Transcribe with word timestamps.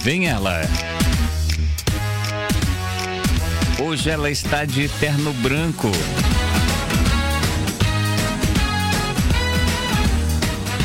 Vem 0.00 0.28
ela. 0.28 0.60
Hoje 3.80 4.10
ela 4.10 4.30
está 4.30 4.64
de 4.64 4.88
terno 4.88 5.32
branco. 5.34 5.90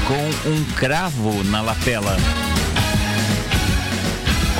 Com 0.07 0.49
um 0.49 0.63
cravo 0.75 1.43
na 1.45 1.61
lapela. 1.61 2.17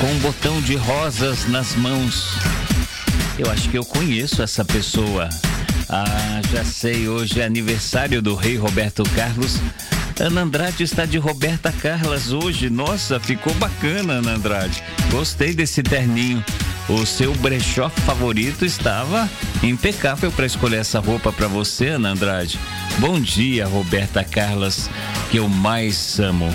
Com 0.00 0.06
um 0.06 0.18
botão 0.20 0.60
de 0.62 0.76
rosas 0.76 1.48
nas 1.48 1.74
mãos. 1.74 2.34
Eu 3.38 3.50
acho 3.50 3.68
que 3.68 3.78
eu 3.78 3.84
conheço 3.84 4.42
essa 4.42 4.64
pessoa. 4.64 5.28
Ah, 5.88 6.40
já 6.52 6.64
sei, 6.64 7.08
hoje 7.08 7.40
é 7.40 7.44
aniversário 7.44 8.22
do 8.22 8.34
rei 8.34 8.56
Roberto 8.56 9.02
Carlos. 9.14 9.58
Ana 10.20 10.42
Andrade 10.42 10.82
está 10.82 11.06
de 11.06 11.16
Roberta 11.16 11.72
Carlas 11.72 12.30
hoje. 12.30 12.68
Nossa, 12.68 13.18
ficou 13.18 13.54
bacana, 13.54 14.14
Ana 14.14 14.32
Andrade. 14.32 14.82
Gostei 15.10 15.54
desse 15.54 15.82
terninho. 15.82 16.44
O 16.90 17.06
seu 17.06 17.34
brechó 17.36 17.88
favorito 17.88 18.66
estava 18.66 19.26
impecável 19.62 20.30
para 20.30 20.44
escolher 20.44 20.80
essa 20.80 21.00
roupa 21.00 21.32
para 21.32 21.48
você, 21.48 21.88
Ana 21.88 22.10
Andrade. 22.10 22.60
Bom 22.98 23.18
dia, 23.18 23.66
Roberta 23.66 24.22
Carlas, 24.22 24.90
que 25.30 25.38
eu 25.38 25.48
mais 25.48 26.20
amo. 26.20 26.54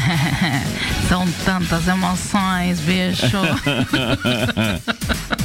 São 1.10 1.30
tantas 1.44 1.86
emoções, 1.86 2.80
bicho. 2.80 3.36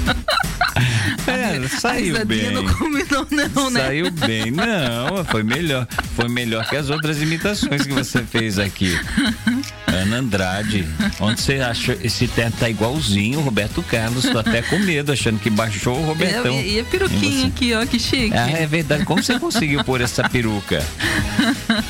É, 1.27 1.67
saiu 1.67 2.26
bem. 2.26 2.52
Não 2.52 2.66
combinou, 2.66 3.27
não, 3.54 3.70
né? 3.70 3.81
Saiu 3.81 4.12
bem. 4.12 4.52
Não, 4.52 5.23
foi 5.26 5.44
melhor. 5.44 5.88
Foi 6.16 6.27
melhor 6.27 6.67
que 6.67 6.76
as 6.76 6.90
outras 6.90 7.22
imitações 7.22 7.86
que 7.86 7.94
você 7.94 8.23
fez 8.23 8.58
aqui. 8.58 8.98
Ana 9.88 10.17
Andrade, 10.17 10.88
onde 11.20 11.42
você 11.42 11.55
acha 11.55 11.98
esse 12.03 12.28
teto 12.28 12.58
tá 12.58 12.70
igualzinho 12.70 13.39
o 13.39 13.42
Roberto 13.42 13.81
Carlos? 13.83 14.25
Tô 14.25 14.39
até 14.39 14.61
com 14.61 14.78
medo, 14.80 15.11
achando 15.11 15.39
que 15.39 15.50
baixou 15.50 15.98
o 15.98 16.05
Robertão. 16.05 16.59
E, 16.59 16.75
e 16.75 16.80
a 16.80 16.83
peruquinha 16.83 17.48
aqui, 17.48 17.73
ó, 17.73 17.86
que 17.86 18.00
chique. 18.00 18.36
Ah, 18.36 18.50
é 18.50 18.66
verdade. 18.66 19.05
Como 19.05 19.23
você 19.23 19.39
conseguiu 19.39 19.83
pôr 19.83 20.02
essa 20.02 20.28
peruca? 20.28 20.83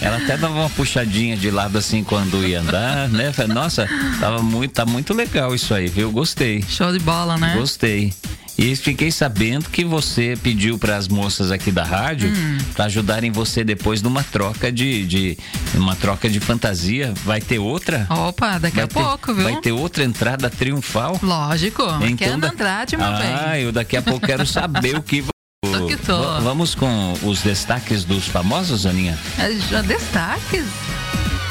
Ela 0.01 0.17
até 0.17 0.37
dava 0.37 0.53
uma 0.53 0.69
puxadinha 0.69 1.35
de 1.35 1.49
lado 1.49 1.77
assim 1.77 2.03
quando 2.03 2.45
ia 2.45 2.61
andar, 2.61 3.09
né? 3.09 3.33
Nossa, 3.47 3.87
tava 4.19 4.41
muito, 4.41 4.71
tá 4.71 4.85
muito 4.85 5.13
legal 5.13 5.53
isso 5.55 5.73
aí, 5.73 5.87
viu? 5.87 6.11
Gostei. 6.11 6.63
Show 6.67 6.91
de 6.91 6.99
bola, 6.99 7.37
né? 7.37 7.55
Gostei. 7.57 8.13
E 8.57 8.75
fiquei 8.75 9.11
sabendo 9.11 9.69
que 9.69 9.85
você 9.85 10.37
pediu 10.41 10.79
para 10.79 10.97
as 10.97 11.07
moças 11.07 11.51
aqui 11.51 11.71
da 11.71 11.83
rádio 11.83 12.29
hum. 12.29 12.57
para 12.73 12.85
ajudarem 12.85 13.31
você 13.31 13.63
depois 13.63 14.01
numa 14.01 14.23
troca 14.23 14.71
de, 14.71 15.05
de 15.05 15.37
uma 15.75 15.95
troca 15.95 16.27
de 16.27 16.39
fantasia. 16.39 17.13
Vai 17.23 17.39
ter 17.39 17.59
outra? 17.59 18.07
Opa, 18.09 18.57
daqui 18.57 18.77
vai 18.77 18.85
a 18.85 18.87
ter, 18.87 18.93
pouco, 18.93 19.33
viu? 19.33 19.43
Vai 19.43 19.61
ter 19.61 19.71
outra 19.71 20.03
entrada 20.03 20.49
triunfal? 20.49 21.19
Lógico. 21.21 21.83
Então, 21.83 22.03
é 22.03 22.09
então 22.09 22.49
Andrade, 22.49 22.97
meu 22.97 23.05
ah, 23.05 23.17
bem. 23.17 23.35
Ah, 23.35 23.59
eu 23.59 23.71
daqui 23.71 23.95
a 23.95 24.01
pouco 24.01 24.25
quero 24.25 24.45
saber 24.45 24.95
o 24.95 25.03
que 25.03 25.23
tô 25.61 25.87
que 25.87 25.97
tô. 25.97 26.41
Vamos 26.41 26.73
com 26.73 27.13
os 27.23 27.41
destaques 27.41 28.03
dos 28.03 28.27
famosos, 28.27 28.85
Aninha? 28.87 29.17
É, 29.37 29.53
já 29.69 29.81
destaques? 29.81 30.65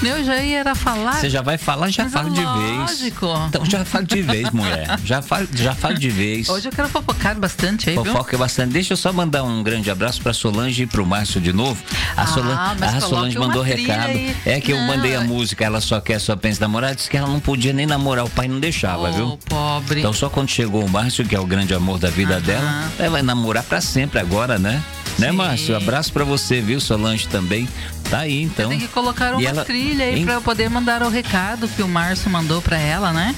Eu 0.03 0.23
já 0.23 0.43
ia 0.43 0.75
falar. 0.75 1.15
Você 1.15 1.31
já 1.31 1.41
vai 1.41 1.57
falar, 1.57 1.89
já 1.91 2.09
fala 2.09 2.31
de 2.31 2.41
vez. 2.41 2.79
Lógico. 2.79 3.27
Então 3.49 3.65
já 3.65 3.85
fala 3.85 4.05
de 4.05 4.23
vez, 4.23 4.51
mulher. 4.51 4.99
Já 5.05 5.23
fala, 5.23 5.47
já 5.53 5.75
fala 5.75 5.95
de 5.95 6.11
vez. 6.11 6.49
Hoje 6.49 6.69
eu 6.69 6.73
quero 6.73 6.89
fofocar 6.89 7.39
bastante 7.39 7.89
aí, 7.89 7.97
Fofoca 7.97 8.31
viu? 8.31 8.39
bastante. 8.39 8.73
Deixa 8.73 8.93
eu 8.93 8.97
só 8.97 9.13
mandar 9.13 9.43
um 9.43 9.63
grande 9.63 9.91
abraço 9.91 10.21
pra 10.21 10.33
Solange 10.33 10.83
e 10.83 10.87
pro 10.87 11.07
Márcio 11.07 11.41
de 11.41 11.53
novo. 11.53 11.83
A, 12.17 12.23
ah, 12.23 12.27
Solange, 12.27 12.85
a 12.85 13.01
Solange 13.01 13.39
mandou 13.39 13.63
recado. 13.63 14.11
Aí. 14.11 14.37
É 14.45 14.61
que 14.61 14.73
não. 14.73 14.81
eu 14.81 14.87
mandei 14.87 15.17
a 15.17 15.23
música, 15.23 15.65
ela 15.65 15.81
só 15.81 16.01
quer, 16.01 16.21
só 16.21 16.37
pensa 16.37 16.61
namorar. 16.61 16.95
Disse 16.95 17.09
que 17.09 17.17
ela 17.17 17.29
não 17.29 17.41
podia 17.41 17.73
nem 17.73 17.87
namorar, 17.87 18.25
o 18.25 18.31
pai 18.31 18.49
não 18.49 18.61
deixava, 18.61 19.09
oh, 19.09 19.13
viu? 19.13 19.39
pobre. 19.49 20.01
Então 20.01 20.13
só 20.13 20.29
quando 20.29 20.49
chegou 20.49 20.85
o 20.85 20.89
Márcio, 20.89 21.25
que 21.25 21.35
é 21.35 21.41
o 21.41 21.47
grande 21.47 21.75
amor 21.75 21.99
da 21.99 22.11
vida 22.11 22.41
dela, 22.41 22.91
ela 22.99 23.11
vai 23.11 23.23
namorar 23.23 23.63
pra 23.65 23.81
sempre 23.81 24.21
agora, 24.21 24.59
né? 24.59 24.83
Né, 25.19 25.33
Márcio? 25.33 25.75
Abraço 25.75 26.13
para 26.13 26.25
você, 26.25 26.61
viu? 26.61 26.79
Solange 26.79 27.27
também. 27.29 27.67
Tá 28.11 28.21
aí, 28.21 28.43
então. 28.43 28.69
Tem 28.69 28.79
que 28.79 28.89
colocar 28.89 29.35
uma 29.35 29.43
ela... 29.43 29.65
trilha 29.65 30.05
aí 30.05 30.25
para 30.25 30.35
eu 30.35 30.43
poder 30.43 30.71
mandar 30.71 31.03
o 31.03 31.09
recado 31.09 31.69
que 31.69 31.83
o 31.83 31.89
Márcio 31.89 32.31
mandou 32.31 32.63
para 32.63 32.79
ela, 32.79 33.13
né? 33.13 33.35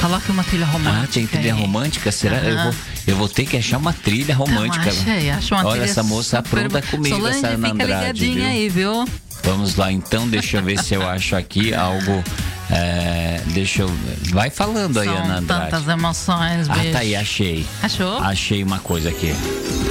Coloque 0.00 0.30
uma 0.30 0.44
trilha 0.44 0.66
romântica. 0.66 1.02
Ah, 1.04 1.08
tem 1.12 1.26
trilha 1.26 1.54
aí. 1.54 1.60
romântica? 1.60 2.12
Será? 2.12 2.38
Eu, 2.38 2.62
vou, 2.62 2.74
eu 3.08 3.16
vou 3.16 3.28
ter 3.28 3.44
que 3.44 3.56
achar 3.56 3.78
uma 3.78 3.92
trilha 3.92 4.34
romântica. 4.34 4.88
Então, 4.88 5.14
achei, 5.14 5.30
acho 5.30 5.54
uma 5.54 5.60
Olha, 5.64 5.70
trilha 5.70 5.84
essa 5.90 6.02
moça 6.02 6.38
apronta 6.38 6.82
comigo, 6.82 7.16
Solange, 7.16 7.38
essa 7.38 7.48
Ana 7.48 7.68
fica 7.68 7.84
Andrade, 7.84 8.20
ligadinha 8.24 8.34
viu? 8.34 8.46
aí, 8.46 8.68
viu? 8.68 9.08
Vamos 9.42 9.76
lá, 9.76 9.92
então, 9.92 10.28
deixa 10.28 10.58
eu 10.58 10.62
ver 10.62 10.78
se 10.82 10.94
eu 10.94 11.08
acho 11.08 11.36
aqui 11.36 11.74
algo. 11.74 12.22
É, 12.70 13.40
deixa 13.48 13.82
eu. 13.82 13.90
Vai 14.30 14.50
falando 14.50 14.98
aí, 14.98 15.06
São 15.06 15.16
Ana 15.16 15.38
Andrade. 15.38 15.70
tantas 15.70 15.88
emoções, 15.88 16.68
bicho. 16.68 16.88
Ah, 16.88 16.92
tá 16.92 16.98
aí, 16.98 17.14
achei. 17.14 17.66
Achou? 17.82 18.18
Achei 18.18 18.62
uma 18.62 18.78
coisa 18.80 19.08
aqui. 19.08 19.32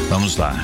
Vamos 0.09 0.35
lá. 0.37 0.61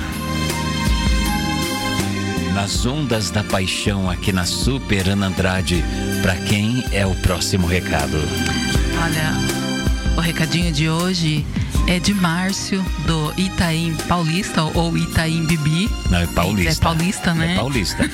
Nas 2.61 2.85
ondas 2.85 3.31
da 3.31 3.43
paixão 3.43 4.07
aqui 4.07 4.31
na 4.31 4.45
Super 4.45 5.09
Ana 5.09 5.25
Andrade, 5.25 5.83
para 6.21 6.35
quem 6.35 6.83
é 6.91 7.03
o 7.07 7.15
próximo 7.15 7.65
recado? 7.65 8.19
Olha, 9.03 10.15
o 10.15 10.21
recadinho 10.21 10.71
de 10.71 10.87
hoje 10.87 11.43
é 11.87 11.97
de 11.97 12.13
Márcio, 12.13 12.85
do 13.07 13.33
Itaim 13.35 13.95
Paulista, 14.07 14.61
ou 14.61 14.95
Itaim 14.95 15.43
Bibi. 15.47 15.89
Não, 16.11 16.19
é 16.19 16.27
paulista. 16.27 16.71
É 16.71 16.75
paulista, 16.75 17.33
né? 17.33 17.53
É 17.53 17.55
paulista. 17.55 18.09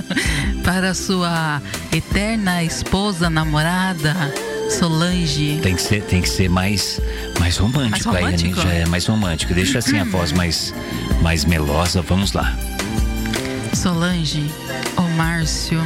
Para 0.64 0.94
sua 0.94 1.60
eterna 1.94 2.64
esposa, 2.64 3.28
namorada, 3.28 4.16
Solange. 4.70 5.60
Tem 5.62 5.76
que 5.76 5.82
ser, 5.82 6.02
tem 6.04 6.22
que 6.22 6.28
ser 6.30 6.48
mais, 6.48 6.98
mais 7.38 7.58
romântico, 7.58 8.08
mais 8.08 8.24
romântico? 8.24 8.60
aí, 8.60 8.66
já 8.66 8.72
é 8.72 8.86
mais 8.86 9.04
romântico. 9.04 9.52
Deixa 9.52 9.78
assim 9.78 9.98
a 9.98 10.04
voz 10.04 10.32
mais, 10.32 10.72
mais 11.20 11.44
melosa. 11.44 12.00
Vamos 12.00 12.32
lá. 12.32 12.56
Solange, 13.74 14.44
o 14.96 15.02
Márcio, 15.16 15.80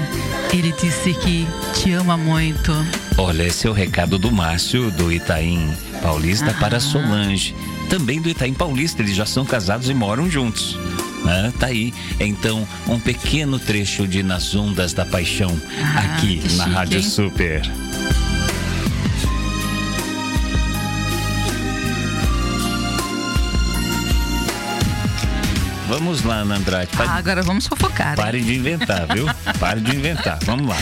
ele 0.52 0.72
disse 0.72 1.12
que 1.14 1.46
te 1.74 1.92
ama 1.92 2.16
muito. 2.16 2.72
Olha, 3.16 3.44
esse 3.44 3.66
é 3.66 3.70
o 3.70 3.72
recado 3.72 4.18
do 4.18 4.30
Márcio, 4.32 4.90
do 4.90 5.12
Itaim 5.12 5.72
Paulista, 6.02 6.50
ah. 6.50 6.54
para 6.54 6.80
Solange. 6.80 7.54
Também 7.88 8.20
do 8.20 8.28
Itaim 8.28 8.54
Paulista, 8.54 9.02
eles 9.02 9.14
já 9.14 9.26
são 9.26 9.44
casados 9.44 9.88
e 9.88 9.94
moram 9.94 10.28
juntos. 10.30 10.78
Ah, 11.26 11.52
tá 11.58 11.66
aí, 11.66 11.94
então, 12.20 12.66
um 12.86 12.98
pequeno 12.98 13.58
trecho 13.58 14.06
de 14.06 14.22
Nas 14.22 14.54
Ondas 14.54 14.92
da 14.92 15.04
Paixão, 15.04 15.58
ah, 15.80 16.00
aqui 16.00 16.36
na 16.56 16.64
chique, 16.64 16.74
Rádio 16.74 16.98
hein? 16.98 17.04
Super. 17.04 17.62
Vamos 25.86 26.22
lá, 26.24 26.36
Ana 26.36 26.56
Andrade. 26.56 26.88
Pare, 26.96 27.08
Ah, 27.10 27.16
agora 27.16 27.42
vamos 27.42 27.66
fofocar. 27.66 28.16
pare 28.16 28.40
de 28.40 28.54
inventar, 28.54 29.06
viu? 29.14 29.26
Pare 29.60 29.80
de 29.80 29.94
inventar. 29.94 30.38
Vamos 30.44 30.66
lá. 30.66 30.76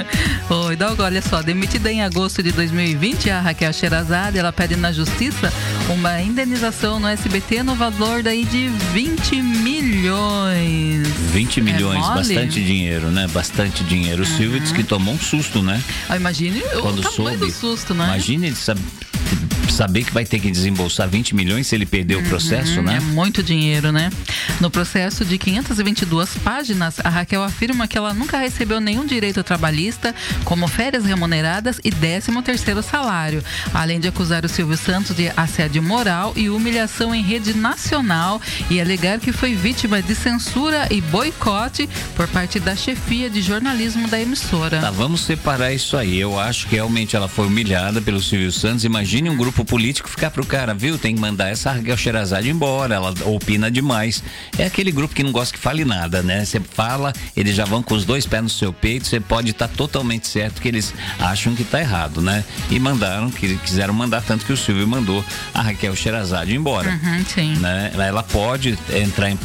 Oi, 0.66 0.76
Dalgo, 0.76 1.02
olha 1.02 1.20
só, 1.20 1.42
demitida 1.42 1.92
em 1.92 2.02
agosto 2.02 2.42
de 2.42 2.52
2020, 2.52 3.28
a 3.30 3.40
Raquel 3.40 3.70
Sherazade, 3.72 4.38
ela 4.38 4.52
pede 4.52 4.74
na 4.74 4.92
justiça 4.92 5.52
uma 5.90 6.20
indenização 6.22 6.98
no 6.98 7.06
SBT 7.06 7.62
no 7.62 7.74
valor 7.74 8.22
daí 8.22 8.44
de 8.46 8.68
20 8.94 9.42
milhões. 9.42 11.06
20 11.32 11.60
milhões, 11.60 12.04
É 12.04 12.14
bastante 12.14 12.64
dinheiro, 12.64 13.10
né? 13.10 13.26
Bastante 13.28 13.84
dinheiro. 13.84 14.22
O 14.22 14.26
Silvio 14.26 14.58
disse 14.58 14.72
que 14.72 14.82
tomou 14.84 15.14
um 15.14 15.18
susto, 15.18 15.62
né? 15.62 15.82
Ah, 16.08 16.16
imagine 16.16 16.60
Quando 16.80 17.00
o 17.00 17.02
tamanho 17.02 17.12
soube. 17.12 17.36
do 17.36 17.50
susto, 17.50 17.92
né? 17.94 18.04
Imagine 18.04 18.46
ele 18.46 18.56
sab- 18.56 18.78
saber 19.72 20.04
que 20.04 20.12
vai 20.12 20.24
ter 20.24 20.38
que 20.40 20.50
desembolsar 20.50 21.08
20 21.08 21.34
milhões 21.34 21.66
se 21.66 21.74
ele 21.74 21.86
perder 21.86 22.16
o 22.16 22.22
processo, 22.24 22.78
É 22.80 22.82
né? 22.82 23.00
muito 23.00 23.42
dinheiro, 23.42 23.92
né? 23.92 24.10
No 24.60 24.70
processo 24.70 25.24
de 25.24 25.36
522 25.38 26.36
páginas, 26.38 26.96
a 27.04 27.08
Raquel 27.08 27.42
afirma 27.42 27.86
que 27.88 27.96
ela 27.98 28.14
nunca 28.14 28.38
recebeu 28.38 28.80
nenhum 28.80 29.04
direito 29.06 29.42
trabalhista, 29.42 30.14
como 30.44 30.66
férias 30.68 31.04
remuneradas 31.04 31.80
e 31.84 31.90
13 31.90 32.26
terceiro 32.42 32.82
salário, 32.82 33.42
além 33.74 33.98
de 33.98 34.08
acusar 34.08 34.44
o 34.44 34.48
Silvio 34.48 34.76
Santos 34.76 35.16
de 35.16 35.30
assédio 35.36 35.82
moral 35.82 36.32
e 36.36 36.48
humilhação 36.48 37.14
em 37.14 37.22
rede 37.22 37.54
nacional 37.54 38.40
e 38.70 38.80
alegar 38.80 39.18
que 39.18 39.32
foi 39.32 39.54
vítima 39.54 40.00
de 40.02 40.14
censura 40.14 40.86
e 40.90 41.00
boicote 41.00 41.88
por 42.14 42.26
parte 42.28 42.58
da 42.60 42.76
chefia 42.76 43.28
de 43.30 43.40
jornalismo 43.42 44.06
da 44.08 44.20
emissora. 44.20 44.80
Tá, 44.80 44.90
vamos 44.90 45.22
separar 45.22 45.72
isso 45.72 45.96
aí. 45.96 46.18
Eu 46.18 46.38
acho 46.38 46.66
que 46.68 46.74
realmente 46.76 47.16
ela 47.16 47.28
foi 47.28 47.46
humilhada 47.46 48.00
pelo 48.00 48.20
Silvio 48.20 48.52
Santos. 48.52 48.84
Imagine 48.84 49.30
um 49.30 49.36
grupo 49.36 49.55
político 49.64 50.08
ficar 50.08 50.30
pro 50.30 50.44
cara, 50.44 50.74
viu? 50.74 50.98
Tem 50.98 51.14
que 51.14 51.20
mandar 51.20 51.48
essa 51.48 51.72
Raquel 51.72 51.96
Sherazade 51.96 52.48
embora, 52.48 52.94
ela 52.94 53.14
opina 53.24 53.70
demais. 53.70 54.22
É 54.58 54.64
aquele 54.64 54.92
grupo 54.92 55.14
que 55.14 55.22
não 55.22 55.32
gosta 55.32 55.54
que 55.54 55.60
fale 55.60 55.84
nada, 55.84 56.22
né? 56.22 56.44
Você 56.44 56.60
fala, 56.60 57.12
eles 57.36 57.54
já 57.54 57.64
vão 57.64 57.82
com 57.82 57.94
os 57.94 58.04
dois 58.04 58.26
pés 58.26 58.42
no 58.42 58.48
seu 58.48 58.72
peito, 58.72 59.06
você 59.06 59.20
pode 59.20 59.50
estar 59.50 59.68
totalmente 59.68 60.26
certo 60.26 60.60
que 60.60 60.68
eles 60.68 60.94
acham 61.18 61.54
que 61.54 61.64
tá 61.64 61.80
errado, 61.80 62.20
né? 62.20 62.44
E 62.70 62.78
mandaram, 62.78 63.30
que 63.30 63.56
quiseram 63.58 63.94
mandar, 63.94 64.22
tanto 64.22 64.44
que 64.44 64.52
o 64.52 64.56
Silvio 64.56 64.86
mandou 64.86 65.24
a 65.54 65.62
Raquel 65.62 65.94
Sherazade 65.96 66.54
embora. 66.54 66.90
Uhum, 66.90 67.24
sim. 67.24 67.56
né? 67.56 67.92
Ela 67.94 68.22
pode 68.22 68.78
entrar 68.94 69.30
em, 69.30 69.38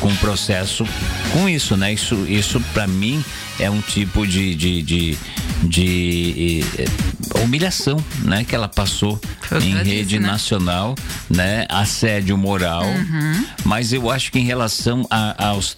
com 0.00 0.08
um 0.08 0.16
processo 0.16 0.86
com 1.32 1.48
isso, 1.48 1.76
né? 1.76 1.92
Isso, 1.92 2.14
isso 2.28 2.60
para 2.72 2.86
mim 2.86 3.24
é 3.58 3.70
um 3.70 3.80
tipo 3.80 4.26
de, 4.26 4.54
de, 4.54 4.82
de, 4.82 5.18
de, 5.62 6.64
eh, 6.78 7.40
humilhação, 7.42 8.02
né, 8.22 8.44
que 8.44 8.54
ela 8.54 8.68
passou 8.68 9.20
em 9.62 9.74
rede 9.82 10.18
né? 10.18 10.26
nacional, 10.26 10.94
né, 11.28 11.66
assédio 11.68 12.36
moral. 12.36 12.84
Uhum. 12.84 13.46
Mas 13.64 13.92
eu 13.92 14.10
acho 14.10 14.30
que 14.30 14.38
em 14.38 14.44
relação 14.44 15.06
aos 15.38 15.76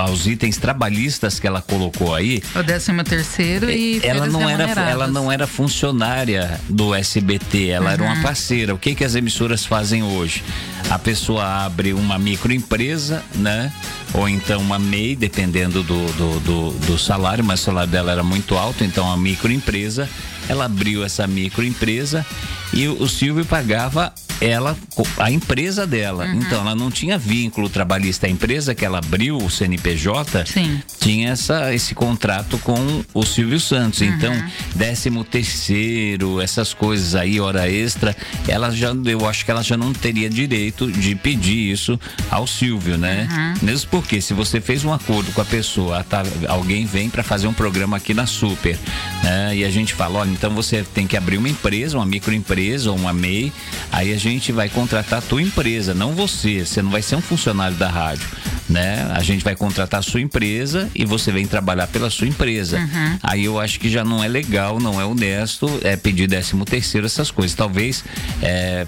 aos 0.00 0.26
itens 0.26 0.56
trabalhistas 0.56 1.38
que 1.38 1.46
ela 1.46 1.62
colocou 1.62 2.14
aí. 2.14 2.42
O 2.54 2.62
13 2.62 2.92
terceiro 3.04 3.70
e 3.70 4.00
ela 4.04 4.26
não 4.26 4.48
era 4.48 4.90
ela 4.90 5.06
não 5.06 5.30
era 5.30 5.46
funcionária 5.46 6.60
do 6.68 6.94
SBT, 6.94 7.68
ela 7.68 7.86
uhum. 7.86 7.92
era 7.92 8.02
uma 8.02 8.22
parceira. 8.22 8.74
O 8.74 8.78
que 8.78 8.94
que 8.94 9.04
as 9.04 9.14
emissoras 9.14 9.64
fazem 9.64 10.02
hoje? 10.02 10.42
A 10.88 10.98
pessoa 10.98 11.64
abre 11.64 11.92
uma 11.92 12.18
microempresa, 12.18 13.22
né? 13.34 13.72
Ou 14.12 14.28
então 14.28 14.60
uma 14.60 14.78
MEI, 14.78 15.14
dependendo 15.14 15.82
do, 15.82 16.06
do, 16.12 16.40
do, 16.40 16.70
do 16.86 16.98
salário, 16.98 17.44
mas 17.44 17.60
o 17.60 17.64
salário 17.64 17.90
dela 17.90 18.10
era 18.10 18.22
muito 18.24 18.56
alto, 18.56 18.82
então 18.82 19.10
a 19.10 19.16
microempresa, 19.16 20.08
ela 20.48 20.64
abriu 20.64 21.04
essa 21.04 21.26
microempresa 21.26 22.26
e 22.72 22.88
o 22.88 23.08
Silvio 23.08 23.44
pagava 23.44 24.12
ela, 24.40 24.76
a 25.18 25.30
empresa 25.30 25.86
dela. 25.86 26.24
Uhum. 26.24 26.40
Então, 26.40 26.60
ela 26.60 26.74
não 26.74 26.90
tinha 26.90 27.18
vínculo 27.18 27.68
trabalhista. 27.68 28.26
A 28.26 28.30
empresa 28.30 28.74
que 28.74 28.84
ela 28.84 28.98
abriu, 28.98 29.36
o 29.36 29.50
CNPJ, 29.50 30.46
Sim. 30.46 30.80
tinha 30.98 31.30
essa, 31.30 31.74
esse 31.74 31.94
contrato 31.94 32.58
com 32.58 33.04
o 33.12 33.24
Silvio 33.24 33.60
Santos. 33.60 34.00
Uhum. 34.00 34.08
Então, 34.08 34.44
décimo 34.74 35.24
terceiro, 35.24 36.40
essas 36.40 36.72
coisas 36.72 37.14
aí, 37.14 37.38
hora 37.38 37.70
extra, 37.70 38.16
ela 38.48 38.70
já, 38.70 38.92
eu 39.04 39.28
acho 39.28 39.44
que 39.44 39.50
ela 39.50 39.62
já 39.62 39.76
não 39.76 39.92
teria 39.92 40.30
direito 40.30 40.90
de 40.90 41.14
pedir 41.14 41.70
isso 41.70 42.00
ao 42.30 42.46
Silvio, 42.46 42.96
né? 42.96 43.28
Uhum. 43.30 43.66
Mesmo 43.66 43.90
porque 43.90 44.20
se 44.20 44.32
você 44.32 44.60
fez 44.60 44.84
um 44.84 44.92
acordo 44.92 45.32
com 45.32 45.40
a 45.40 45.44
pessoa, 45.44 46.02
tá, 46.04 46.22
alguém 46.48 46.86
vem 46.86 47.10
para 47.10 47.22
fazer 47.22 47.46
um 47.46 47.52
programa 47.52 47.96
aqui 47.96 48.14
na 48.14 48.26
Super, 48.26 48.78
né? 49.22 49.56
E 49.56 49.64
a 49.64 49.70
gente 49.70 49.92
fala, 49.92 50.20
olha, 50.20 50.30
então 50.30 50.50
você 50.54 50.82
tem 50.94 51.06
que 51.06 51.16
abrir 51.16 51.36
uma 51.36 51.48
empresa, 51.48 51.98
uma 51.98 52.06
microempresa 52.06 52.90
ou 52.90 52.96
uma 52.96 53.12
MEI, 53.12 53.52
aí 53.92 54.12
a 54.12 54.16
gente 54.16 54.29
gente 54.32 54.52
vai 54.52 54.68
contratar 54.68 55.18
a 55.18 55.22
tua 55.22 55.42
empresa, 55.42 55.94
não 55.94 56.14
você. 56.14 56.64
Você 56.64 56.82
não 56.82 56.90
vai 56.90 57.02
ser 57.02 57.16
um 57.16 57.20
funcionário 57.20 57.76
da 57.76 57.88
rádio, 57.88 58.26
né? 58.68 59.10
A 59.12 59.22
gente 59.22 59.44
vai 59.44 59.54
contratar 59.54 60.00
a 60.00 60.02
sua 60.02 60.20
empresa 60.20 60.88
e 60.94 61.04
você 61.04 61.30
vem 61.30 61.46
trabalhar 61.46 61.86
pela 61.88 62.10
sua 62.10 62.26
empresa. 62.26 62.78
Uhum. 62.78 63.18
Aí 63.22 63.44
eu 63.44 63.58
acho 63.58 63.78
que 63.80 63.90
já 63.90 64.04
não 64.04 64.22
é 64.22 64.28
legal, 64.28 64.80
não 64.80 65.00
é 65.00 65.04
honesto, 65.04 65.68
é 65.82 65.96
pedir 65.96 66.26
décimo 66.26 66.64
terceiro 66.64 67.06
essas 67.06 67.30
coisas. 67.30 67.54
Talvez 67.56 68.04
é, 68.42 68.86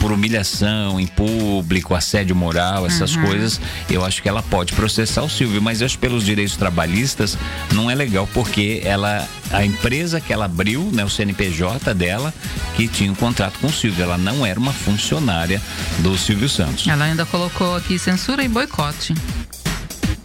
por 0.00 0.12
humilhação 0.12 1.00
em 1.00 1.06
público, 1.06 1.94
assédio 1.94 2.36
moral, 2.36 2.86
essas 2.86 3.16
uhum. 3.16 3.24
coisas, 3.24 3.60
eu 3.88 4.04
acho 4.04 4.22
que 4.22 4.28
ela 4.28 4.42
pode 4.42 4.74
processar 4.74 5.22
o 5.22 5.30
Silvio, 5.30 5.62
mas 5.62 5.80
eu 5.80 5.86
acho 5.86 5.96
que 5.96 6.06
pelos 6.06 6.24
direitos 6.24 6.56
trabalhistas 6.56 7.38
não 7.72 7.90
é 7.90 7.94
legal 7.94 8.28
porque 8.34 8.82
ela 8.84 9.26
a 9.50 9.64
empresa 9.64 10.20
que 10.20 10.32
ela 10.32 10.44
abriu, 10.44 10.90
né, 10.92 11.04
o 11.04 11.08
CNPJ 11.08 11.94
dela, 11.94 12.34
que 12.76 12.88
tinha 12.88 13.10
um 13.10 13.14
contrato 13.14 13.58
com 13.60 13.68
o 13.68 13.72
Silvio, 13.72 14.02
ela 14.02 14.18
não 14.18 14.44
era 14.44 14.58
uma 14.58 14.72
funcionária 14.72 15.62
do 16.00 16.18
Silvio 16.18 16.48
Santos. 16.48 16.86
Ela 16.86 17.04
ainda 17.04 17.24
colocou 17.24 17.76
aqui 17.76 17.98
censura 17.98 18.42
e 18.42 18.48
boicote. 18.48 19.14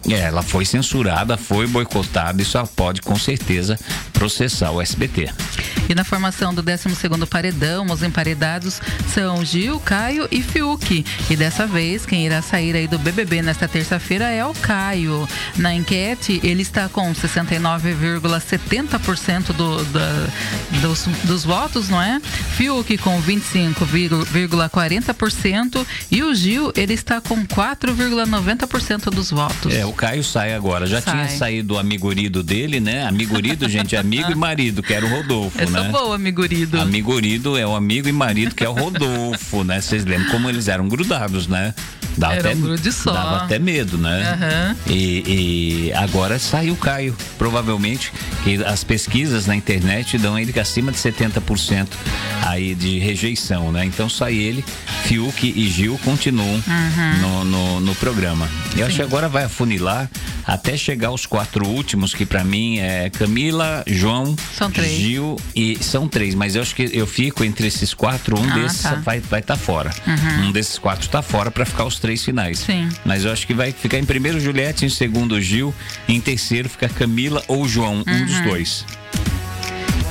É, 0.08 0.20
ela 0.20 0.42
foi 0.42 0.64
censurada, 0.64 1.36
foi 1.36 1.66
boicotada 1.66 2.42
e 2.42 2.44
só 2.44 2.64
pode 2.64 3.00
com 3.00 3.16
certeza 3.16 3.78
processar 4.12 4.72
o 4.72 4.80
SBT. 4.80 5.30
E 5.88 5.94
na 5.94 6.04
formação 6.04 6.52
do 6.54 6.62
12 6.62 6.88
paredão, 7.28 7.86
os 7.86 8.02
emparedados 8.02 8.80
são 9.12 9.44
Gil, 9.44 9.78
Caio 9.80 10.28
e 10.30 10.40
Fiuk. 10.42 11.04
E 11.28 11.36
dessa 11.36 11.66
vez, 11.66 12.06
quem 12.06 12.24
irá 12.26 12.40
sair 12.42 12.76
aí 12.76 12.86
do 12.86 12.96
BBB 12.98 13.42
nesta 13.42 13.66
terça-feira 13.68 14.28
é 14.28 14.44
o 14.44 14.52
Caio. 14.54 15.28
Na 15.56 15.74
enquete, 15.74 16.40
ele 16.42 16.62
está 16.62 16.88
com 16.88 17.12
69,70% 17.12 19.52
do, 19.52 19.84
dos, 20.80 21.06
dos 21.24 21.44
votos, 21.44 21.88
não 21.88 22.00
é? 22.00 22.20
Fiuk 22.56 22.96
com 22.98 23.20
25,40% 23.22 25.86
e 26.10 26.22
o 26.22 26.34
Gil, 26.34 26.72
ele 26.76 26.94
está 26.94 27.20
com 27.20 27.46
4,90% 27.46 29.10
dos 29.10 29.30
votos. 29.30 29.74
É, 29.74 29.84
o 29.84 29.92
Caio 29.92 30.24
sai 30.24 30.54
agora. 30.54 30.86
Já 30.86 31.00
sai. 31.00 31.14
tinha 31.14 31.28
saído 31.28 31.74
o 31.74 31.78
amigurido 31.78 32.42
dele, 32.42 32.80
né? 32.80 33.06
Amigurido, 33.06 33.68
gente, 33.68 33.96
amigo 33.96 34.30
e 34.30 34.34
marido, 34.34 34.82
que 34.82 34.92
era 34.92 35.04
o 35.04 35.08
Rodolfo, 35.08 35.59
Essa 35.62 35.82
né? 35.82 35.88
boa, 35.90 36.14
amigurido. 36.14 36.80
Amigurido 36.80 37.56
é 37.56 37.66
o 37.66 37.74
amigo 37.74 38.08
e 38.08 38.12
marido 38.12 38.54
que 38.54 38.64
é 38.64 38.68
o 38.68 38.72
Rodolfo, 38.72 39.62
né? 39.64 39.80
Vocês 39.80 40.04
lembram 40.04 40.30
como 40.30 40.48
eles 40.48 40.68
eram 40.68 40.88
grudados, 40.88 41.46
né? 41.46 41.74
Dava 42.16 42.34
Era 42.34 42.50
até, 42.50 42.58
um 42.58 42.60
grude 42.60 42.92
só. 42.92 43.12
Dava 43.12 43.44
até 43.44 43.58
medo, 43.58 43.96
né? 43.96 44.38
Uhum. 44.38 44.76
E, 44.94 45.86
e, 45.86 45.92
agora 45.94 46.38
saiu 46.38 46.74
o 46.74 46.76
Caio. 46.76 47.16
Provavelmente 47.38 48.12
que 48.42 48.62
as 48.64 48.82
pesquisas 48.84 49.46
na 49.46 49.54
internet 49.54 50.18
dão 50.18 50.38
ele 50.38 50.58
acima 50.58 50.90
de 50.92 50.98
70% 50.98 51.88
aí 52.46 52.74
de 52.74 52.98
rejeição, 52.98 53.70
né? 53.72 53.84
Então 53.84 54.08
sai 54.08 54.34
ele, 54.34 54.64
Fiuk 55.04 55.52
e 55.56 55.68
Gil 55.68 55.98
continuam 56.04 56.48
uhum. 56.48 57.20
no, 57.20 57.44
no, 57.44 57.80
no, 57.80 57.94
programa. 57.94 58.48
Eu 58.72 58.78
Sim. 58.78 58.82
acho 58.82 58.96
que 58.96 59.02
agora 59.02 59.28
vai 59.28 59.44
afunilar 59.44 60.10
até 60.46 60.76
chegar 60.76 61.08
aos 61.08 61.26
quatro 61.26 61.66
últimos, 61.66 62.12
que 62.12 62.26
para 62.26 62.42
mim 62.42 62.78
é 62.78 63.08
Camila, 63.10 63.84
João, 63.86 64.34
Gil 64.98 65.36
e 65.54 65.82
são 65.82 66.08
três, 66.08 66.34
mas 66.34 66.56
eu 66.56 66.62
acho 66.62 66.74
que 66.74 66.90
eu 66.92 67.06
fico 67.06 67.44
entre 67.44 67.66
esses 67.66 67.94
quatro, 67.94 68.38
um 68.38 68.50
ah, 68.50 68.54
desses 68.54 68.82
tá. 68.82 68.94
vai 68.96 69.18
estar 69.18 69.40
tá 69.40 69.56
fora. 69.56 69.90
Uhum. 70.06 70.48
Um 70.48 70.52
desses 70.52 70.78
quatro 70.78 71.06
está 71.06 71.22
fora 71.22 71.50
para 71.50 71.64
ficar 71.64 71.84
os 71.84 71.98
três 71.98 72.24
finais. 72.24 72.60
Sim. 72.60 72.88
Mas 73.04 73.24
eu 73.24 73.32
acho 73.32 73.46
que 73.46 73.54
vai 73.54 73.72
ficar 73.72 73.98
em 73.98 74.04
primeiro 74.04 74.40
Juliette, 74.40 74.84
em 74.84 74.88
segundo 74.88 75.40
Gil, 75.40 75.74
em 76.08 76.20
terceiro 76.20 76.68
fica 76.68 76.88
Camila 76.88 77.42
ou 77.48 77.66
João, 77.66 78.02
uhum. 78.06 78.14
um 78.14 78.24
dos 78.24 78.36
uhum. 78.36 78.44
dois. 78.44 78.84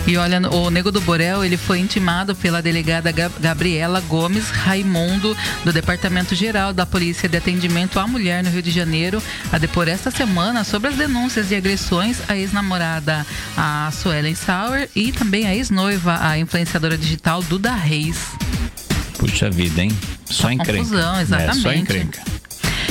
E 0.07 0.17
olha, 0.17 0.41
o 0.49 0.69
Nego 0.71 0.91
do 0.91 1.01
Borel, 1.01 1.45
ele 1.45 1.55
foi 1.55 1.79
intimado 1.79 2.35
pela 2.35 2.61
delegada 2.61 3.11
Gabriela 3.11 4.01
Gomes 4.01 4.49
Raimundo, 4.49 5.37
do 5.63 5.71
Departamento 5.71 6.33
Geral 6.33 6.73
da 6.73 6.85
Polícia 6.85 7.29
de 7.29 7.37
Atendimento 7.37 7.99
à 7.99 8.07
Mulher 8.07 8.43
no 8.43 8.49
Rio 8.49 8.61
de 8.61 8.71
Janeiro, 8.71 9.21
a 9.51 9.57
depor 9.57 9.87
esta 9.87 10.09
semana 10.09 10.63
sobre 10.63 10.89
as 10.89 10.95
denúncias 10.95 11.49
de 11.49 11.55
agressões 11.55 12.17
à 12.27 12.35
ex-namorada, 12.35 13.25
a 13.55 13.91
Suelen 13.91 14.35
Sauer, 14.35 14.89
e 14.95 15.11
também 15.11 15.45
a 15.45 15.55
ex-noiva, 15.55 16.17
a 16.19 16.39
influenciadora 16.39 16.97
digital 16.97 17.43
Duda 17.43 17.73
Reis. 17.73 18.17
Puxa 19.17 19.49
vida, 19.49 19.83
hein? 19.83 19.91
Só 20.25 20.51
encrenca. 20.51 20.83
Confusão, 20.83 21.21
exatamente. 21.21 21.59
É, 21.59 21.61
só 21.61 21.73
encrenca. 21.73 22.38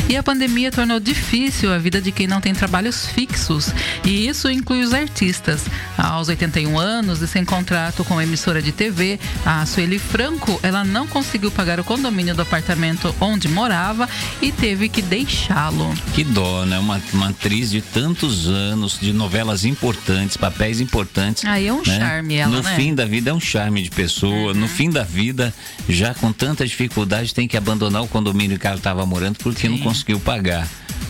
E 0.09 0.17
a 0.17 0.23
pandemia 0.23 0.73
tornou 0.73 0.99
difícil 0.99 1.71
a 1.71 1.77
vida 1.77 2.01
de 2.01 2.11
quem 2.11 2.27
não 2.27 2.41
tem 2.41 2.55
trabalhos 2.55 3.05
fixos, 3.07 3.75
e 4.07 4.27
isso 4.27 4.51
inclui 4.51 4.81
os 4.81 4.95
artistas. 4.95 5.67
Aos 5.99 6.29
81 6.29 6.79
anos 6.79 7.21
e 7.21 7.29
sem 7.29 7.45
contrato 7.45 8.03
com 8.05 8.17
a 8.17 8.23
emissora 8.23 8.63
de 8.63 8.73
TV, 8.73 9.21
a 9.45 9.67
Sueli 9.67 9.99
Franco, 9.99 10.59
ela 10.63 10.83
não 10.83 11.07
conseguiu 11.07 11.51
pagar 11.51 11.79
o 11.79 11.85
condomínio 11.85 12.35
do 12.35 12.41
apartamento 12.41 13.15
onde 13.21 13.49
morava 13.49 14.09
e 14.41 14.51
teve 14.51 14.89
que 14.89 15.03
deixá-lo. 15.03 15.93
Que 16.15 16.25
dó, 16.25 16.65
né? 16.65 16.79
Uma, 16.79 17.03
uma 17.13 17.29
atriz 17.29 17.71
de 17.71 17.83
tantos 17.83 18.49
anos, 18.49 18.99
de 18.99 19.13
novelas 19.13 19.67
importantes, 19.67 20.39
papéis 20.39 20.81
importantes. 20.81 21.45
Aí 21.45 21.67
é 21.67 21.73
um 21.73 21.83
né? 21.87 21.99
charme 21.99 22.35
ela, 22.37 22.57
No 22.57 22.63
né? 22.63 22.77
fim 22.77 22.95
da 22.95 23.05
vida 23.05 23.29
é 23.29 23.35
um 23.35 23.41
charme 23.41 23.83
de 23.83 23.91
pessoa. 23.91 24.53
Uhum. 24.53 24.61
No 24.61 24.69
fim 24.69 24.89
da 24.89 25.03
vida, 25.03 25.53
já 25.87 26.15
com 26.15 26.33
tanta 26.33 26.65
dificuldade, 26.67 27.35
tem 27.35 27.47
que 27.47 27.59
abandonar 27.59 28.03
o 28.03 28.09
condomínio 28.09 28.59
que 28.59 28.67
ela 28.67 28.77
estava 28.77 29.05
morando 29.05 29.37
porque 29.37 29.69
Sim. 29.69 29.69
não 29.69 29.79
conseguiu 29.79 29.98
conseguiu 29.99 30.21
pagar 30.21 30.67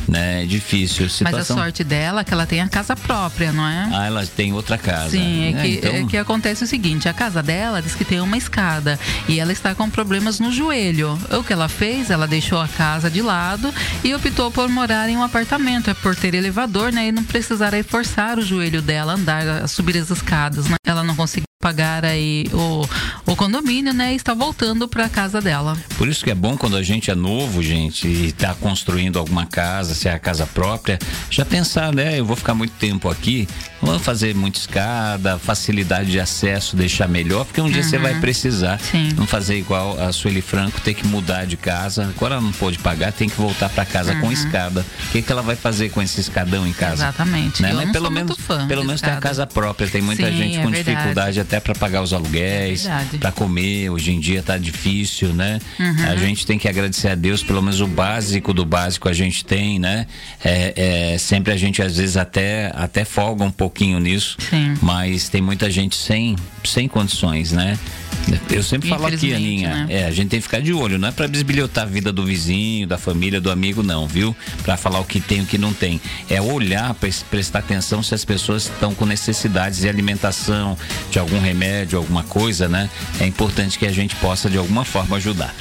né? 0.09 0.43
É 0.43 0.47
difícil. 0.47 1.09
Situação... 1.09 1.39
Mas 1.39 1.51
a 1.51 1.55
sorte 1.55 1.85
dela 1.85 2.23
é 2.23 2.25
que 2.25 2.33
ela 2.33 2.47
tem 2.47 2.61
a 2.61 2.69
casa 2.69 2.97
própria, 2.97 3.53
não 3.53 3.67
é? 3.67 3.89
Ah, 3.93 4.07
ela 4.07 4.27
tem 4.27 4.53
outra 4.53 4.79
casa. 4.79 5.11
Sim, 5.11 5.45
é, 5.45 5.51
é 5.51 5.53
que, 5.53 5.69
então... 5.77 5.91
é 5.91 6.05
que 6.07 6.17
acontece 6.17 6.65
o 6.65 6.67
seguinte: 6.67 7.09
a 7.09 7.13
casa 7.13 7.43
dela 7.43 7.83
diz 7.83 7.95
que 7.95 8.05
tem 8.05 8.21
uma 8.21 8.37
escada 8.37 8.99
e 9.29 9.39
ela 9.39 9.53
está 9.53 9.75
com 9.75 9.89
problemas 9.91 10.41
no 10.41 10.51
joelho. 10.51 11.19
O 11.31 11.45
que 11.45 11.53
ela 11.53 11.69
fez? 11.69 12.11
Ela 12.11 12.27
deixou 12.27 12.61
a 12.61 12.67
casa 12.67 13.11
de 13.11 13.21
lado 13.21 13.73
e 14.03 14.15
optou 14.15 14.51
por 14.51 14.69
morar 14.69 15.09
em 15.09 15.17
um 15.17 15.23
apartamento. 15.23 15.91
É 15.91 15.95
por 15.95 16.17
ter 16.17 16.35
elevador, 16.35 16.91
né? 16.91 17.09
E 17.09 17.13
não 17.13 17.23
precisar 17.23 17.73
forçar 17.85 18.39
o 18.39 18.43
joelho 18.43 18.81
dela 18.81 19.13
a 19.13 19.15
andar, 19.17 19.47
a 19.47 19.69
subir 19.69 19.99
as 19.99 20.11
escadas, 20.11 20.67
né? 20.67 20.77
Ela 20.87 21.05
não 21.05 21.15
conseguiu 21.15 21.48
pagar 21.61 22.05
aí 22.05 22.47
o, 22.53 22.89
o 23.33 23.35
condomínio, 23.35 23.93
né? 23.93 24.13
E 24.13 24.17
está 24.17 24.33
voltando 24.33 24.87
para 24.87 25.07
a 25.07 25.09
casa 25.09 25.41
dela. 25.41 25.77
Por 25.97 26.07
isso 26.07 26.23
que 26.23 26.31
é 26.31 26.35
bom 26.35 26.57
quando 26.57 26.77
a 26.77 26.83
gente 26.85 27.11
é 27.11 27.17
novo, 27.17 27.61
gente, 27.65 28.07
e 28.07 28.27
está 28.27 28.55
construindo 28.55 29.19
alguma 29.19 29.45
casa, 29.45 29.93
se 29.93 30.09
é 30.09 30.13
a 30.13 30.21
casa 30.21 30.47
própria, 30.47 31.01
já 31.29 31.45
pensar, 31.45 31.93
né? 31.93 32.21
Eu 32.21 32.25
vou 32.25 32.37
ficar 32.37 32.55
muito 32.55 32.75
tempo 32.75 33.11
aqui, 33.11 33.49
vou 33.83 33.99
fazer 33.99 34.37
muita 34.37 34.61
escada, 34.61 35.37
facilidade 35.37 36.13
de 36.13 36.21
acesso, 36.21 36.77
deixar 36.77 37.09
melhor, 37.09 37.45
porque 37.45 37.61
um 37.61 37.65
uhum. 37.65 37.73
dia 37.73 37.83
você 37.83 37.99
vai 37.99 38.15
uhum. 38.15 38.21
precisar. 38.21 38.79
Sim. 38.79 39.13
Não 39.17 39.27
fazer 39.27 39.59
igual 39.59 40.01
a 40.01 40.13
Sueli 40.13 40.41
Franco, 40.41 40.81
ter 40.81 40.95
que 40.95 41.07
mudar 41.09 41.45
de 41.45 41.57
casa. 41.57 42.05
Agora 42.05 42.37
ela 42.37 42.43
não 42.43 42.53
pode 42.53 42.79
pagar, 42.79 43.13
tem 43.13 43.29
que 43.29 43.37
voltar 43.37 43.69
para 43.69 43.85
casa 43.85 44.13
uhum. 44.13 44.21
com 44.21 44.33
escada. 44.33 44.87
O 45.09 45.11
que, 45.11 45.23
que 45.23 45.33
ela 45.33 45.43
vai 45.43 45.57
fazer 45.57 45.91
com 45.91 46.01
esse 46.01 46.21
escadão 46.21 46.65
em 46.65 46.73
casa? 46.73 47.03
Exatamente. 47.03 47.63
Né? 47.63 47.73
Mas 47.73 47.91
pelo 47.91 48.11
menos, 48.11 48.37
pelo 48.69 48.85
menos 48.85 49.01
tem 49.01 49.13
a 49.13 49.17
casa 49.17 49.45
própria. 49.45 49.89
Tem 49.89 50.01
muita 50.01 50.31
Sim, 50.31 50.37
gente 50.37 50.59
é 50.59 50.63
com 50.63 50.71
verdade. 50.71 50.97
dificuldade 50.97 51.48
até 51.49 51.59
para 51.61 51.75
pagar 51.75 52.03
os 52.03 52.13
aluguéis, 52.13 52.85
É 52.87 53.19
para 53.19 53.33
comer. 53.33 53.89
Hoje 53.89 54.13
em 54.13 54.21
dia 54.21 54.43
tá 54.43 54.59
difícil, 54.59 55.33
né? 55.33 55.59
A 56.07 56.15
gente 56.17 56.45
tem 56.47 56.59
que 56.59 56.69
agradecer 56.69 57.09
a 57.09 57.15
Deus, 57.15 57.43
pelo 57.43 57.63
menos 57.63 57.81
o 57.81 57.87
básico 57.87 58.53
do 58.53 58.67
básico 58.67 59.09
a 59.09 59.15
gente 59.15 59.45
tem, 59.45 59.79
né? 59.79 60.07
É, 60.45 61.15
é, 61.15 61.19
sempre 61.19 61.53
a 61.53 61.57
gente 61.57 61.81
às 61.81 61.97
vezes 61.97 62.19
até 62.19 62.71
até 62.75 63.05
folga 63.05 63.45
um 63.45 63.51
pouquinho 63.51 63.99
nisso, 63.99 64.37
Sim. 64.51 64.75
mas 64.83 65.31
tem 65.31 65.41
muita 65.41 65.71
gente 65.71 65.97
sem 65.97 66.37
sem 66.63 66.87
condições, 66.87 67.53
né? 67.53 67.79
Eu 68.51 68.63
sempre 68.63 68.89
falo 68.89 69.07
aqui, 69.07 69.33
Aninha, 69.33 69.87
né? 69.87 69.87
é, 69.91 70.05
a 70.07 70.11
gente 70.11 70.29
tem 70.29 70.39
que 70.39 70.45
ficar 70.45 70.61
de 70.61 70.73
olho, 70.73 70.99
não 70.99 71.09
é 71.09 71.13
para 71.13 71.27
bisbilhotar 71.29 71.85
a 71.85 71.87
vida 71.87 72.13
do 72.13 72.25
vizinho, 72.25 72.87
da 72.87 72.99
família, 72.99 73.41
do 73.41 73.51
amigo, 73.51 73.83
não, 73.83 74.07
viu? 74.07 74.35
Para 74.65 74.77
falar 74.77 75.01
o 75.01 75.05
que 75.05 75.21
tem 75.21 75.39
e 75.39 75.43
o 75.43 75.47
que 75.47 75.57
não 75.59 75.73
tem. 75.73 76.01
É 76.29 76.41
olhar, 76.41 76.93
pres- 76.95 77.23
prestar 77.31 77.61
atenção 77.61 78.03
se 78.03 78.15
as 78.15 78.25
pessoas 78.25 78.65
estão 78.65 78.95
com 78.95 79.07
necessidades 79.07 79.81
de 79.81 79.89
alimentação, 79.89 80.77
de 81.11 81.19
algum 81.19 81.41
remédio, 81.41 81.99
alguma 81.99 82.23
coisa, 82.23 82.69
né? 82.69 82.91
É 83.21 83.27
importante 83.27 83.79
que 83.79 83.87
a 83.87 83.93
gente 83.93 84.15
possa, 84.17 84.51
de 84.51 84.59
alguma 84.59 84.85
forma, 84.85 85.17
ajudar. 85.17 85.55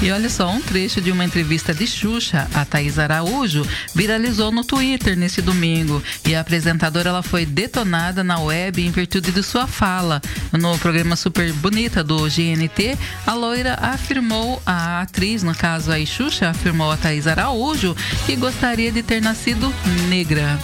E 0.00 0.12
olha 0.12 0.28
só, 0.28 0.48
um 0.48 0.60
trecho 0.60 1.00
de 1.00 1.10
uma 1.10 1.24
entrevista 1.24 1.74
de 1.74 1.86
Xuxa, 1.86 2.48
a 2.54 2.64
Thaís 2.64 2.98
Araújo, 2.98 3.66
viralizou 3.94 4.52
no 4.52 4.62
Twitter 4.62 5.16
nesse 5.16 5.42
domingo. 5.42 6.02
E 6.26 6.34
a 6.34 6.40
apresentadora 6.40 7.08
ela 7.08 7.22
foi 7.22 7.44
detonada 7.44 8.22
na 8.22 8.38
web 8.38 8.80
em 8.80 8.90
virtude 8.90 9.32
de 9.32 9.42
sua 9.42 9.66
fala. 9.66 10.22
No 10.52 10.78
programa 10.78 11.16
Super 11.16 11.52
Bonita 11.54 12.04
do 12.04 12.28
GNT, 12.28 12.96
a 13.26 13.34
loira 13.34 13.74
afirmou, 13.80 14.62
a 14.64 15.00
atriz, 15.00 15.42
no 15.42 15.54
caso 15.54 15.90
aí 15.90 16.06
Xuxa, 16.06 16.50
afirmou 16.50 16.90
a 16.92 16.96
Thaís 16.96 17.26
Araújo 17.26 17.96
que 18.24 18.36
gostaria 18.36 18.92
de 18.92 19.02
ter 19.02 19.20
nascido 19.20 19.72
negra. 20.08 20.58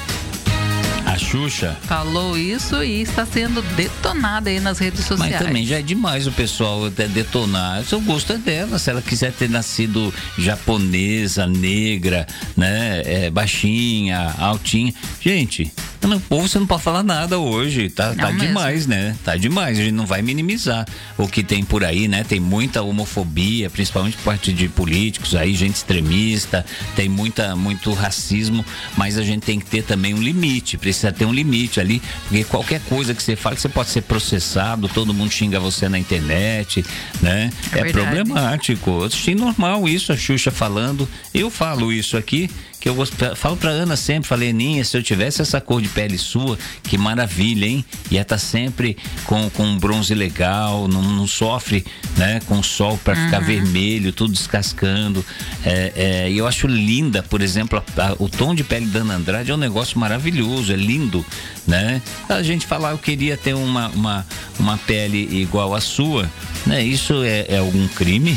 A 1.14 1.16
Xuxa. 1.16 1.76
Falou 1.82 2.36
isso 2.36 2.82
e 2.82 3.02
está 3.02 3.24
sendo 3.24 3.62
detonada 3.76 4.50
aí 4.50 4.58
nas 4.58 4.80
redes 4.80 5.04
sociais. 5.04 5.34
Mas 5.34 5.46
também 5.46 5.64
já 5.64 5.78
é 5.78 5.82
demais 5.82 6.26
o 6.26 6.32
pessoal 6.32 6.86
até 6.86 7.06
detonar. 7.06 7.84
O 7.92 8.00
gosto 8.00 8.32
é 8.32 8.36
dela. 8.36 8.80
Se 8.80 8.90
ela 8.90 9.00
quiser 9.00 9.32
ter 9.32 9.48
nascido 9.48 10.12
japonesa, 10.36 11.46
negra, 11.46 12.26
né? 12.56 13.00
é, 13.04 13.30
baixinha, 13.30 14.34
altinha. 14.40 14.92
Gente, 15.20 15.72
no 16.06 16.20
povo 16.20 16.48
você 16.48 16.58
não 16.58 16.66
pode 16.66 16.82
falar 16.82 17.02
nada 17.02 17.38
hoje. 17.38 17.88
Tá, 17.90 18.08
Não 18.08 18.16
tá 18.16 18.26
mesmo. 18.32 18.46
demais, 18.48 18.86
né? 18.86 19.16
Tá 19.24 19.36
demais. 19.36 19.78
A 19.78 19.82
gente 19.82 19.92
não 19.92 20.06
vai 20.06 20.22
minimizar 20.22 20.86
o 21.18 21.26
que 21.28 21.42
tem 21.42 21.64
por 21.64 21.84
aí, 21.84 22.06
né? 22.08 22.24
Tem 22.24 22.40
muita 22.40 22.82
homofobia, 22.82 23.68
principalmente 23.70 24.16
por 24.16 24.24
parte 24.24 24.52
de 24.52 24.68
políticos 24.68 25.34
aí, 25.34 25.54
gente 25.54 25.76
extremista, 25.76 26.64
tem 26.96 27.08
muita, 27.08 27.54
muito 27.56 27.92
racismo, 27.92 28.64
mas 28.96 29.18
a 29.18 29.22
gente 29.22 29.42
tem 29.42 29.58
que 29.58 29.66
ter 29.66 29.82
também 29.82 30.14
um 30.14 30.22
limite. 30.22 30.76
Precisa 30.76 31.12
ter 31.12 31.24
um 31.24 31.32
limite 31.32 31.80
ali, 31.80 32.00
porque 32.28 32.44
qualquer 32.44 32.80
coisa 32.82 33.14
que 33.14 33.22
você 33.22 33.36
fala, 33.36 33.56
você 33.56 33.68
pode 33.68 33.90
ser 33.90 34.02
processado, 34.02 34.88
todo 34.88 35.12
mundo 35.14 35.30
xinga 35.30 35.58
você 35.60 35.88
na 35.88 35.98
internet, 35.98 36.84
né? 37.20 37.50
É 37.72 37.80
É, 37.80 37.92
problemático. 37.92 38.90
Eu 38.90 39.04
achei 39.06 39.34
normal 39.34 39.88
isso, 39.88 40.12
a 40.12 40.16
Xuxa 40.16 40.50
falando. 40.50 41.08
Eu 41.32 41.50
falo 41.50 41.92
isso 41.92 42.16
aqui, 42.16 42.48
que 42.80 42.88
eu 42.88 42.96
falo 43.36 43.56
pra 43.56 43.70
Ana 43.70 43.96
sempre, 43.96 44.28
falei, 44.28 44.52
Ninha, 44.52 44.84
se 44.84 44.96
eu 44.96 45.02
tivesse 45.02 45.40
essa 45.42 45.60
cor 45.60 45.80
de 45.80 45.88
pele 45.94 46.18
sua, 46.18 46.58
que 46.82 46.98
maravilha, 46.98 47.66
hein? 47.66 47.84
Ia 48.10 48.22
estar 48.22 48.38
sempre 48.38 48.96
com, 49.24 49.48
com 49.50 49.64
um 49.64 49.78
bronze 49.78 50.14
legal, 50.14 50.88
não, 50.88 51.00
não 51.02 51.26
sofre 51.26 51.84
né, 52.16 52.40
com 52.46 52.58
o 52.58 52.64
sol 52.64 52.98
para 53.02 53.14
ficar 53.14 53.38
vermelho, 53.40 54.12
tudo 54.12 54.32
descascando. 54.32 55.24
É, 55.64 55.92
é, 55.96 56.30
e 56.30 56.36
eu 56.38 56.46
acho 56.46 56.66
linda, 56.66 57.22
por 57.22 57.40
exemplo, 57.40 57.82
a- 57.96 58.02
a- 58.08 58.16
o 58.18 58.28
tom 58.28 58.54
de 58.54 58.64
pele 58.64 58.86
da 58.86 59.00
Ana 59.00 59.14
Andrade 59.14 59.50
é 59.50 59.54
um 59.54 59.58
negócio 59.58 59.98
maravilhoso, 59.98 60.72
é 60.72 60.76
lindo, 60.76 61.24
né? 61.66 62.02
A 62.28 62.42
gente 62.42 62.66
falar, 62.66 62.90
eu 62.90 62.98
queria 62.98 63.36
ter 63.36 63.54
uma, 63.54 63.88
uma, 63.88 64.26
uma 64.58 64.76
pele 64.78 65.28
igual 65.40 65.74
a 65.74 65.80
sua, 65.80 66.28
né? 66.66 66.82
Isso 66.84 67.22
é, 67.22 67.46
é 67.48 67.58
algum 67.58 67.86
crime? 67.88 68.36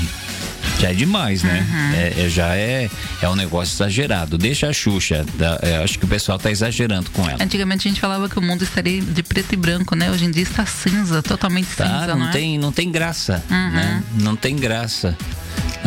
Já 0.79 0.89
é 0.89 0.93
demais, 0.93 1.41
né? 1.43 1.65
É, 1.95 2.25
é- 2.25 2.29
já 2.29 2.55
é, 2.55 2.89
é 3.21 3.29
um 3.29 3.35
negócio 3.35 3.75
exagerado. 3.75 4.37
Deixa 4.37 4.67
a 4.67 4.73
Xuxa. 4.73 5.25
da- 5.35 5.59
é, 5.61 5.77
acho 5.83 5.97
que 5.97 6.05
o 6.05 6.07
pessoal 6.07 6.37
tá 6.37 6.51
exagerando 6.51 7.09
com 7.11 7.27
ela. 7.27 7.43
Antigamente 7.43 7.87
a 7.87 7.91
gente 7.91 7.99
falava 8.01 8.29
que 8.29 8.37
o 8.37 8.41
mundo 8.41 8.63
estaria 8.63 9.01
de 9.01 9.23
preto 9.23 9.53
e 9.53 9.55
branco, 9.55 9.95
né? 9.95 10.11
Hoje 10.11 10.25
em 10.25 10.31
dia 10.31 10.43
está 10.43 10.65
cinza, 10.65 11.21
totalmente 11.23 11.67
Tá, 11.75 11.85
cinza, 11.85 12.07
não, 12.07 12.19
não 12.19 12.29
é? 12.29 12.31
tem, 12.31 12.57
não 12.59 12.71
tem 12.71 12.91
graça, 12.91 13.43
né? 13.49 14.03
Não 14.21 14.35
tem 14.35 14.55
graça. 14.55 15.17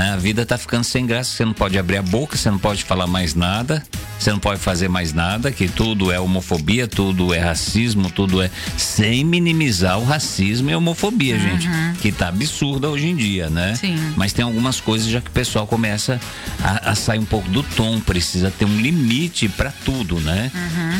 A 0.00 0.16
vida 0.16 0.46
tá 0.46 0.56
ficando 0.56 0.84
sem 0.84 1.06
graça, 1.06 1.30
você 1.36 1.44
não 1.44 1.52
pode 1.52 1.78
abrir 1.78 1.98
a 1.98 2.02
boca, 2.02 2.36
você 2.36 2.50
não 2.50 2.58
pode 2.58 2.84
falar 2.84 3.06
mais 3.06 3.34
nada, 3.34 3.82
você 4.18 4.30
não 4.30 4.38
pode 4.38 4.58
fazer 4.60 4.88
mais 4.88 5.12
nada, 5.12 5.52
que 5.52 5.68
tudo 5.68 6.10
é 6.10 6.18
homofobia, 6.18 6.88
tudo 6.88 7.32
é 7.34 7.38
racismo, 7.38 8.10
tudo 8.10 8.42
é 8.42 8.50
sem 8.76 9.24
minimizar 9.24 9.98
o 9.98 10.04
racismo 10.04 10.70
e 10.70 10.72
a 10.72 10.78
homofobia, 10.78 11.38
gente, 11.38 11.68
que 12.00 12.10
tá 12.12 12.28
absurda 12.28 12.88
hoje 12.88 13.08
em 13.08 13.16
dia, 13.16 13.48
né? 13.50 13.74
Sim. 13.76 13.96
Mas 14.16 14.32
tem 14.32 14.44
algumas 14.44 14.80
coisas 14.80 15.08
já 15.08 15.20
que 15.20 15.28
o 15.28 15.32
pessoal 15.32 15.66
começa 15.66 16.18
a, 16.62 16.90
a 16.90 16.94
sair 16.94 17.18
um 17.18 17.24
pouco 17.26 17.48
do 17.50 17.62
tom, 17.62 18.00
precisa 18.00 18.50
ter 18.50 18.64
um 18.64 18.80
limite 18.80 19.48
para 19.48 19.70
tudo, 19.84 20.18
né? 20.20 20.50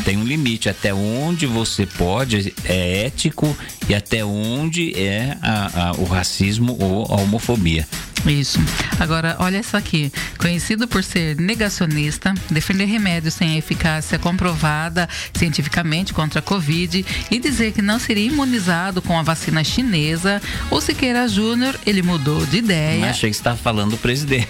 Tem 0.05 0.17
um 0.17 0.23
limite 0.23 0.69
até 0.69 0.93
onde 0.93 1.45
você 1.45 1.85
pode, 1.85 2.53
é 2.65 3.05
ético 3.05 3.55
e 3.89 3.95
até 3.95 4.23
onde 4.23 4.93
é 4.95 5.37
a- 5.41 5.89
a- 5.89 5.91
o 5.93 6.05
racismo 6.05 6.77
ou 6.79 7.05
a 7.11 7.21
homofobia. 7.21 7.87
Isso. 8.25 8.59
Agora, 8.99 9.35
olha 9.39 9.59
isso 9.59 9.75
aqui. 9.75 10.11
Conhecido 10.37 10.87
por 10.87 11.03
ser 11.03 11.35
negacionista, 11.37 12.33
defender 12.49 12.85
remédios 12.85 13.33
sem 13.33 13.57
eficácia 13.57 14.19
comprovada 14.19 15.09
cientificamente 15.33 16.13
contra 16.13 16.39
a 16.39 16.41
Covid 16.41 17.05
e 17.29 17.39
dizer 17.39 17.71
que 17.71 17.81
não 17.81 17.99
seria 17.99 18.27
imunizado 18.27 19.01
com 19.01 19.17
a 19.17 19.23
vacina 19.23 19.63
chinesa, 19.63 20.41
o 20.69 20.79
Siqueira 20.79 21.27
Júnior, 21.27 21.75
ele 21.85 22.01
mudou 22.01 22.45
de 22.45 22.57
ideia. 22.57 23.09
Achei 23.09 23.29
que 23.29 23.35
você 23.35 23.39
estava 23.39 23.57
falando 23.57 23.91
do 23.91 23.97
presidente. 23.97 24.47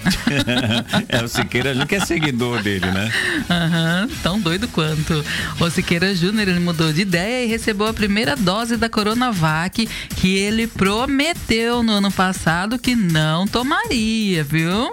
é 1.08 1.24
o 1.24 1.28
Siqueira 1.28 1.70
Júnior 1.70 1.88
que 1.88 1.96
é 1.96 2.06
seguidor 2.06 2.62
dele, 2.62 2.90
né? 2.92 3.12
Aham, 3.50 4.10
tão 4.22 4.40
doido 4.40 4.68
quanto. 4.68 5.24
O 5.60 5.70
Siqueira 5.70 6.14
Júnior 6.14 6.48
ele 6.48 6.60
mudou 6.60 6.92
de 6.92 7.02
ideia 7.02 7.46
e 7.46 7.48
recebeu 7.48 7.88
a 7.88 7.94
primeira 7.94 8.36
dose 8.36 8.78
da 8.78 8.90
Coronavac 8.90 9.88
que 10.16 10.38
ele 10.38 10.68
prometeu 10.68 11.84
no 11.84 11.94
ano 11.94 12.12
passado 12.12 12.78
que 12.78 12.96
não 12.96 13.46
tomaria, 13.62 14.44
viu? 14.44 14.92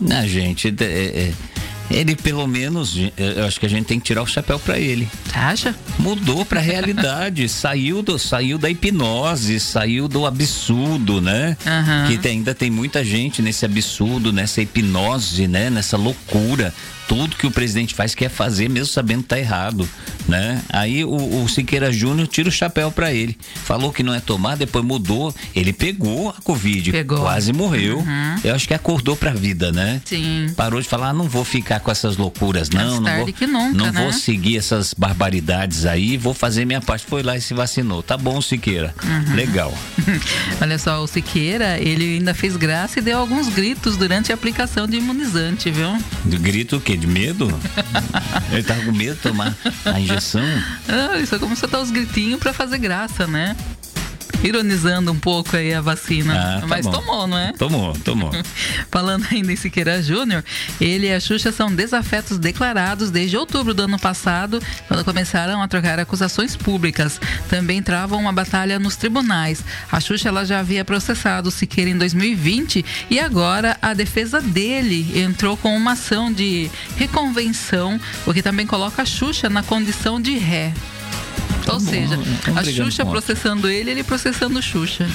Na 0.00 0.24
gente, 0.26 0.68
é- 0.80 0.84
é- 0.84 1.32
ele 1.90 2.14
pelo 2.14 2.46
menos, 2.46 2.94
eu 3.16 3.44
acho 3.44 3.58
que 3.58 3.66
a 3.66 3.68
gente 3.68 3.86
tem 3.86 3.98
que 3.98 4.04
tirar 4.06 4.22
o 4.22 4.26
chapéu 4.26 4.58
para 4.58 4.78
ele. 4.78 5.08
Você 5.24 5.38
acha? 5.38 5.74
mudou 5.98 6.44
para 6.44 6.60
a 6.60 6.62
realidade, 6.62 7.48
saiu 7.50 8.00
do 8.02 8.16
saiu 8.18 8.56
da 8.58 8.70
hipnose, 8.70 9.58
saiu 9.58 10.06
do 10.06 10.24
absurdo, 10.26 11.20
né? 11.20 11.56
Aham. 11.66 12.06
Que 12.06 12.16
tem- 12.18 12.32
ainda 12.38 12.54
tem 12.54 12.70
muita 12.70 13.02
gente 13.04 13.42
nesse 13.42 13.64
absurdo, 13.64 14.32
nessa 14.32 14.60
hipnose, 14.62 15.48
né? 15.48 15.70
Nessa 15.70 15.96
loucura. 15.96 16.72
Tudo 17.08 17.36
que 17.36 17.46
o 17.46 17.50
presidente 17.50 17.94
faz 17.94 18.14
quer 18.14 18.28
fazer, 18.28 18.68
mesmo 18.68 18.92
sabendo 18.92 19.22
que 19.22 19.28
tá 19.30 19.38
errado, 19.38 19.88
né? 20.28 20.62
Aí 20.68 21.04
o, 21.04 21.42
o 21.42 21.48
Siqueira 21.48 21.90
Júnior 21.90 22.28
tira 22.28 22.48
o 22.50 22.52
chapéu 22.52 22.92
para 22.92 23.12
ele. 23.12 23.36
Falou 23.64 23.90
que 23.90 24.02
não 24.02 24.12
é 24.14 24.20
tomar, 24.20 24.56
depois 24.56 24.84
mudou. 24.84 25.34
Ele 25.56 25.72
pegou 25.72 26.28
a 26.28 26.34
Covid, 26.34 26.92
Pegou. 26.92 27.20
quase 27.20 27.50
morreu. 27.52 28.04
Eu 28.44 28.54
acho 28.54 28.68
que 28.68 28.74
acordou 28.74 29.16
pra 29.16 29.32
vida, 29.32 29.72
né? 29.72 30.02
Sim. 30.04 30.52
Parou 30.54 30.80
de 30.80 30.86
falar, 30.86 31.08
ah, 31.08 31.12
não 31.14 31.24
vou 31.28 31.44
ficar 31.44 31.80
com 31.80 31.90
essas 31.90 32.18
loucuras, 32.18 32.68
não. 32.68 33.00
Mais 33.00 33.16
não 33.16 33.24
vou, 33.24 33.32
que 33.32 33.46
nunca, 33.46 33.72
não 33.72 33.92
né? 33.92 34.02
vou 34.02 34.12
seguir 34.12 34.58
essas 34.58 34.92
barbaridades 34.92 35.86
aí, 35.86 36.18
vou 36.18 36.34
fazer 36.34 36.66
minha 36.66 36.80
parte. 36.82 37.06
Foi 37.06 37.22
lá 37.22 37.36
e 37.36 37.40
se 37.40 37.54
vacinou. 37.54 38.02
Tá 38.02 38.18
bom, 38.18 38.40
Siqueira. 38.42 38.94
Uhum. 39.02 39.34
Legal. 39.34 39.72
Olha 40.60 40.78
só, 40.78 41.02
o 41.02 41.06
Siqueira, 41.06 41.78
ele 41.78 42.16
ainda 42.16 42.34
fez 42.34 42.54
graça 42.54 42.98
e 42.98 43.02
deu 43.02 43.18
alguns 43.18 43.48
gritos 43.48 43.96
durante 43.96 44.30
a 44.30 44.34
aplicação 44.34 44.86
de 44.86 44.96
imunizante, 44.96 45.70
viu? 45.70 45.96
Grito 46.26 46.76
o 46.76 46.80
quê? 46.80 46.97
De 46.98 47.06
medo? 47.06 47.48
Ele 48.50 48.62
tava 48.62 48.84
com 48.84 48.92
medo 48.92 49.14
de 49.14 49.20
tomar 49.22 49.54
a 49.84 50.00
injeção? 50.00 50.42
Ah, 50.88 51.16
ele 51.16 51.26
só 51.26 51.38
começou 51.38 51.68
a 51.68 51.72
dar 51.72 51.80
os 51.80 51.90
gritinhos 51.90 52.40
pra 52.40 52.52
fazer 52.52 52.78
graça, 52.78 53.26
né? 53.26 53.56
Ironizando 54.42 55.10
um 55.10 55.18
pouco 55.18 55.56
aí 55.56 55.74
a 55.74 55.80
vacina. 55.80 56.34
Ah, 56.34 56.60
tá 56.60 56.66
Mas 56.66 56.86
bom. 56.86 56.92
tomou, 56.92 57.26
não 57.26 57.38
é? 57.38 57.52
Tomou, 57.52 57.92
tomou. 58.04 58.30
Falando 58.90 59.26
ainda 59.30 59.52
em 59.52 59.56
Siqueira 59.56 60.02
Júnior, 60.02 60.44
ele 60.80 61.08
e 61.08 61.12
a 61.12 61.20
Xuxa 61.20 61.50
são 61.50 61.74
desafetos 61.74 62.38
declarados 62.38 63.10
desde 63.10 63.36
outubro 63.36 63.74
do 63.74 63.82
ano 63.82 63.98
passado, 63.98 64.62
quando 64.86 65.04
começaram 65.04 65.60
a 65.60 65.68
trocar 65.68 65.98
acusações 65.98 66.54
públicas. 66.54 67.20
Também 67.48 67.82
travam 67.82 68.20
uma 68.20 68.32
batalha 68.32 68.78
nos 68.78 68.96
tribunais. 68.96 69.64
A 69.90 70.00
Xuxa 70.00 70.28
ela 70.28 70.44
já 70.44 70.60
havia 70.60 70.84
processado 70.84 71.50
Siqueira 71.50 71.90
em 71.90 71.98
2020 71.98 72.84
e 73.10 73.18
agora 73.18 73.76
a 73.82 73.92
defesa 73.92 74.40
dele 74.40 75.18
entrou 75.18 75.56
com 75.56 75.76
uma 75.76 75.92
ação 75.92 76.32
de 76.32 76.70
reconvenção, 76.96 78.00
o 78.26 78.32
que 78.32 78.42
também 78.42 78.66
coloca 78.66 79.02
a 79.02 79.06
Xuxa 79.06 79.48
na 79.48 79.62
condição 79.62 80.20
de 80.20 80.38
ré. 80.38 80.72
Ou 81.68 81.78
bom, 81.78 81.90
seja, 81.90 82.14
a 82.46 82.62
brigando 82.62 82.90
Xuxa 82.90 83.04
processando 83.04 83.68
ele, 83.68 83.90
ele 83.90 84.02
processando 84.02 84.60
Xuxa. 84.62 85.08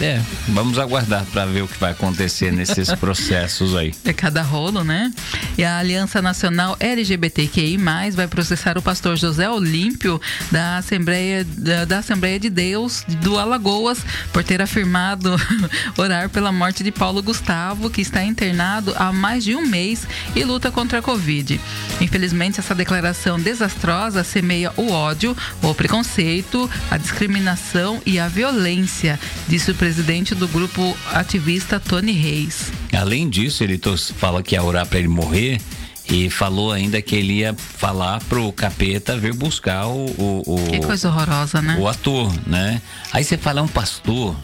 É, 0.00 0.20
vamos 0.48 0.78
aguardar 0.78 1.24
para 1.26 1.46
ver 1.46 1.62
o 1.62 1.68
que 1.68 1.78
vai 1.78 1.92
acontecer 1.92 2.52
nesses 2.52 2.92
processos 2.96 3.76
aí. 3.76 3.94
É 4.04 4.12
cada 4.12 4.42
rolo, 4.42 4.82
né? 4.82 5.12
E 5.56 5.64
a 5.64 5.78
Aliança 5.78 6.20
Nacional 6.20 6.76
LGBTQI+, 6.80 7.78
vai 8.12 8.26
processar 8.26 8.76
o 8.76 8.82
pastor 8.82 9.16
José 9.16 9.48
Olímpio 9.48 10.20
da 10.50 10.78
Assembleia, 10.78 11.44
da, 11.44 11.84
da 11.84 11.98
Assembleia 11.98 12.38
de 12.38 12.50
Deus 12.50 13.04
do 13.20 13.38
Alagoas 13.38 13.98
por 14.32 14.42
ter 14.42 14.60
afirmado 14.60 15.36
orar 15.96 16.28
pela 16.28 16.50
morte 16.50 16.82
de 16.82 16.90
Paulo 16.90 17.22
Gustavo, 17.22 17.90
que 17.90 18.00
está 18.00 18.24
internado 18.24 18.94
há 18.96 19.12
mais 19.12 19.44
de 19.44 19.54
um 19.54 19.66
mês 19.66 20.06
e 20.34 20.42
luta 20.42 20.70
contra 20.70 20.98
a 20.98 21.02
Covid. 21.02 21.60
Infelizmente, 22.00 22.58
essa 22.58 22.74
declaração 22.74 23.38
desastrosa 23.38 24.24
semeia 24.24 24.72
o 24.76 24.90
ódio, 24.90 25.36
o 25.62 25.68
preconceito, 25.92 26.70
a 26.90 26.96
discriminação 26.96 28.00
e 28.06 28.18
a 28.18 28.26
violência, 28.26 29.20
disse 29.46 29.70
o 29.70 29.74
presidente 29.74 30.34
do 30.34 30.48
grupo 30.48 30.96
ativista 31.12 31.78
Tony 31.78 32.12
Reis. 32.12 32.72
Além 32.94 33.28
disso, 33.28 33.62
ele 33.62 33.78
fala 34.16 34.42
que 34.42 34.54
ia 34.54 34.62
orar 34.62 34.86
para 34.86 34.98
ele 34.98 35.08
morrer 35.08 35.60
e 36.08 36.30
falou 36.30 36.72
ainda 36.72 37.02
que 37.02 37.14
ele 37.14 37.40
ia 37.40 37.54
falar 37.54 38.20
pro 38.24 38.50
capeta 38.52 39.18
vir 39.18 39.34
buscar 39.34 39.86
o, 39.86 40.06
o, 40.16 40.42
o 40.46 40.70
que 40.70 40.80
coisa 40.80 41.08
horrorosa, 41.08 41.60
né? 41.60 41.76
O 41.78 41.86
ator, 41.86 42.32
né? 42.46 42.80
Aí 43.12 43.22
você 43.22 43.36
fala 43.36 43.60
é 43.60 43.62
um 43.62 43.68
pastor. 43.68 44.34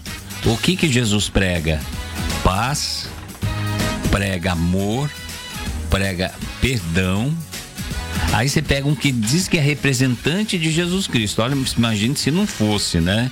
O 0.45 0.55
que 0.59 0.77
que 0.77 0.93
Jesus 0.93 1.31
prega? 1.31 1.81
Paz, 2.45 3.09
prega 4.11 4.53
amor, 4.53 5.11
prega 5.89 6.31
perdão. 6.61 7.35
Aí 8.33 8.49
você 8.49 8.63
pega 8.63 8.87
um 8.87 8.95
que 8.95 9.11
diz 9.11 9.49
que 9.49 9.57
é 9.57 9.61
representante 9.61 10.59
de 10.59 10.71
Jesus 10.71 11.07
Cristo. 11.07 11.43
Olha, 11.43 11.57
imagine 11.77 12.17
se 12.17 12.31
não 12.31 12.47
fosse, 12.47 13.01
né? 13.01 13.31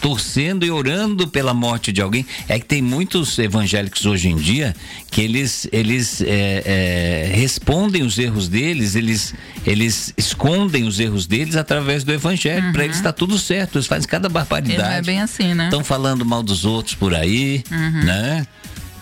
torcendo 0.00 0.64
e 0.64 0.70
orando 0.70 1.28
pela 1.28 1.54
morte 1.54 1.92
de 1.92 2.02
alguém. 2.02 2.26
É 2.48 2.58
que 2.58 2.66
tem 2.66 2.82
muitos 2.82 3.38
evangélicos 3.38 4.04
hoje 4.06 4.28
em 4.28 4.36
dia 4.36 4.74
que 5.10 5.20
eles, 5.20 5.68
eles 5.70 6.20
é, 6.20 6.62
é, 6.64 7.32
respondem 7.34 8.02
os 8.02 8.18
erros 8.18 8.48
deles, 8.48 8.96
eles, 8.96 9.34
eles 9.64 10.12
escondem 10.16 10.84
os 10.84 10.98
erros 10.98 11.26
deles 11.26 11.56
através 11.56 12.02
do 12.02 12.12
evangelho. 12.12 12.66
Uhum. 12.66 12.72
Para 12.72 12.84
eles 12.84 12.96
está 12.96 13.12
tudo 13.12 13.38
certo, 13.38 13.76
eles 13.78 13.86
fazem 13.86 14.08
cada 14.08 14.28
barbaridade. 14.28 14.82
Não 14.82 14.96
é 14.96 15.02
bem 15.02 15.20
assim, 15.20 15.54
né? 15.54 15.64
Estão 15.64 15.84
falando 15.84 16.24
mal 16.24 16.42
dos 16.42 16.64
outros 16.64 16.94
por 16.94 17.14
aí, 17.14 17.62
uhum. 17.70 18.04
né? 18.04 18.46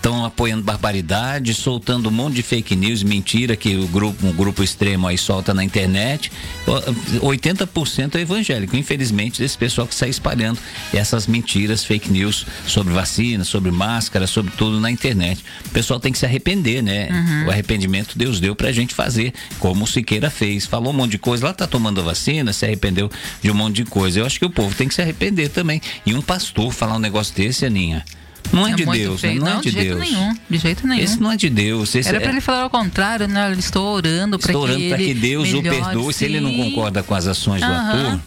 Estão 0.01 0.25
apoiando 0.25 0.63
barbaridade, 0.63 1.53
soltando 1.53 2.09
um 2.09 2.11
monte 2.11 2.33
de 2.33 2.41
fake 2.41 2.75
news, 2.75 3.03
mentira 3.03 3.55
que 3.55 3.75
o 3.75 3.87
grupo, 3.87 4.25
um 4.25 4.33
grupo 4.33 4.63
extremo 4.63 5.07
aí 5.07 5.17
solta 5.17 5.53
na 5.53 5.63
internet. 5.63 6.31
80% 6.65 8.15
é 8.15 8.21
evangélico, 8.21 8.75
infelizmente, 8.75 9.39
desse 9.39 9.55
pessoal 9.55 9.85
que 9.85 9.93
sai 9.93 10.09
espalhando 10.09 10.59
essas 10.91 11.27
mentiras, 11.27 11.83
fake 11.83 12.11
news 12.11 12.47
sobre 12.65 12.91
vacina, 12.91 13.43
sobre 13.43 13.69
máscara, 13.69 14.25
sobre 14.25 14.51
tudo 14.57 14.79
na 14.79 14.89
internet. 14.89 15.45
O 15.67 15.69
pessoal 15.69 15.99
tem 15.99 16.11
que 16.11 16.17
se 16.17 16.25
arrepender, 16.25 16.81
né? 16.81 17.07
Uhum. 17.11 17.47
O 17.47 17.51
arrependimento 17.51 18.17
Deus 18.17 18.39
deu 18.39 18.55
pra 18.55 18.71
gente 18.71 18.95
fazer, 18.95 19.31
como 19.59 19.83
o 19.83 19.87
Siqueira 19.87 20.31
fez. 20.31 20.65
Falou 20.65 20.91
um 20.91 20.97
monte 20.97 21.11
de 21.11 21.19
coisa, 21.19 21.45
lá 21.45 21.53
tá 21.53 21.67
tomando 21.67 22.03
vacina, 22.03 22.51
se 22.51 22.65
arrependeu 22.65 23.07
de 23.39 23.51
um 23.51 23.53
monte 23.53 23.75
de 23.75 23.85
coisa. 23.85 24.19
Eu 24.19 24.25
acho 24.25 24.39
que 24.39 24.45
o 24.45 24.49
povo 24.49 24.73
tem 24.73 24.87
que 24.87 24.95
se 24.95 25.01
arrepender 25.01 25.49
também. 25.49 25.79
E 26.07 26.15
um 26.15 26.23
pastor 26.23 26.71
falar 26.71 26.95
um 26.95 26.99
negócio 26.99 27.35
desse, 27.35 27.67
Aninha 27.67 28.03
não 28.51 28.67
é, 28.67 28.71
é 28.71 28.75
de 28.75 28.85
Deus, 28.85 29.21
né? 29.23 29.33
não, 29.35 29.45
não, 29.45 29.57
é 29.59 29.61
de, 29.61 29.71
de 29.71 29.77
Deus. 29.77 29.99
Nenhum, 29.99 30.37
de 30.49 30.57
jeito 30.57 30.87
nenhum. 30.87 31.03
Esse 31.03 31.21
não 31.21 31.31
é 31.31 31.37
de 31.37 31.49
Deus. 31.49 31.95
Era 31.95 32.19
para 32.19 32.29
é... 32.29 32.33
ele 32.33 32.41
falar 32.41 32.63
ao 32.63 32.69
contrário, 32.69 33.27
né? 33.27 33.51
Eu 33.51 33.59
estou 33.59 33.95
orando 33.95 34.37
para 34.37 34.51
que 34.51 34.57
orando 34.57 34.89
para 34.89 34.97
que 34.97 35.13
Deus 35.13 35.47
melhore, 35.47 35.67
o 35.67 35.71
perdoe. 35.71 36.13
Sim. 36.13 36.19
Se 36.19 36.25
ele 36.25 36.39
não 36.39 36.53
concorda 36.53 37.03
com 37.03 37.15
as 37.15 37.27
ações 37.27 37.61
do 37.61 37.67
ator, 37.67 38.19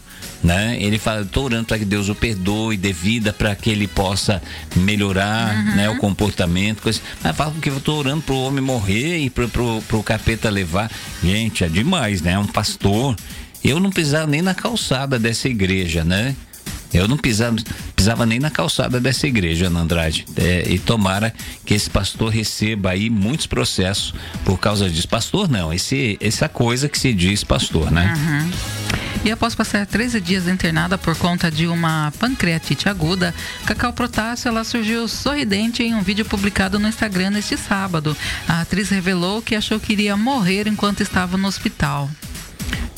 né? 0.43 0.77
Ele 0.79 0.97
fala, 0.97 1.21
estou 1.21 1.45
orando 1.45 1.65
para 1.65 1.79
que 1.79 1.85
Deus 1.85 2.09
o 2.09 2.15
perdoe, 2.15 2.77
dê 2.77 2.93
vida 2.93 3.33
para 3.33 3.55
que 3.55 3.69
ele 3.69 3.87
possa 3.87 4.41
melhorar, 4.75 5.55
uhum. 5.55 5.75
né, 5.75 5.89
o 5.89 5.97
comportamento, 5.97 6.81
coisa. 6.81 7.01
Mas 7.23 7.35
fala 7.35 7.53
que 7.61 7.69
eu 7.69 7.77
estou 7.77 7.97
orando 7.97 8.21
para 8.21 8.35
o 8.35 8.43
homem 8.43 8.63
morrer 8.63 9.17
e 9.17 9.29
para 9.29 9.45
o 9.45 10.03
capeta 10.03 10.49
levar. 10.49 10.91
Gente, 11.23 11.63
é 11.63 11.67
demais, 11.67 12.21
né? 12.21 12.37
Um 12.37 12.47
pastor. 12.47 13.15
Eu 13.63 13.79
não 13.79 13.89
pisava 13.89 14.27
nem 14.27 14.41
na 14.41 14.53
calçada 14.53 15.17
dessa 15.17 15.49
igreja, 15.49 16.03
né? 16.03 16.35
Eu 16.95 17.07
não 17.07 17.17
pisava, 17.17 17.57
pisava 17.95 18.25
nem 18.25 18.39
na 18.39 18.49
calçada 18.49 18.99
dessa 18.99 19.27
igreja, 19.27 19.67
Ana 19.67 19.81
Andrade. 19.81 20.25
É, 20.35 20.63
e 20.69 20.79
tomara 20.79 21.33
que 21.65 21.73
esse 21.73 21.89
pastor 21.89 22.29
receba 22.29 22.91
aí 22.91 23.09
muitos 23.09 23.45
processos 23.45 24.13
por 24.43 24.57
causa 24.59 24.89
disso. 24.89 25.07
Pastor, 25.07 25.49
não, 25.49 25.73
esse, 25.73 26.17
essa 26.21 26.47
coisa 26.47 26.87
que 26.87 26.97
se 26.97 27.13
diz 27.13 27.43
pastor, 27.43 27.91
né? 27.91 28.13
Uhum. 28.15 28.51
E 29.25 29.31
após 29.31 29.55
passar 29.55 29.87
13 29.87 30.21
dias 30.21 30.47
internada 30.47 30.99
por 30.99 31.17
conta 31.17 31.49
de 31.49 31.65
uma 31.65 32.13
pancreatite 32.19 32.87
aguda, 32.87 33.33
Cacau 33.65 33.91
Protássio 33.91 34.49
ela 34.49 34.63
surgiu 34.63 35.07
sorridente 35.07 35.81
em 35.81 35.95
um 35.95 36.01
vídeo 36.03 36.23
publicado 36.25 36.77
no 36.77 36.87
Instagram 36.87 37.31
neste 37.31 37.57
sábado. 37.57 38.15
A 38.47 38.61
atriz 38.61 38.89
revelou 38.89 39.41
que 39.41 39.55
achou 39.55 39.79
que 39.79 39.93
iria 39.93 40.15
morrer 40.15 40.67
enquanto 40.67 41.01
estava 41.01 41.37
no 41.37 41.47
hospital. 41.47 42.07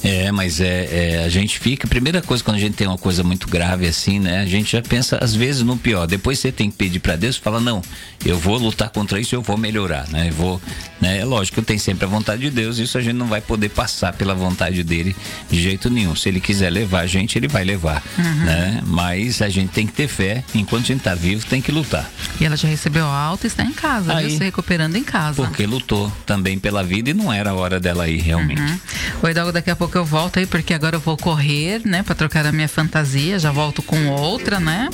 É, 0.07 0.31
mas 0.31 0.59
é, 0.61 1.19
é, 1.19 1.23
a 1.25 1.29
gente 1.29 1.59
fica. 1.59 1.87
Primeira 1.87 2.21
coisa 2.21 2.43
quando 2.43 2.57
a 2.57 2.59
gente 2.59 2.75
tem 2.75 2.87
uma 2.87 2.97
coisa 2.97 3.23
muito 3.23 3.47
grave 3.47 3.87
assim, 3.87 4.19
né? 4.19 4.39
A 4.39 4.45
gente 4.45 4.71
já 4.71 4.81
pensa 4.81 5.17
às 5.21 5.35
vezes 5.35 5.61
no 5.61 5.77
pior. 5.77 6.07
Depois 6.07 6.39
você 6.39 6.51
tem 6.51 6.71
que 6.71 6.77
pedir 6.77 6.99
para 6.99 7.15
Deus, 7.15 7.35
fala 7.37 7.59
não, 7.59 7.81
eu 8.25 8.37
vou 8.37 8.57
lutar 8.57 8.89
contra 8.89 9.19
isso, 9.19 9.35
eu 9.35 9.41
vou 9.41 9.57
melhorar, 9.57 10.07
né? 10.09 10.29
Eu 10.29 10.33
vou, 10.33 10.61
né? 11.01 11.19
É 11.19 11.25
lógico 11.25 11.61
tenho 11.61 11.79
sempre 11.79 12.05
a 12.05 12.07
vontade 12.07 12.41
de 12.41 12.49
Deus. 12.49 12.79
Isso 12.79 12.97
a 12.97 13.01
gente 13.01 13.15
não 13.15 13.27
vai 13.27 13.41
poder 13.41 13.69
passar 13.69 14.13
pela 14.13 14.33
vontade 14.33 14.83
dele 14.83 15.15
de 15.49 15.61
jeito 15.61 15.89
nenhum. 15.89 16.15
Se 16.15 16.29
ele 16.29 16.39
quiser 16.39 16.69
levar 16.69 17.01
a 17.01 17.07
gente, 17.07 17.37
ele 17.37 17.47
vai 17.47 17.65
levar, 17.65 18.01
uhum. 18.17 18.45
né? 18.45 18.81
Mas 18.85 19.41
a 19.41 19.49
gente 19.49 19.71
tem 19.71 19.85
que 19.85 19.93
ter 19.93 20.07
fé. 20.07 20.43
Enquanto 20.55 20.83
a 20.83 20.87
gente 20.87 21.01
tá 21.01 21.13
vivo, 21.13 21.45
tem 21.45 21.61
que 21.61 21.71
lutar. 21.71 22.09
E 22.39 22.45
ela 22.45 22.55
já 22.55 22.67
recebeu 22.67 23.05
alta 23.05 23.45
e 23.45 23.49
está 23.49 23.63
em 23.63 23.73
casa, 23.73 24.15
Aí, 24.15 24.27
viu? 24.27 24.37
se 24.37 24.43
recuperando 24.43 24.95
em 24.95 25.03
casa. 25.03 25.43
Porque 25.43 25.65
lutou 25.65 26.11
também 26.25 26.57
pela 26.57 26.83
vida 26.83 27.09
e 27.09 27.13
não 27.13 27.31
era 27.31 27.49
a 27.49 27.53
hora 27.53 27.79
dela 27.79 28.07
ir 28.07 28.21
realmente. 28.21 28.61
Uhum. 28.61 28.79
O 29.23 29.27
Hidalgo 29.27 29.51
daqui 29.51 29.69
a 29.69 29.75
pouco 29.75 29.96
pouco 29.97 29.99
eu 29.99 30.05
volto 30.05 30.39
aí, 30.39 30.45
porque 30.45 30.73
agora 30.73 30.95
eu 30.95 30.99
vou 30.99 31.17
correr, 31.17 31.81
né? 31.83 32.03
Pra 32.03 32.13
trocar 32.13 32.45
a 32.45 32.51
minha 32.51 32.67
fantasia. 32.67 33.39
Já 33.39 33.51
volto 33.51 33.81
com 33.81 34.07
outra, 34.07 34.59
né? 34.59 34.89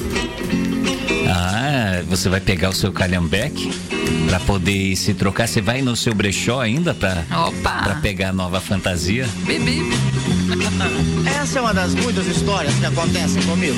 Ah, 1.29 2.01
você 2.07 2.29
vai 2.29 2.39
pegar 2.39 2.69
o 2.69 2.73
seu 2.73 2.91
calhambeque 2.91 3.71
para 4.27 4.39
poder 4.39 4.95
se 4.95 5.13
trocar. 5.13 5.47
Você 5.47 5.61
vai 5.61 5.81
no 5.81 5.95
seu 5.95 6.13
brechó 6.13 6.61
ainda 6.61 6.93
para 6.93 7.23
para 7.61 7.95
pegar 7.95 8.29
a 8.29 8.33
nova 8.33 8.61
fantasia? 8.61 9.27
Bibi. 9.45 9.81
Essa 11.41 11.59
é 11.59 11.61
uma 11.61 11.73
das 11.73 11.93
muitas 11.95 12.25
histórias 12.27 12.73
que 12.75 12.85
acontecem 12.85 13.41
comigo. 13.43 13.77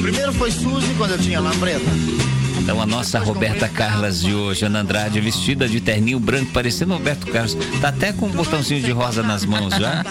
Primeiro 0.00 0.32
foi 0.32 0.50
Suzy 0.50 0.94
quando 0.96 1.12
eu 1.12 1.18
tinha 1.18 1.40
lambreta. 1.40 1.90
Então 2.62 2.80
a 2.80 2.86
nossa 2.86 3.18
Roberta 3.18 3.68
Carlas 3.68 4.20
de 4.20 4.32
hoje, 4.32 4.64
Ana 4.64 4.82
Andrade, 4.82 5.20
vestida 5.20 5.68
de 5.68 5.80
terninho 5.80 6.20
branco, 6.20 6.52
parecendo 6.52 6.94
Roberto 6.94 7.26
Carlos. 7.26 7.56
Tá 7.80 7.88
até 7.88 8.12
com 8.12 8.26
um 8.26 8.30
botãozinho 8.30 8.80
de 8.80 8.92
rosa 8.92 9.20
nas 9.20 9.44
mãos 9.44 9.74
já. 9.74 10.04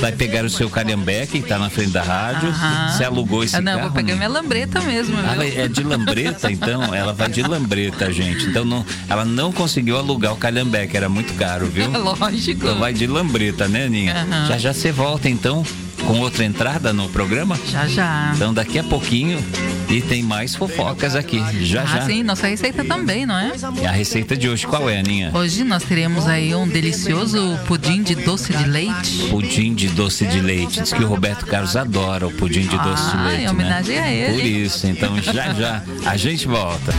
Vai 0.00 0.12
pegar 0.12 0.44
o 0.44 0.48
seu 0.48 0.70
calhambeque, 0.70 1.40
que 1.40 1.48
tá 1.48 1.58
na 1.58 1.68
frente 1.68 1.90
da 1.90 2.02
rádio. 2.04 2.48
Você 2.92 3.02
alugou 3.02 3.42
esse 3.42 3.56
ah, 3.56 3.60
não, 3.60 3.72
carro? 3.72 3.78
Não, 3.78 3.88
vou 3.88 3.96
pegar 3.96 4.14
minha 4.14 4.28
lambreta 4.28 4.80
mesmo. 4.82 5.16
Ah, 5.18 5.44
é 5.44 5.66
de 5.66 5.82
lambreta, 5.82 6.50
então? 6.50 6.94
Ela 6.94 7.12
vai 7.12 7.28
de 7.28 7.42
lambreta, 7.42 8.12
gente. 8.12 8.46
Então 8.46 8.64
não, 8.64 8.86
ela 9.08 9.24
não 9.24 9.50
conseguiu 9.50 9.98
alugar 9.98 10.32
o 10.32 10.36
calhambeque, 10.36 10.96
era 10.96 11.08
muito 11.08 11.34
caro, 11.34 11.66
viu? 11.66 11.90
Lógico. 11.98 12.66
Então 12.66 12.78
vai 12.78 12.92
de 12.92 13.08
lambreta, 13.08 13.66
né, 13.66 13.86
Aninha? 13.86 14.14
Uhum. 14.14 14.46
Já 14.46 14.58
já 14.58 14.72
você 14.72 14.92
volta, 14.92 15.28
então, 15.28 15.64
com 16.06 16.20
outra 16.20 16.44
entrada 16.44 16.92
no 16.92 17.08
programa? 17.08 17.58
Já 17.68 17.88
já. 17.88 18.30
Então 18.32 18.54
daqui 18.54 18.78
a 18.78 18.84
pouquinho 18.84 19.44
e 19.88 20.00
tem 20.00 20.22
mais 20.22 20.54
fofocas 20.54 21.14
aqui, 21.14 21.38
já 21.64 21.82
ah, 21.82 21.86
já. 21.86 22.06
Sim, 22.06 22.22
nossa 22.22 22.46
receita 22.46 22.84
também, 22.84 23.24
não 23.24 23.36
é? 23.36 23.52
E 23.80 23.86
a 23.86 23.90
receita 23.90 24.36
de 24.36 24.48
hoje 24.48 24.66
qual 24.66 24.90
é, 24.90 24.98
Aninha? 24.98 25.30
Hoje 25.32 25.64
nós 25.64 25.84
teremos 25.84 26.26
aí 26.26 26.54
um 26.54 26.66
delicioso 26.66 27.58
pudim 27.66 28.02
de 28.02 28.14
doce 28.14 28.52
de 28.52 28.64
leite. 28.64 29.28
Pudim 29.30 29.74
de 29.74 29.88
doce 29.88 30.26
de 30.26 30.40
leite. 30.40 30.80
Diz 30.80 30.92
que 30.92 31.04
o 31.04 31.08
Roberto 31.08 31.46
Carlos 31.46 31.76
adora 31.76 32.26
o 32.26 32.32
pudim 32.32 32.66
de 32.66 32.78
doce 32.78 33.10
de 33.10 33.16
ah, 33.16 33.24
leite. 33.28 33.44
Em 33.44 33.48
homenagem 33.48 33.96
né? 33.96 34.02
a 34.02 34.10
ele. 34.10 34.34
Por 34.34 34.44
isso, 34.44 34.86
então 34.86 35.22
já 35.22 35.52
já 35.54 35.82
a 36.04 36.16
gente 36.16 36.46
volta. 36.46 36.92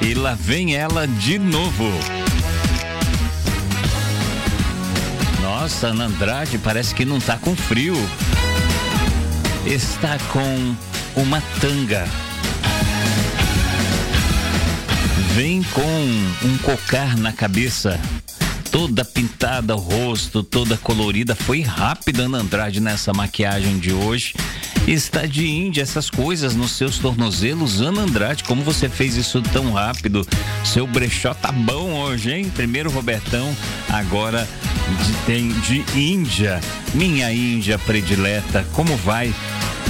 E 0.00 0.14
lá 0.14 0.34
vem 0.34 0.74
ela 0.76 1.06
de 1.06 1.38
novo. 1.38 2.15
Nossa, 5.66 5.88
Ana 5.88 6.04
Andrade 6.04 6.58
parece 6.58 6.94
que 6.94 7.04
não 7.04 7.18
tá 7.18 7.36
com 7.38 7.56
frio. 7.56 7.96
Está 9.66 10.16
com 10.32 10.76
uma 11.20 11.42
tanga. 11.60 12.06
Vem 15.34 15.64
com 15.64 16.46
um 16.46 16.56
cocar 16.58 17.16
na 17.16 17.32
cabeça. 17.32 17.98
Toda 18.70 19.04
pintada 19.04 19.74
o 19.74 19.80
rosto, 19.80 20.44
toda 20.44 20.76
colorida. 20.76 21.34
Foi 21.34 21.62
rápida 21.62 22.26
Ana 22.26 22.38
Andrade 22.38 22.78
nessa 22.80 23.12
maquiagem 23.12 23.80
de 23.80 23.92
hoje. 23.92 24.34
Está 24.86 25.26
de 25.26 25.48
Índia, 25.48 25.82
essas 25.82 26.08
coisas 26.08 26.54
nos 26.54 26.70
seus 26.70 26.96
tornozelos. 26.98 27.80
Ana 27.80 28.02
Andrade, 28.02 28.44
como 28.44 28.62
você 28.62 28.88
fez 28.88 29.16
isso 29.16 29.42
tão 29.42 29.72
rápido? 29.72 30.24
Seu 30.64 30.86
brechó 30.86 31.34
tá 31.34 31.50
bom 31.50 31.85
hoje, 32.06 32.32
hein? 32.32 32.50
Primeiro 32.54 32.90
Robertão, 32.90 33.54
agora 33.88 34.46
de, 35.04 35.12
tem 35.26 35.48
de 35.60 35.84
Índia. 35.98 36.60
Minha 36.94 37.32
Índia 37.32 37.78
predileta, 37.78 38.64
como 38.72 38.96
vai? 38.98 39.34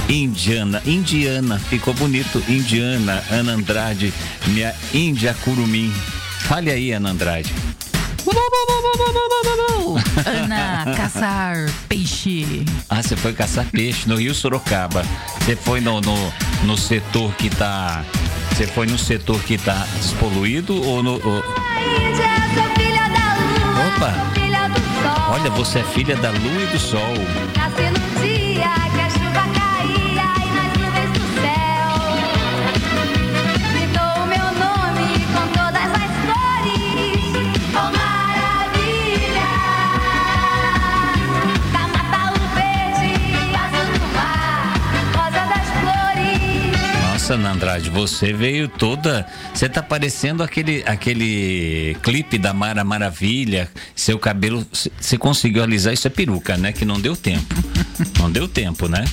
Indiana, 0.09 0.81
Indiana, 0.85 1.59
ficou 1.59 1.93
bonito, 1.93 2.43
Indiana, 2.47 3.23
Ana 3.29 3.53
Andrade, 3.53 4.13
minha 4.47 4.73
Índia 4.93 5.35
Curumim. 5.43 5.93
Fale 6.47 6.71
aí, 6.71 6.91
Ana 6.91 7.11
Andrade. 7.11 7.53
Ana, 10.25 10.95
caçar 10.95 11.69
peixe. 11.87 12.65
Ah, 12.89 13.03
você 13.03 13.15
foi 13.15 13.33
caçar 13.33 13.65
peixe 13.65 14.07
no 14.09 14.15
Rio 14.15 14.33
Sorocaba. 14.33 15.03
Você 15.39 15.55
foi 15.55 15.81
no, 15.81 16.01
no, 16.01 16.33
no 16.63 16.77
setor 16.77 17.31
que 17.35 17.49
tá. 17.49 18.03
Você 18.51 18.67
foi 18.67 18.87
no 18.87 18.97
setor 18.97 19.41
que 19.43 19.57
tá 19.57 19.85
despoluído 19.95 20.81
ou 20.83 21.03
no. 21.03 21.13
Ou... 21.13 21.39
Opa! 23.87 24.13
Olha, 25.29 25.49
você 25.51 25.79
é 25.79 25.83
filha 25.83 26.15
da 26.15 26.31
lua 26.31 26.61
e 26.63 26.65
do 26.67 26.79
sol. 26.79 27.13
Dia 28.21 28.69
que 28.95 29.06
a 47.27 47.33
chuva 47.33 47.33
Nossa, 47.33 47.33
Ana 47.33 47.51
Andrade, 47.51 47.89
você 47.89 48.31
veio 48.31 48.69
toda. 48.69 49.27
Você 49.53 49.67
tá 49.67 49.83
parecendo 49.83 50.41
aquele, 50.41 50.81
aquele 50.85 51.97
clipe 52.01 52.37
da 52.37 52.53
Mara 52.53 52.85
Maravilha. 52.85 53.69
Seu 53.93 54.17
cabelo. 54.17 54.65
Você 54.71 55.17
conseguiu 55.17 55.61
alisar 55.61 55.93
isso 55.93 56.07
é 56.07 56.09
peruca, 56.09 56.55
né? 56.55 56.71
Que 56.71 56.85
não 56.85 56.99
deu 56.99 57.17
tempo. 57.17 57.53
não 58.17 58.31
deu 58.31 58.47
tempo, 58.47 58.87
né? 58.87 59.03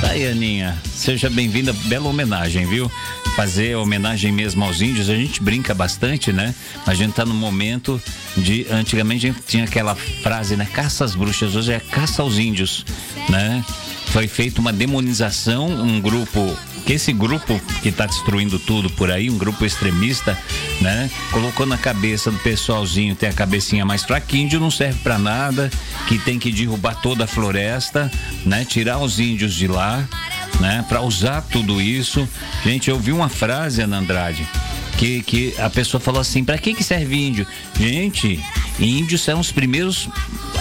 Tá 0.00 0.08
aí, 0.08 0.26
Aninha. 0.28 0.78
Seja 0.84 1.28
bem-vinda. 1.28 1.74
Bela 1.74 2.08
homenagem, 2.08 2.66
viu? 2.66 2.90
Fazer 3.36 3.76
homenagem 3.76 4.32
mesmo 4.32 4.64
aos 4.64 4.80
índios, 4.80 5.10
a 5.10 5.14
gente 5.14 5.42
brinca 5.42 5.74
bastante, 5.74 6.32
né? 6.32 6.54
A 6.86 6.94
gente 6.94 7.12
tá 7.12 7.24
no 7.24 7.34
momento 7.34 8.00
de. 8.34 8.66
Antigamente 8.70 9.26
a 9.26 9.30
gente 9.30 9.42
tinha 9.46 9.64
aquela 9.64 9.94
frase, 9.94 10.56
né? 10.56 10.66
Caça 10.72 11.04
às 11.04 11.14
bruxas, 11.14 11.54
hoje 11.54 11.72
é 11.72 11.78
caça 11.78 12.22
aos 12.22 12.38
índios, 12.38 12.86
né? 13.28 13.62
Foi 14.06 14.26
feita 14.26 14.58
uma 14.58 14.72
demonização, 14.72 15.68
um 15.68 16.00
grupo 16.00 16.56
que 16.86 16.92
esse 16.92 17.12
grupo 17.12 17.60
que 17.82 17.88
está 17.88 18.06
destruindo 18.06 18.60
tudo 18.60 18.88
por 18.88 19.10
aí, 19.10 19.28
um 19.28 19.36
grupo 19.36 19.66
extremista, 19.66 20.38
né? 20.80 21.10
Colocou 21.32 21.66
na 21.66 21.76
cabeça 21.76 22.30
do 22.30 22.38
pessoalzinho 22.38 23.16
ter 23.16 23.26
a 23.26 23.32
cabecinha 23.32 23.84
mais 23.84 24.04
fraquinha, 24.04 24.44
índio 24.44 24.60
não 24.60 24.70
serve 24.70 25.00
para 25.00 25.18
nada, 25.18 25.68
que 26.06 26.16
tem 26.18 26.38
que 26.38 26.52
derrubar 26.52 26.94
toda 27.02 27.24
a 27.24 27.26
floresta, 27.26 28.10
né? 28.46 28.64
Tirar 28.64 28.98
os 28.98 29.18
índios 29.18 29.52
de 29.54 29.66
lá, 29.66 30.08
né? 30.60 30.84
Para 30.88 31.02
usar 31.02 31.42
tudo 31.42 31.80
isso. 31.80 32.28
Gente, 32.64 32.90
eu 32.90 32.98
vi 32.98 33.12
uma 33.12 33.28
frase, 33.28 33.82
Ana 33.82 33.98
Andrade, 33.98 34.46
que, 34.96 35.22
que 35.22 35.54
a 35.58 35.70
pessoa 35.70 36.00
falou 36.00 36.20
assim: 36.20 36.44
para 36.44 36.58
que, 36.58 36.74
que 36.74 36.82
serve 36.82 37.16
índio? 37.16 37.46
Gente, 37.78 38.42
índios 38.78 39.22
são 39.22 39.40
os 39.40 39.52
primeiros 39.52 40.08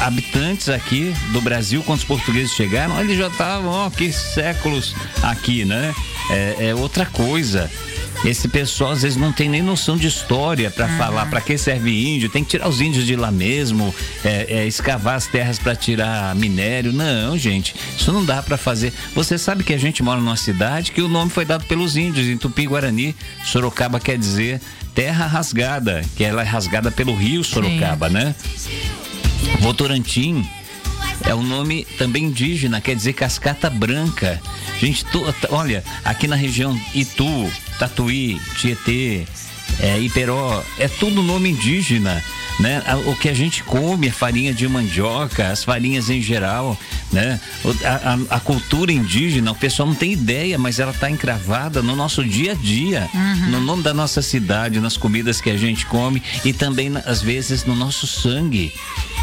habitantes 0.01 0.69
aqui 0.69 1.13
do 1.31 1.41
Brasil 1.41 1.83
quando 1.83 1.99
os 1.99 2.05
portugueses 2.05 2.53
chegaram. 2.53 2.99
Eles 2.99 3.17
já 3.17 3.27
estavam, 3.27 3.69
ó, 3.69 3.89
que 3.89 4.11
séculos 4.11 4.95
aqui, 5.23 5.65
né? 5.65 5.93
É, 6.29 6.67
é 6.69 6.75
outra 6.75 7.05
coisa. 7.05 7.69
Esse 8.23 8.47
pessoal 8.47 8.91
às 8.91 9.01
vezes 9.01 9.17
não 9.17 9.31
tem 9.31 9.49
nem 9.49 9.61
noção 9.61 9.97
de 9.97 10.07
história 10.07 10.71
para 10.71 10.87
uhum. 10.87 10.97
falar 10.97 11.25
para 11.27 11.41
que 11.41 11.57
serve 11.57 11.91
índio. 11.91 12.29
Tem 12.29 12.43
que 12.43 12.51
tirar 12.51 12.67
os 12.67 12.81
índios 12.81 13.05
de 13.05 13.15
lá 13.15 13.31
mesmo, 13.31 13.93
é, 14.23 14.45
é, 14.49 14.67
escavar 14.67 15.15
as 15.15 15.27
terras 15.27 15.59
para 15.59 15.75
tirar 15.75 16.33
minério. 16.35 16.93
Não, 16.93 17.37
gente, 17.37 17.75
isso 17.97 18.11
não 18.11 18.23
dá 18.23 18.41
para 18.41 18.57
fazer. 18.57 18.93
Você 19.13 19.37
sabe 19.37 19.63
que 19.63 19.73
a 19.73 19.77
gente 19.77 20.01
mora 20.01 20.19
numa 20.19 20.37
cidade 20.37 20.91
que 20.91 21.01
o 21.01 21.07
nome 21.07 21.29
foi 21.29 21.45
dado 21.45 21.65
pelos 21.65 21.97
índios 21.97 22.27
em 22.27 22.37
Tupi-Guarani. 22.37 23.15
Sorocaba 23.43 23.99
quer 23.99 24.17
dizer 24.17 24.61
terra 24.93 25.27
rasgada, 25.27 26.01
que 26.15 26.23
ela 26.23 26.41
é 26.41 26.45
rasgada 26.45 26.89
pelo 26.89 27.13
rio 27.13 27.43
Sorocaba, 27.43 28.07
Sim. 28.07 28.13
né? 28.13 28.35
Votorantim 29.59 30.47
é 31.25 31.33
um 31.33 31.43
nome 31.43 31.85
também 31.97 32.25
indígena, 32.25 32.81
quer 32.81 32.95
dizer 32.95 33.13
cascata 33.13 33.69
branca. 33.69 34.41
Gente, 34.79 35.05
olha, 35.49 35.83
aqui 36.03 36.27
na 36.27 36.35
região 36.35 36.79
Itu, 36.93 37.51
Tatuí, 37.79 38.39
Tietê, 38.57 39.25
é, 39.79 39.99
Iperó, 39.99 40.63
é 40.77 40.87
tudo 40.87 41.21
nome 41.21 41.49
indígena. 41.49 42.23
Né? 42.57 42.81
O 43.05 43.15
que 43.17 43.27
a 43.27 43.33
gente 43.33 43.63
come, 43.63 44.07
a 44.07 44.13
farinha 44.13 44.53
de 44.53 44.65
mandioca, 44.65 45.49
as 45.49 45.65
farinhas 45.65 46.09
em 46.09 46.21
geral, 46.21 46.79
né? 47.11 47.37
A, 47.83 48.13
a, 48.13 48.37
a 48.37 48.39
cultura 48.39 48.93
indígena, 48.93 49.51
o 49.51 49.55
pessoal 49.55 49.89
não 49.89 49.95
tem 49.95 50.13
ideia, 50.13 50.57
mas 50.57 50.79
ela 50.79 50.91
está 50.91 51.11
encravada 51.11 51.81
no 51.81 51.97
nosso 51.97 52.23
dia 52.23 52.53
a 52.53 52.55
dia, 52.55 53.09
uhum. 53.13 53.49
no 53.49 53.59
nome 53.59 53.83
da 53.83 53.93
nossa 53.93 54.21
cidade, 54.21 54.79
nas 54.79 54.95
comidas 54.95 55.41
que 55.41 55.49
a 55.49 55.57
gente 55.57 55.85
come 55.85 56.23
e 56.45 56.53
também, 56.53 56.93
às 57.05 57.21
vezes, 57.21 57.65
no 57.65 57.75
nosso 57.75 58.07
sangue 58.07 58.71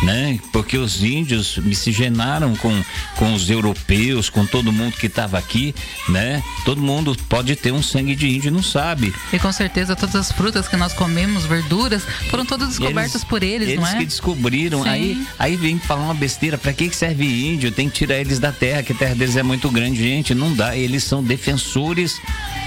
né? 0.03 0.39
Porque 0.53 0.77
os 0.77 1.03
índios 1.03 1.57
miscigenaram 1.59 2.55
com, 2.57 2.83
com 3.17 3.33
os 3.35 3.49
europeus, 3.49 4.29
com 4.29 4.45
todo 4.45 4.73
mundo 4.73 4.97
que 4.97 5.07
estava 5.07 5.39
aqui, 5.39 5.75
né? 6.09 6.43
Todo 6.65 6.81
mundo 6.81 7.17
pode 7.29 7.55
ter 7.57 7.73
um 7.73 7.83
sangue 7.83 8.15
de 8.15 8.29
índio 8.29 8.51
não 8.51 8.63
sabe. 8.63 9.15
E 9.33 9.39
com 9.39 9.53
certeza 9.53 9.95
todas 9.95 10.17
as 10.17 10.33
frutas 10.43 10.67
que 10.67 10.77
nós 10.77 10.93
comemos, 10.93 11.47
verduras, 11.47 12.03
foram 12.29 12.45
todas 12.45 12.71
descobertas 12.71 13.15
eles, 13.15 13.25
por 13.25 13.45
eles, 13.45 13.69
eles 13.69 13.81
não 13.81 13.87
é? 13.87 13.91
Eles 13.91 14.01
que 14.01 14.07
descobriram. 14.07 14.83
Aí, 14.83 15.25
aí 15.39 15.55
vem 15.55 15.79
falar 15.79 16.03
uma 16.03 16.15
besteira, 16.15 16.59
para 16.59 16.73
que 16.73 16.91
serve 16.91 17.25
índio? 17.25 17.71
Tem 17.71 17.89
que 17.89 17.95
tirar 17.95 18.17
eles 18.17 18.41
da 18.41 18.51
terra, 18.51 18.83
que 18.83 18.93
a 18.93 18.97
terra 18.97 19.15
deles 19.15 19.37
é 19.37 19.43
muito 19.45 19.71
grande. 19.71 20.03
Gente, 20.03 20.35
não 20.35 20.53
dá. 20.53 20.77
Eles 20.77 21.05
são 21.05 21.23
defensores 21.23 22.21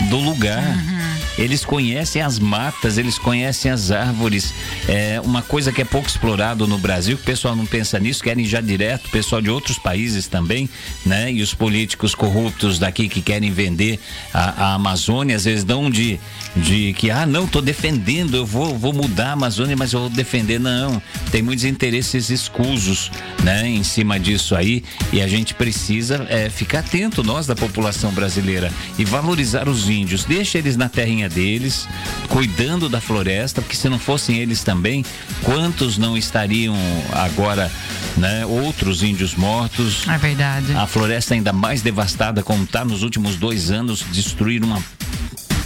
do 0.10 0.16
lugar. 0.16 0.64
Uhum. 0.64 1.14
Eles 1.38 1.65
conhecem 1.65 2.21
as 2.21 2.39
matas, 2.39 2.98
eles 2.98 3.17
conhecem 3.17 3.69
as 3.69 3.91
árvores. 3.91 4.54
É 4.88 5.19
uma 5.21 5.41
coisa 5.41 5.71
que 5.71 5.82
é 5.82 5.86
pouco 5.86 6.08
explorado 6.08 6.67
no 6.67 6.78
Brasil, 6.78 7.17
que 7.17 7.24
o 7.24 7.26
pessoal 7.26 7.56
não 7.56 7.65
pensa 7.65 8.00
nisso, 8.00 8.24
querem 8.24 8.45
já 8.45 8.62
direto, 8.62 9.10
pessoal 9.10 9.41
de 9.41 9.50
outros 9.50 9.78
países 9.78 10.28
também, 10.28 10.69
né? 11.06 11.32
E 11.32 11.41
os 11.41 11.54
políticos 11.54 12.15
corruptos 12.15 12.80
daqui 12.80 13.10
que 13.10 13.21
querem 13.21 13.52
vender 13.52 14.00
a, 14.34 14.65
a 14.65 14.74
Amazônia, 14.76 15.36
às 15.36 15.45
vezes 15.45 15.63
dão 15.63 15.89
de, 15.89 16.19
de 16.56 16.93
que, 16.93 17.12
ah, 17.12 17.26
não, 17.26 17.48
tô 17.48 17.62
defendendo, 17.62 18.36
eu 18.36 18.45
vou, 18.45 18.78
vou 18.78 18.93
mudar 18.93 19.30
a 19.30 19.34
Amazônia, 19.34 19.76
mas 19.76 19.93
eu 19.93 20.02
vou 20.02 20.10
defender. 20.10 20.60
Não, 20.60 21.02
tem 21.32 21.41
muitos 21.41 21.65
interesses 21.65 22.30
escusos, 22.30 23.12
né? 23.43 23.67
Em 23.67 23.84
cima 23.84 24.19
disso 24.19 24.56
aí, 24.56 24.84
e 25.12 25.21
a 25.21 25.28
gente 25.28 25.54
precisa 25.54 26.26
é, 26.30 26.50
ficar 26.50 26.80
atento, 26.80 27.24
nós 27.24 27.45
da 27.45 27.56
população 27.56 28.12
brasileira, 28.12 28.71
e 28.98 29.04
valorizar 29.04 29.67
os 29.67 29.89
índios. 29.89 30.24
Deixa 30.24 30.58
eles 30.58 30.78
na 30.78 30.88
terrinha 30.88 31.25
deles, 31.30 31.88
cuidando 32.30 32.90
da 32.90 33.02
floresta, 33.02 33.62
porque 33.62 33.76
se 33.76 33.90
não 33.90 34.00
fossem 34.00 34.38
eles 34.38 34.64
também, 34.64 35.06
quantos 35.44 35.98
não 35.98 36.18
estariam 36.18 36.76
agora, 37.12 37.72
né? 38.18 38.46
Outros 38.46 39.04
índios 39.04 39.36
mortos. 39.36 40.08
É 40.08 40.18
verdade. 40.18 40.74
A 40.74 40.88
floresta 40.88 41.34
ainda 41.34 41.54
mais 41.54 41.82
devastada 41.82 42.44
como 42.44 42.64
está 42.64 42.84
nos 42.86 43.04
últimos 43.04 43.36
dois 43.36 43.72
anos, 43.72 44.04
destruir 44.12 44.64
uma 44.64 44.84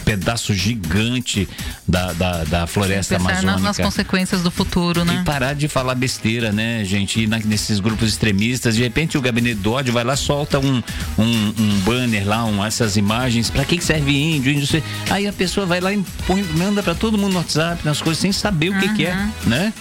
pedaço 0.10 0.56
gigante 0.56 1.48
da, 1.88 2.12
da, 2.14 2.44
da 2.44 2.68
floresta 2.68 3.18
amazônica. 3.18 3.52
Nas, 3.52 3.62
nas 3.62 3.78
consequências 3.78 4.42
do 4.42 4.50
futuro, 4.50 5.06
né? 5.06 5.20
E 5.22 5.24
parar 5.24 5.54
de 5.54 5.68
falar 5.68 5.94
besteira, 5.94 6.52
né, 6.52 6.84
gente? 6.84 7.22
Ir 7.22 7.28
na, 7.28 7.38
nesses 7.38 7.80
grupos 7.80 8.10
extremistas, 8.10 8.76
de 8.76 8.82
repente 8.82 9.20
o 9.20 9.22
gabinete 9.22 9.60
do 9.60 9.72
ódio 9.72 9.94
vai 9.94 10.04
lá, 10.04 10.16
solta 10.16 10.58
um, 10.58 10.82
um, 11.18 11.54
um 11.60 11.80
banner 11.82 12.28
lá, 12.28 12.44
um, 12.44 12.66
essas 12.66 12.98
imagens. 12.98 13.52
Pra 13.52 13.64
que 13.64 13.80
serve 13.80 14.12
índio? 14.12 14.52
índio 14.52 14.84
Aí 15.12 15.28
a 15.28 15.34
pessoa 15.34 15.68
vai 15.68 15.80
lá 15.80 15.94
e 15.94 16.04
põe, 16.26 16.42
manda 16.56 16.82
pra 16.82 16.96
todo 16.96 17.16
mundo 17.16 17.34
no 17.34 17.38
WhatsApp, 17.38 17.86
nas 17.86 18.02
coisas, 18.02 18.20
sem 18.20 18.32
saber 18.32 18.70
o 18.70 18.74
uhum. 18.74 18.80
que, 18.80 18.94
que 18.96 19.06
é, 19.06 19.14
uhum. 19.14 19.32
né? 19.46 19.74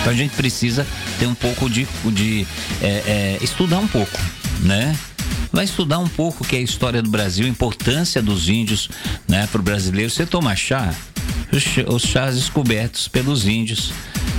Então 0.00 0.12
a 0.12 0.16
gente 0.16 0.34
precisa 0.36 0.86
ter 1.18 1.26
um 1.26 1.34
pouco 1.34 1.68
de, 1.68 1.88
de 2.12 2.46
é, 2.80 2.86
é, 2.86 3.38
estudar 3.42 3.78
um 3.78 3.88
pouco, 3.88 4.18
né? 4.60 4.96
Vai 5.52 5.64
estudar 5.64 5.98
um 5.98 6.08
pouco 6.08 6.44
o 6.44 6.46
que 6.46 6.56
é 6.56 6.58
a 6.58 6.62
história 6.62 7.02
do 7.02 7.10
Brasil, 7.10 7.46
a 7.46 7.48
importância 7.48 8.22
dos 8.22 8.48
índios 8.48 8.88
né, 9.28 9.48
para 9.50 9.60
o 9.60 9.62
brasileiro. 9.62 10.10
Você 10.10 10.26
toma 10.26 10.54
chá, 10.54 10.94
os 11.88 12.02
chás 12.02 12.36
descobertos 12.36 13.08
pelos 13.08 13.46
índios. 13.46 13.92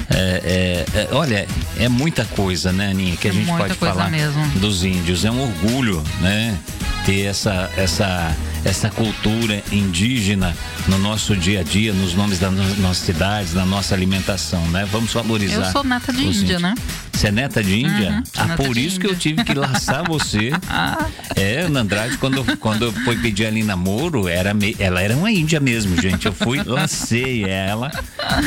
É, 0.10 0.86
é, 0.94 1.00
é, 1.00 1.08
olha, 1.14 1.48
é 1.80 1.88
muita 1.88 2.26
coisa, 2.26 2.72
né, 2.72 2.92
Aninha, 2.92 3.16
que 3.16 3.28
a 3.28 3.32
é 3.32 3.34
gente 3.34 3.48
pode 3.48 3.74
falar 3.76 4.10
mesmo. 4.10 4.46
dos 4.60 4.84
índios. 4.84 5.24
É 5.24 5.32
um 5.32 5.42
orgulho, 5.42 6.04
né? 6.20 6.58
Ter 7.06 7.22
essa, 7.22 7.70
essa, 7.78 8.36
essa 8.64 8.90
cultura 8.90 9.64
indígena 9.72 10.56
no 10.88 10.98
nosso 11.00 11.36
dia 11.36 11.62
a 11.62 11.64
dia, 11.64 11.94
nos 11.94 12.14
nomes 12.14 12.40
das 12.40 12.54
nossas 12.78 13.06
cidades, 13.06 13.54
na 13.54 13.66
nossa 13.66 13.96
alimentação, 13.96 14.64
né? 14.68 14.88
Vamos 14.92 15.14
valorizar. 15.14 15.66
Eu 15.66 15.72
sou 15.72 15.84
nata 15.84 16.12
de 16.14 16.24
Índia, 16.24 16.42
índios. 16.42 16.62
né? 16.62 16.76
Você 17.14 17.28
é 17.28 17.32
neta 17.32 17.64
de 17.64 17.80
Índia? 17.82 18.10
Uhum, 18.12 18.24
ah, 18.38 18.56
por 18.58 18.78
isso 18.78 19.00
que 19.00 19.06
eu 19.06 19.16
tive 19.16 19.44
que 19.44 19.54
laçar 19.54 20.04
você. 20.08 20.52
Ah, 20.74 21.06
É, 21.36 21.62
Ana 21.62 21.82
Andrade, 21.82 22.18
quando, 22.18 22.44
quando 22.58 22.92
foi 23.04 23.16
pedir 23.18 23.46
ali 23.46 23.62
namoro, 23.64 24.28
era 24.28 24.54
me- 24.54 24.76
ela 24.80 25.02
era 25.02 25.16
uma 25.16 25.30
índia 25.32 25.60
mesmo, 25.60 26.00
gente. 26.02 26.26
Eu 26.26 26.34
fui, 26.34 26.62
lacei 26.64 27.44
ela, 27.44 27.92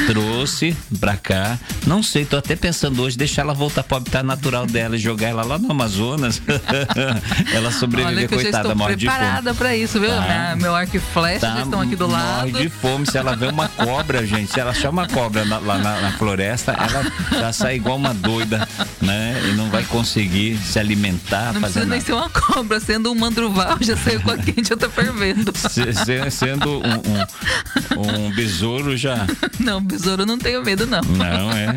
trouxe 0.07 0.77
pra 0.99 1.17
cá. 1.17 1.59
Não 1.87 2.03
sei, 2.03 2.25
tô 2.25 2.37
até 2.37 2.57
pensando 2.57 3.03
hoje 3.03 3.17
deixar 3.17 3.43
ela 3.43 3.53
voltar 3.55 3.83
pro 3.83 3.97
habitat 3.97 4.25
natural 4.25 4.67
dela 4.67 4.97
e 4.97 4.99
jogar 4.99 5.29
ela 5.29 5.43
lá 5.45 5.59
no 5.59 5.71
Amazonas. 5.71 6.41
ela 7.53 7.71
sobreviver, 7.71 8.29
coitada, 8.29 8.75
morre 8.75 8.97
de 8.97 9.07
fome. 9.07 9.19
preparada 9.19 9.55
pra 9.55 9.77
isso, 9.77 10.01
viu? 10.01 10.11
Tá. 10.11 10.21
Minha- 10.23 10.57
meu 10.57 10.75
arco 10.75 10.97
e 10.97 11.01
flecha 11.01 11.47
já 11.47 11.63
estão 11.63 11.81
aqui 11.81 11.97
do 11.97 12.07
lado. 12.07 12.49
Morre 12.51 12.63
de 12.63 12.69
fome. 12.69 13.07
Se 13.07 13.19
ela 13.19 13.37
vê 13.37 13.47
uma 13.47 13.69
cobra, 13.69 14.27
gente, 14.27 14.53
se 14.53 14.61
ela 14.61 14.71
achar 14.71 14.91
uma 14.91 15.07
cobra 15.09 15.45
na- 15.45 15.59
lá 15.59 15.79
na, 15.79 16.01
na 16.01 16.13
floresta, 16.13 16.73
ela 16.73 17.13
já 17.41 17.53
sai 17.53 17.77
igual 17.77 17.97
uma 17.97 18.15
doida, 18.15 18.54
né? 19.01 19.41
E 19.49 19.53
não 19.55 19.69
vai 19.71 19.85
conseguir 19.85 20.57
se 20.59 20.79
alimentar, 20.79 21.53
Não 21.53 21.61
fazer 21.61 21.81
precisa 21.81 21.85
nem 21.85 21.89
nada. 21.99 22.05
ser 22.07 22.13
uma 22.13 22.29
cobra, 22.31 22.81
sendo 22.81 23.11
um 23.11 23.15
mandruval, 23.15 23.77
já 23.81 23.97
saiu 23.97 24.21
com 24.21 24.31
a 24.31 24.37
quente, 24.39 24.69
já 24.69 24.77
tá 24.77 24.89
fervendo. 24.89 25.53
Se- 25.57 25.93
se- 25.93 26.31
sendo 26.31 26.81
um, 26.81 28.01
um, 28.01 28.27
um 28.27 28.31
besouro 28.33 28.97
já. 28.97 29.27
Não, 29.59 29.81
besouro 29.81 30.25
não 30.27 30.39
tenho 30.39 30.63
medo, 30.65 30.87
não. 30.87 31.01
Não, 31.03 31.51
é. 31.53 31.75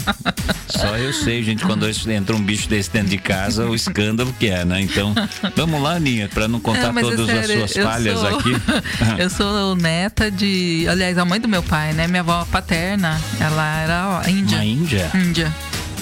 Só 0.67 0.97
eu 0.97 1.13
sei, 1.13 1.43
gente, 1.43 1.63
quando 1.65 1.87
entra 2.09 2.35
um 2.35 2.41
bicho 2.41 2.67
desse 2.69 2.89
dentro 2.91 3.09
de 3.09 3.17
casa, 3.17 3.65
o 3.65 3.73
escândalo 3.75 4.33
que 4.39 4.47
é, 4.47 4.65
né? 4.65 4.81
Então, 4.81 5.13
vamos 5.55 5.81
lá, 5.81 5.95
Aninha, 5.95 6.29
para 6.29 6.47
não 6.47 6.59
contar 6.59 6.87
É, 6.87 6.91
mas 6.91 7.07
é 7.07 7.09
todas 7.15 7.29
as 7.29 7.45
sério, 7.47 7.67
suas 7.67 7.83
falhas 7.85 8.19
sou- 8.19 8.37
aqui. 8.39 8.51
eu 9.17 9.29
sou 9.29 9.75
neta 9.75 10.29
de. 10.29 10.85
Aliás, 10.89 11.17
a 11.17 11.25
mãe 11.25 11.39
do 11.39 11.47
meu 11.47 11.63
pai, 11.63 11.93
né? 11.93 12.07
Minha 12.07 12.21
avó 12.21 12.45
paterna, 12.51 13.19
ela 13.39 13.77
era 13.79 14.29
índia. 14.29 14.57
Na 14.57 14.65
Índia? 14.65 15.11
Índia. 15.15 15.55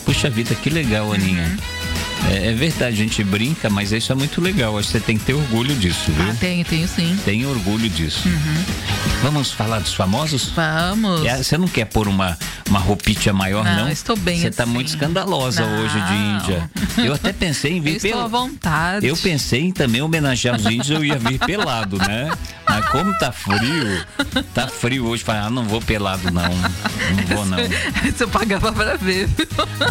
Puxa 0.06 0.30
vida, 0.30 0.54
que 0.56 0.70
legal, 0.70 1.12
Aninha. 1.12 1.44
Uhum. 1.44 1.75
É, 2.32 2.48
é 2.48 2.54
verdade, 2.54 2.88
a 2.96 3.04
gente 3.04 3.24
brinca, 3.24 3.70
mas 3.70 3.92
isso 3.92 4.12
é 4.12 4.16
muito 4.16 4.42
legal. 4.42 4.78
Acho 4.78 4.88
que 4.88 4.94
você 4.94 5.00
tem 5.00 5.18
que 5.18 5.26
ter 5.26 5.34
orgulho 5.34 5.76
disso, 5.76 6.12
viu? 6.12 6.30
Ah, 6.32 6.36
tenho, 6.40 6.66
tenho 6.66 6.88
sim. 6.88 7.18
Tem 7.24 7.46
orgulho 7.46 7.90
disso. 7.90 8.28
Uhum. 8.28 8.64
Vamos 9.22 9.52
falar 9.52 9.80
dos 9.80 9.94
famosos? 9.94 10.50
Vamos. 10.56 11.26
É, 11.26 11.38
Você 11.42 11.58
não 11.58 11.68
quer 11.68 11.86
pôr 11.86 12.08
uma, 12.08 12.38
uma 12.70 12.80
roupinha 12.80 13.34
maior, 13.34 13.64
não? 13.64 13.86
Não, 13.86 13.90
estou 13.90 14.16
bem 14.18 14.40
Você 14.40 14.52
tá 14.52 14.64
assim. 14.64 14.72
muito 14.72 14.88
escandalosa 14.88 15.66
Não. 15.66 15.82
hoje 15.82 16.00
de 16.02 16.14
Índia. 16.14 16.70
Eu 16.98 17.14
até 17.14 17.32
pensei 17.34 17.74
em 17.74 17.78
Eu 17.78 17.84
vir 17.84 17.96
estou 17.98 18.20
à 18.22 18.28
vontade. 18.28 19.06
Eu 19.06 19.16
pensei 19.18 19.62
em 19.62 19.72
também 19.72 20.02
homenagear 20.02 20.56
os 20.56 20.66
índios, 20.66 20.90
eu 20.90 21.04
ia 21.04 21.18
vir 21.18 21.40
pelado, 21.40 21.98
né? 21.98 22.32
Mas 22.68 22.86
como 22.90 23.18
tá 23.18 23.32
frio, 23.32 24.06
tá 24.54 24.68
frio 24.68 25.06
hoje, 25.06 25.24
falei, 25.24 25.42
ah, 25.42 25.50
não 25.50 25.64
vou 25.66 25.82
pelado 25.82 26.32
não. 26.32 26.44
Não 26.44 27.36
vou 27.36 27.46
não. 27.46 27.58
Eu 28.20 28.28
pagava 28.30 28.72
pra 28.72 28.96
ver? 28.96 29.30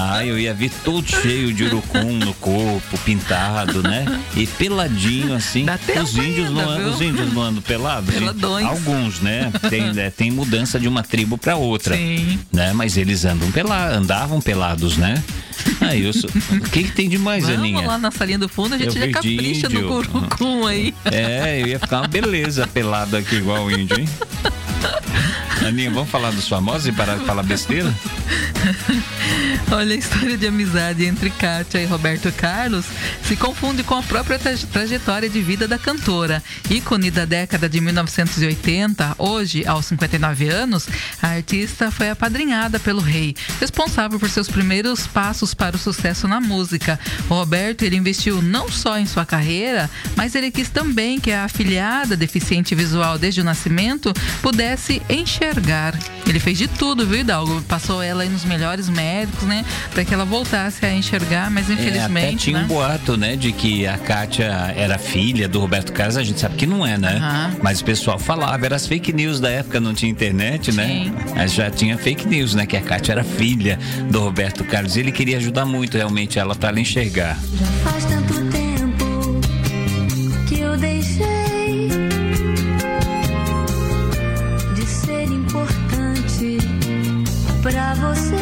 Ah, 0.00 0.24
eu 0.24 0.38
ia 0.38 0.52
vir 0.54 0.70
todo 0.84 1.06
cheio 1.06 1.52
de 1.52 1.64
urucum 1.64 2.23
no 2.24 2.34
corpo, 2.34 2.98
pintado, 3.04 3.82
né? 3.82 4.04
E 4.36 4.46
peladinho 4.46 5.34
assim. 5.34 5.64
Dá 5.64 5.78
os 6.02 6.16
índios 6.16 6.50
não 6.50 6.60
ainda, 6.60 6.72
andam, 6.72 6.84
viu? 6.84 6.92
os 6.92 7.00
índios 7.00 7.32
não 7.32 7.42
andam 7.42 7.62
pelados. 7.62 8.14
Peladões. 8.14 8.66
Alguns, 8.66 9.20
né? 9.20 9.52
Tem, 9.68 9.92
né, 9.92 10.10
tem 10.10 10.30
mudança 10.30 10.78
de 10.78 10.88
uma 10.88 11.02
tribo 11.02 11.36
para 11.38 11.56
outra. 11.56 11.96
Sim. 11.96 12.38
Né? 12.52 12.72
Mas 12.72 12.96
eles 12.96 13.24
andam 13.24 13.50
pelados, 13.50 13.96
andavam 13.96 14.40
pelados, 14.40 14.96
né? 14.96 15.22
Aí 15.80 16.04
eu 16.04 16.12
sou... 16.12 16.28
O 16.30 16.70
que, 16.70 16.84
que 16.84 16.92
tem 16.92 17.08
de 17.08 17.18
mais, 17.18 17.44
Vamos 17.44 17.60
Aninha? 17.60 17.86
lá 17.86 17.98
na 17.98 18.10
salinha 18.10 18.38
do 18.38 18.48
fundo, 18.48 18.74
a 18.74 18.78
gente 18.78 18.96
Eu 18.96 19.06
já 19.06 19.12
capricha 19.12 19.68
no 19.68 19.74
índio. 19.76 19.88
curucum 19.88 20.66
aí. 20.66 20.94
É, 21.04 21.60
eu 21.62 21.66
ia 21.68 21.78
ficar 21.78 22.00
uma 22.00 22.08
beleza 22.08 22.66
pelado 22.66 23.16
aqui 23.16 23.36
igual 23.36 23.64
o 23.64 23.70
índio, 23.70 24.00
hein? 24.00 24.08
Aninha, 25.66 25.90
vamos 25.90 26.10
falar 26.10 26.30
dos 26.30 26.48
famosos 26.48 26.86
e 26.86 26.92
parar 26.92 27.16
de 27.16 27.24
falar 27.24 27.42
besteira? 27.42 27.94
Olha, 29.72 29.94
a 29.94 29.98
história 29.98 30.36
de 30.36 30.46
amizade 30.46 31.04
entre 31.04 31.30
Kátia 31.30 31.78
e 31.80 31.86
Roberto 31.86 32.30
Carlos 32.32 32.84
se 33.26 33.36
confunde 33.36 33.82
com 33.82 33.94
a 33.96 34.02
própria 34.02 34.38
traje- 34.38 34.66
trajetória 34.66 35.28
de 35.28 35.40
vida 35.40 35.66
da 35.66 35.78
cantora. 35.78 36.42
Ícone 36.70 37.10
da 37.10 37.24
década 37.24 37.68
de 37.68 37.80
1980, 37.80 39.14
hoje, 39.18 39.66
aos 39.66 39.86
59 39.86 40.48
anos, 40.48 40.86
a 41.22 41.28
artista 41.28 41.90
foi 41.90 42.10
apadrinhada 42.10 42.78
pelo 42.78 43.00
rei, 43.00 43.34
responsável 43.60 44.18
por 44.18 44.28
seus 44.30 44.48
primeiros 44.48 45.06
passos 45.06 45.54
para 45.54 45.76
o 45.76 45.78
sucesso 45.78 46.28
na 46.28 46.40
música. 46.40 46.98
O 47.28 47.34
Roberto, 47.34 47.82
ele 47.82 47.96
investiu 47.96 48.40
não 48.42 48.68
só 48.70 48.98
em 48.98 49.06
sua 49.06 49.24
carreira, 49.26 49.90
mas 50.16 50.34
ele 50.34 50.50
quis 50.50 50.68
também 50.68 51.18
que 51.20 51.32
a 51.32 51.44
afilhada 51.44 52.16
deficiente 52.16 52.74
visual 52.74 53.18
desde 53.18 53.40
o 53.40 53.44
nascimento 53.44 54.12
pudesse 54.42 55.02
enxergar. 55.08 55.98
Ele 56.26 56.40
fez 56.40 56.56
de 56.58 56.68
tudo, 56.68 57.06
viu, 57.06 57.20
Hidalgo? 57.20 57.60
Passou 57.62 58.02
ela 58.02 58.24
nos 58.24 58.44
melhores 58.44 58.88
médicos, 58.88 59.43
né? 59.44 59.64
Pra 59.92 60.04
que 60.04 60.12
ela 60.14 60.24
voltasse 60.24 60.84
a 60.84 60.92
enxergar, 60.92 61.50
mas 61.50 61.68
É, 61.70 61.72
até 61.74 61.82
infelizmente. 61.82 62.36
tinha 62.44 62.58
um 62.58 62.62
né? 62.62 62.66
boato, 62.68 63.16
né, 63.16 63.36
de 63.36 63.52
que 63.52 63.86
a 63.86 63.98
Kátia 63.98 64.44
era 64.76 64.98
filha 64.98 65.48
do 65.48 65.60
Roberto 65.60 65.92
Carlos, 65.92 66.16
a 66.16 66.22
gente 66.22 66.40
sabe 66.40 66.56
que 66.56 66.66
não 66.66 66.86
é, 66.86 66.96
né? 66.98 67.16
Aham. 67.16 67.56
Mas 67.62 67.80
o 67.80 67.84
pessoal 67.84 68.18
falava, 68.18 68.64
era 68.64 68.76
as 68.76 68.86
fake 68.86 69.12
news 69.12 69.40
da 69.40 69.50
época, 69.50 69.80
não 69.80 69.94
tinha 69.94 70.10
internet, 70.10 70.72
né? 70.72 70.86
Sim. 70.86 71.12
Mas 71.34 71.52
já 71.52 71.70
tinha 71.70 71.96
fake 71.98 72.26
news, 72.26 72.54
né, 72.54 72.66
que 72.66 72.76
a 72.76 72.80
Kátia 72.80 73.12
era 73.12 73.24
filha 73.24 73.78
do 74.10 74.20
Roberto 74.20 74.64
Carlos. 74.64 74.96
E 74.96 75.00
ele 75.00 75.12
queria 75.12 75.36
ajudar 75.38 75.64
muito 75.64 75.96
realmente 75.96 76.38
ela 76.38 76.54
para 76.54 76.68
ela 76.70 76.80
enxergar. 76.80 77.38
Já 77.58 77.66
faz 77.90 78.04
tanto 78.04 78.34
tempo 78.34 78.53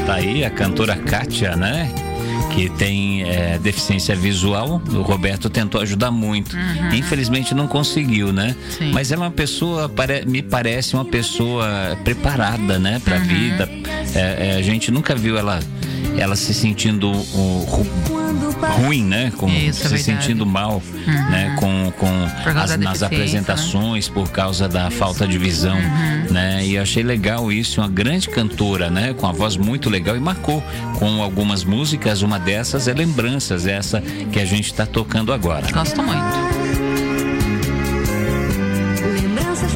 Tá 0.07 0.15
aí 0.15 0.45
a 0.45 0.51
cantora 0.51 0.97
Kátia, 0.97 1.57
né? 1.57 1.91
Que 2.55 2.69
tem 2.69 3.23
é, 3.23 3.59
deficiência 3.59 4.15
visual. 4.15 4.83
O 4.93 5.01
Roberto 5.03 5.49
tentou 5.49 5.81
ajudar 5.81 6.11
muito. 6.11 6.55
Infelizmente 6.93 7.55
não 7.55 7.67
conseguiu, 7.67 8.33
né? 8.33 8.49
Uhum. 8.49 8.71
Sim. 8.79 8.91
Mas 8.93 9.11
ela 9.11 9.25
é 9.25 9.27
uma 9.29 9.31
pessoa, 9.33 9.91
me 10.27 10.43
parece 10.43 10.95
uma 10.95 11.05
pessoa 11.05 11.97
preparada, 12.05 12.79
né? 12.79 13.01
Pra 13.03 13.17
Uhum. 13.17 13.25
vida. 13.25 13.69
É, 14.15 14.49
é, 14.51 14.57
a 14.59 14.63
gente 14.63 14.91
nunca 14.91 15.15
viu 15.15 15.39
ela, 15.39 15.61
ela 16.19 16.37
se 16.37 16.53
sentindo 16.55 17.11
uh, 17.11 17.65
ru- 17.69 17.87
ruim, 18.85 19.03
né? 19.05 19.33
Com, 19.37 19.49
Isso, 19.49 19.85
é 19.87 19.89
se. 19.89 19.95
Uhum. 19.95 20.01
sentindo 20.21 20.47
mal, 20.47 20.83
né? 21.07 21.57
Com, 21.59 21.93
com 21.99 22.07
as, 22.07 22.55
nas 22.55 22.69
deficiência, 23.01 23.07
apresentações 23.07 24.09
por 24.09 24.31
causa 24.31 24.69
da 24.69 24.91
falta 24.91 25.27
de 25.27 25.39
visão, 25.39 25.77
Uhum. 25.77 26.33
né? 26.33 26.65
E 26.65 26.75
eu 26.77 26.83
achei 26.83 27.03
legal 27.03 27.51
isso, 27.51 27.81
uma 27.81 27.89
grande 27.89 28.29
cantora, 28.29 28.89
né? 28.91 29.13
Com 29.15 29.27
a 29.27 29.33
voz 29.33 29.57
muito 29.57 29.89
legal 29.91 30.17
e 30.17 30.21
marcou 30.21 30.63
com 30.99 31.23
algumas 31.23 31.65
músicas. 31.65 32.23
Uma 32.23 32.39
dessas 32.39 32.89
é 32.89 32.93
Lembranças, 32.95 33.67
essa 33.67 34.01
que 34.01 34.39
a 34.39 34.45
gente 34.45 34.67
está 34.67 34.87
tocando 34.87 35.33
agora. 35.33 35.67
Gosto 35.73 36.03
muito. 36.03 36.23
lembranças 39.21 39.75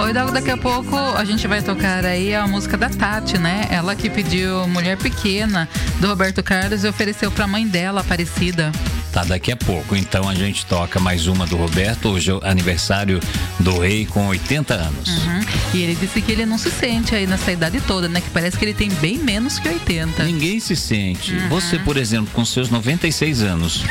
mesmo 0.00 0.06
o 0.06 0.06
tempo. 0.06 0.06
Ô, 0.06 0.08
Hidalgo, 0.08 0.32
daqui 0.32 0.50
a 0.50 0.56
pouco 0.56 0.96
a 0.96 1.24
gente 1.24 1.46
vai 1.46 1.62
tocar 1.62 2.04
aí 2.04 2.34
a 2.34 2.46
música 2.46 2.76
da 2.76 2.88
Tati, 2.88 3.38
né? 3.38 3.66
Ela 3.70 3.94
que 3.94 4.08
pediu 4.08 4.66
Mulher 4.68 4.96
Pequena, 4.96 5.68
do 6.00 6.06
Roberto 6.06 6.42
Carlos, 6.42 6.84
e 6.84 6.88
ofereceu 6.88 7.30
pra 7.30 7.46
mãe 7.46 7.66
dela, 7.66 8.00
Aparecida. 8.00 8.72
Tá 9.12 9.24
daqui 9.24 9.50
a 9.50 9.56
pouco. 9.56 9.96
Então 9.96 10.28
a 10.28 10.34
gente 10.34 10.64
toca 10.66 11.00
mais 11.00 11.26
uma 11.26 11.46
do 11.46 11.56
Roberto. 11.56 12.10
Hoje 12.10 12.30
é 12.30 12.34
o 12.34 12.40
aniversário 12.44 13.20
do 13.58 13.80
rei 13.80 14.06
com 14.06 14.28
80 14.28 14.74
anos. 14.74 15.08
Uhum. 15.08 15.39
E 15.72 15.82
ele 15.82 15.94
disse 15.94 16.20
que 16.20 16.32
ele 16.32 16.44
não 16.44 16.58
se 16.58 16.70
sente 16.70 17.14
aí 17.14 17.26
nessa 17.26 17.52
idade 17.52 17.80
toda, 17.82 18.08
né? 18.08 18.20
Que 18.20 18.30
parece 18.30 18.56
que 18.58 18.64
ele 18.64 18.74
tem 18.74 18.88
bem 18.94 19.18
menos 19.18 19.58
que 19.58 19.68
80. 19.68 20.24
Ninguém 20.24 20.58
se 20.58 20.74
sente. 20.74 21.32
Uhum. 21.34 21.48
Você, 21.50 21.78
por 21.78 21.96
exemplo, 21.96 22.28
com 22.32 22.44
seus 22.44 22.68
96 22.70 23.42
anos, 23.42 23.82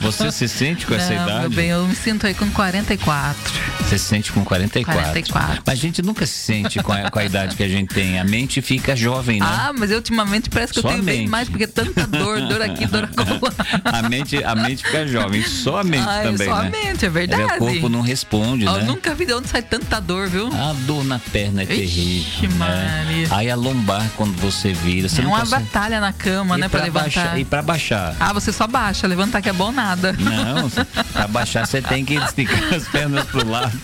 você 0.00 0.30
se 0.32 0.48
sente 0.48 0.84
com 0.86 0.94
essa 0.94 1.12
não, 1.14 1.22
idade? 1.22 1.40
meu 1.40 1.50
bem, 1.50 1.68
eu 1.70 1.86
me 1.86 1.94
sinto 1.94 2.26
aí 2.26 2.34
com 2.34 2.48
44. 2.50 3.52
Você 3.80 3.98
se 3.98 4.04
sente 4.04 4.32
com 4.32 4.44
44. 4.44 5.02
44. 5.02 5.62
Mas 5.64 5.78
a 5.78 5.80
gente 5.80 6.02
nunca 6.02 6.26
se 6.26 6.34
sente 6.34 6.82
com 6.82 6.92
a, 6.92 7.10
com 7.10 7.18
a 7.18 7.24
idade 7.24 7.56
que 7.56 7.62
a 7.62 7.68
gente 7.68 7.94
tem. 7.94 8.18
A 8.18 8.24
mente 8.24 8.60
fica 8.60 8.94
jovem, 8.96 9.40
né? 9.40 9.46
Ah, 9.48 9.72
mas 9.76 9.90
eu 9.90 9.96
ultimamente 9.98 10.50
parece 10.50 10.72
que 10.72 10.80
eu 10.80 10.86
a 10.88 10.92
tenho 10.92 11.02
bem 11.04 11.26
mais, 11.28 11.48
porque 11.48 11.66
tanta 11.66 12.06
dor, 12.06 12.40
dor 12.48 12.60
aqui, 12.62 12.86
dor 12.86 13.04
acolá. 13.16 13.52
a, 13.84 14.08
mente, 14.08 14.42
a 14.42 14.54
mente 14.54 14.84
fica 14.84 15.06
jovem. 15.06 15.42
Só 15.42 15.78
a 15.78 15.84
mente 15.84 16.04
Ai, 16.06 16.24
também, 16.24 16.46
só 16.48 16.54
a 16.54 16.62
né? 16.64 16.70
mente, 16.70 17.06
é 17.06 17.08
verdade. 17.08 17.42
O 17.54 17.58
corpo 17.58 17.88
não 17.88 18.00
responde, 18.00 18.64
Eu 18.64 18.72
né? 18.72 18.84
nunca 18.84 19.14
vi 19.14 19.24
de 19.24 19.32
onde 19.32 19.48
sai 19.48 19.62
tanta 19.62 20.00
dor, 20.00 20.28
viu? 20.28 20.48
A 20.52 20.72
dor 20.86 21.04
na 21.08 21.18
perna 21.18 21.62
é 21.62 21.64
Ixi, 21.64 21.74
terrível. 21.76 22.50
Né? 22.58 23.26
Aí 23.30 23.50
a 23.50 23.56
lombar, 23.56 24.08
quando 24.16 24.36
você 24.36 24.72
vira, 24.72 25.08
você 25.08 25.20
é 25.20 25.24
não 25.24 25.30
uma 25.30 25.40
consegue... 25.40 25.64
batalha 25.64 26.00
na 26.00 26.12
cama, 26.12 26.56
e 26.56 26.60
né, 26.60 26.68
pra, 26.68 26.84
levantar. 26.84 27.02
baixar, 27.02 27.38
E 27.40 27.44
pra 27.44 27.62
baixar. 27.62 28.14
Ah, 28.20 28.32
você 28.32 28.52
só 28.52 28.66
baixa, 28.66 29.06
levantar 29.06 29.42
que 29.42 29.48
é 29.48 29.52
bom 29.52 29.72
nada. 29.72 30.12
Não, 30.12 30.70
pra 31.12 31.26
baixar 31.26 31.66
você 31.66 31.80
tem 31.82 32.04
que 32.04 32.14
esticar 32.22 32.74
as 32.74 32.86
pernas 32.88 33.24
pro 33.26 33.48
lado. 33.48 33.78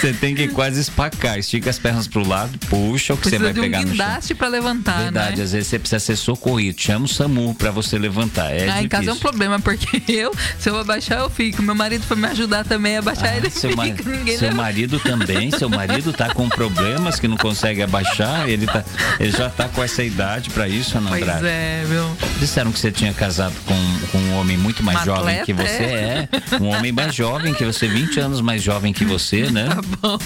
Você 0.00 0.12
tem 0.12 0.34
que 0.34 0.48
quase 0.48 0.80
espacar, 0.80 1.38
estica 1.38 1.70
as 1.70 1.78
pernas 1.78 2.06
pro 2.08 2.26
lado, 2.26 2.58
puxa 2.68 3.14
o 3.14 3.16
que 3.16 3.24
você 3.28 3.38
Precisa 3.38 3.44
vai 3.44 3.52
de 3.52 3.60
um 3.60 3.62
pegar 3.62 3.80
no 3.84 3.94
chão. 3.94 4.36
pra 4.36 4.48
levantar, 4.48 5.02
Verdade, 5.02 5.36
né? 5.38 5.42
às 5.44 5.52
vezes 5.52 5.68
você 5.68 5.78
precisa 5.78 6.00
ser 6.00 6.16
socorrido. 6.16 6.80
Chama 6.80 7.04
o 7.04 7.08
SAMU 7.08 7.54
pra 7.54 7.70
você 7.70 7.98
levantar. 7.98 8.50
É 8.50 8.68
Ah, 8.70 8.82
em 8.82 8.88
casa 8.88 9.10
é 9.10 9.12
um 9.12 9.18
problema, 9.18 9.58
porque 9.60 10.02
eu, 10.12 10.32
se 10.58 10.68
eu 10.70 10.78
abaixar, 10.78 11.18
eu 11.20 11.30
fico. 11.30 11.62
Meu 11.62 11.74
marido 11.74 12.02
foi 12.04 12.16
me 12.16 12.26
ajudar 12.28 12.64
também 12.64 12.96
a 12.96 13.00
abaixar, 13.00 13.28
Ah, 13.30 13.36
ele 13.36 13.50
seu, 13.50 13.70
fica. 13.70 14.08
Ninguém 14.10 14.38
seu 14.38 14.48
leva- 14.48 14.62
marido 14.62 14.98
também, 15.00 15.50
seu 15.50 15.68
marido 15.68 16.12
tá 16.12 16.32
com 16.34 16.48
problemas 16.48 17.18
que 17.20 17.28
não 17.28 17.36
consegue 17.36 17.82
abaixar, 17.82 18.48
ele, 18.48 18.66
tá, 18.66 18.84
ele 19.18 19.30
já 19.32 19.48
tá 19.50 19.68
com 19.68 19.82
essa 19.82 20.02
idade 20.02 20.50
pra 20.50 20.68
isso, 20.68 20.96
Ana 20.98 21.10
Pois 21.10 21.22
Andrade. 21.22 21.46
é, 21.46 21.84
viu? 21.86 22.16
Disseram 22.38 22.72
que 22.72 22.78
você 22.78 22.90
tinha 22.90 23.12
casado 23.12 23.54
com, 23.66 23.74
com 24.12 24.29
homem 24.40 24.56
muito 24.56 24.82
mais 24.82 25.02
Um 25.02 25.04
jovem 25.04 25.40
atleta, 25.40 25.44
que 25.44 25.52
você 25.52 25.82
é. 25.82 26.28
Um 26.60 26.68
homem 26.68 26.92
mais 26.92 27.14
jovem 27.14 27.54
que 27.54 27.64
você, 27.64 27.86
20 27.86 28.20
anos 28.20 28.40
mais 28.40 28.62
jovem 28.62 28.92
que 28.92 29.04
você, 29.04 29.48
né? 29.50 29.68
Tá 29.68 29.80
bom. 30.00 30.18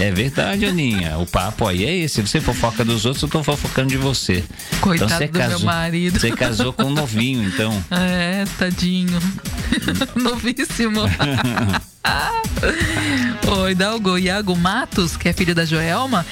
É 0.00 0.10
verdade, 0.10 0.66
Aninha. 0.66 1.18
O 1.18 1.26
papo 1.26 1.66
aí 1.66 1.84
é 1.84 1.94
esse. 1.96 2.20
Você 2.22 2.40
fofoca 2.40 2.84
dos 2.84 3.04
outros, 3.04 3.22
eu 3.22 3.28
tô 3.28 3.42
fofocando 3.42 3.88
de 3.88 3.96
você. 3.96 4.44
Coitado 4.80 5.12
você 5.12 5.26
do 5.28 5.38
meu 5.38 5.60
marido. 5.60 6.18
Você 6.18 6.30
casou 6.30 6.72
com 6.72 6.84
um 6.84 6.90
novinho, 6.90 7.44
então. 7.44 7.84
É, 7.90 8.44
tadinho. 8.58 9.18
Novíssimo. 10.14 11.02
o 13.48 13.68
Hidalgo 13.68 14.18
Iago 14.18 14.56
Matos, 14.56 15.16
que 15.16 15.28
é 15.28 15.32
filho 15.32 15.54
da 15.54 15.64
Joelma, 15.64 16.24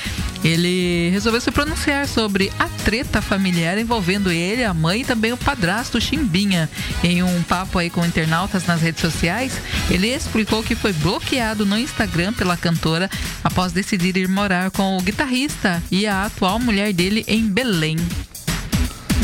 ele 0.43 1.09
resolveu 1.11 1.41
se 1.41 1.51
pronunciar 1.51 2.07
sobre 2.07 2.53
a 2.59 2.69
treta 2.85 3.23
familiar 3.23 3.79
envolvendo 3.79 4.31
ele, 4.31 4.63
a 4.63 4.75
mãe 4.75 5.01
e 5.01 5.05
também 5.05 5.33
o 5.33 5.37
padrasto 5.37 6.01
Chimbinha. 6.01 6.69
Em 7.03 7.23
um 7.23 7.43
papo 7.45 7.79
aí 7.79 7.89
com 7.89 8.05
internautas 8.05 8.67
nas 8.67 8.81
redes 8.81 9.01
sociais, 9.01 9.59
ele 9.91 10.09
explicou 10.09 10.63
que 10.63 10.75
foi 10.75 10.93
bloqueado 10.93 11.65
no 11.65 11.79
Instagram 11.79 12.33
pela 12.35 12.57
cantora 12.57 13.11
após 13.43 13.73
decidir 13.73 14.17
ir 14.17 14.29
morar 14.29 14.71
com 14.71 14.97
o 14.97 15.01
guitarrista 15.01 15.83
e 15.91 16.07
a 16.07 16.27
atual 16.27 16.59
mulher 16.59 16.93
dele 16.93 17.25
em 17.27 17.47
Belém. 17.47 17.97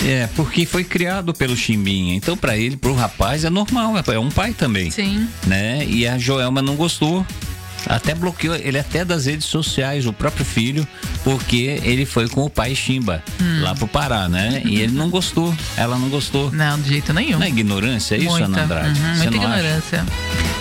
É, 0.07 0.29
porque 0.35 0.65
foi 0.65 0.83
criado 0.83 1.35
pelo 1.35 1.55
Chimbinha. 1.55 2.15
Então, 2.15 2.37
pra 2.37 2.57
ele, 2.57 2.77
pro 2.77 2.95
rapaz, 2.95 3.45
é 3.45 3.51
normal. 3.51 3.95
É 4.07 4.19
um 4.19 4.31
pai 4.31 4.53
também. 4.53 4.91
Sim. 4.91 5.29
Né? 5.47 5.85
E 5.87 6.07
a 6.07 6.19
Joelma 6.19 6.63
não 6.63 6.75
gostou. 6.75 7.25
Até 7.87 8.15
bloqueou 8.15 8.55
ele 8.55 8.79
até 8.79 9.05
das 9.05 9.27
redes 9.27 9.47
sociais, 9.47 10.07
o 10.07 10.13
próprio 10.13 10.45
filho, 10.45 10.87
porque 11.25 11.81
ele 11.83 12.05
foi 12.07 12.29
com 12.29 12.43
o 12.45 12.51
pai 12.51 12.75
Chimba 12.75 13.23
Hum. 13.41 13.63
lá 13.63 13.75
pro 13.75 13.87
Pará, 13.89 14.29
né? 14.29 14.63
E 14.65 14.81
ele 14.81 14.93
não 14.93 15.09
gostou. 15.11 15.55
Ela 15.77 15.99
não 15.99 16.09
gostou. 16.09 16.51
Não, 16.53 16.79
de 16.81 16.89
jeito 16.91 17.13
nenhum. 17.13 17.39
Não 17.39 17.47
é 17.47 17.49
ignorância, 17.49 18.15
é 18.15 18.19
isso, 18.19 18.29
muita, 18.31 18.45
Ana 18.47 18.63
Andrade? 18.63 19.01
uhum, 19.01 19.07
muita 19.17 19.31
não 19.31 19.43
acha? 19.43 19.59
ignorância. 19.59 20.07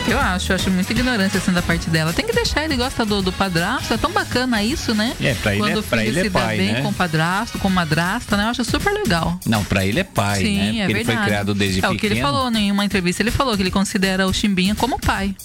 Eu 0.08 0.20
acho, 0.20 0.52
eu 0.52 0.56
acho 0.56 0.72
muita 0.72 0.92
ignorância 0.92 1.38
assim 1.38 1.52
da 1.52 1.62
parte 1.62 1.90
dela. 1.90 2.12
Tem 2.14 2.26
que 2.26 2.34
deixar, 2.34 2.64
ele 2.66 2.76
gosta 2.76 3.06
do, 3.06 3.22
do 3.22 3.32
padrasto, 3.32 3.94
é 3.94 3.98
tão 3.98 4.12
bacana 4.12 4.64
isso, 4.64 4.96
né? 4.96 5.14
É, 5.22 5.34
pra 5.36 5.52
ele 5.54 5.62
Quando 5.62 5.72
é- 5.74 5.78
o 5.80 5.84
pra 5.84 6.00
filho 6.00 6.18
ele 6.20 6.28
é 6.28 6.30
pai, 6.32 6.58
bem 6.58 6.72
né? 6.74 6.82
com 6.82 6.90
o 6.90 6.94
padrasto, 6.94 7.60
com 7.60 7.70
madrasta, 7.70 8.36
né? 8.36 8.46
Eu 8.46 8.48
acho 8.50 8.64
super 8.66 8.92
legal. 8.92 9.40
Não, 9.46 9.64
pra 9.64 9.86
ele 9.86 10.00
é 10.00 10.04
pai, 10.04 10.40
Sim, 10.40 10.58
né? 10.58 10.64
Porque 10.66 10.80
é 10.82 10.84
ele 10.86 10.94
verdade. 10.94 11.18
foi 11.18 11.26
criado 11.28 11.54
desde 11.54 11.80
é 11.80 11.82
pequeno. 11.82 11.94
o 11.96 12.00
que 12.00 12.06
ele 12.08 12.22
falou 12.22 12.50
né? 12.50 12.60
em 12.62 12.72
uma 12.72 12.84
entrevista, 12.86 13.22
ele 13.22 13.30
falou 13.32 13.56
que 13.56 13.62
ele 13.62 13.72
considera 13.72 14.26
o 14.26 14.34
Chimbinha 14.34 14.74
como 14.74 14.98
pai. 15.00 15.36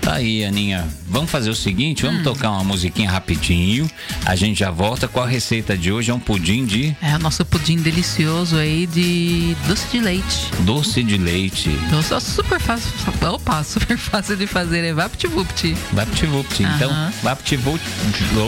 Tá 0.00 0.14
aí, 0.14 0.44
Aninha. 0.44 0.88
Vamos 1.06 1.30
fazer 1.30 1.50
o 1.50 1.54
seguinte, 1.54 2.06
Hum. 2.06 2.10
vamos 2.10 2.24
tocar 2.24 2.50
uma 2.52 2.64
musiquinha 2.64 3.10
rapidinho. 3.10 3.88
A 4.24 4.34
gente 4.34 4.58
já 4.60 4.70
volta 4.70 5.06
com 5.06 5.20
a 5.20 5.26
receita 5.26 5.76
de 5.76 5.92
hoje, 5.92 6.10
é 6.10 6.14
um 6.14 6.18
pudim 6.18 6.64
de 6.64 6.96
É 7.02 7.14
o 7.16 7.18
nosso 7.18 7.44
pudim 7.44 7.76
delicioso 7.76 8.56
aí 8.56 8.86
de 8.86 9.54
doce 9.68 9.86
de 9.90 10.00
leite. 10.00 10.50
doce 10.60 11.02
de 11.02 11.18
leite. 11.18 11.68
Doce 11.90 12.18
super 12.20 12.58
fácil. 12.60 12.90
Opa, 13.30 13.62
super 13.64 13.98
fácil 13.98 14.36
de 14.36 14.46
fazer, 14.46 14.84
é 14.84 14.92
VaptVupt. 14.92 15.76
VaptVupt. 15.92 16.62
Então, 16.62 16.90
Aham. 16.90 17.12
VaptVupt. 17.22 17.84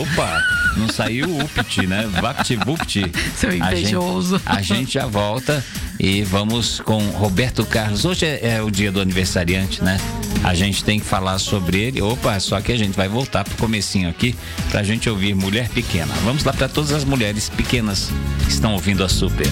Opa, 0.01 0.41
não 0.77 0.89
saiu 0.89 1.29
o 1.29 1.43
Upt, 1.43 1.85
né? 1.85 2.07
VaptVupt. 2.19 3.11
Seu 3.37 3.49
A 3.49 3.53
gente- 3.53 3.63
invejoso. 3.67 4.41
A 4.45 4.61
gente 4.61 4.93
já 4.93 5.05
volta 5.05 5.63
e 5.99 6.23
vamos 6.23 6.79
com 6.79 6.99
Roberto 7.11 7.63
Carlos. 7.65 8.05
Hoje 8.05 8.25
é, 8.25 8.55
é 8.55 8.61
o 8.61 8.71
dia 8.71 8.91
do 8.91 8.99
aniversariante, 8.99 9.83
né? 9.83 9.99
A 10.43 10.53
gente 10.55 10.83
tem 10.83 10.99
que 10.99 11.05
falar 11.05 11.39
sobre 11.43 11.79
ele. 11.79 12.01
Opa, 12.01 12.39
só 12.39 12.59
que 12.61 12.71
a 12.71 12.77
gente 12.77 12.95
vai 12.95 13.07
voltar 13.07 13.43
pro 13.43 13.57
comecinho 13.57 14.09
aqui 14.09 14.35
pra 14.69 14.83
gente 14.83 15.09
ouvir 15.09 15.35
Mulher 15.35 15.69
Pequena. 15.69 16.13
Vamos 16.23 16.43
lá 16.43 16.53
para 16.53 16.67
todas 16.67 16.91
as 16.91 17.03
mulheres 17.03 17.49
pequenas 17.49 18.11
que 18.45 18.51
estão 18.51 18.73
ouvindo 18.73 19.03
a 19.03 19.09
Super. 19.09 19.49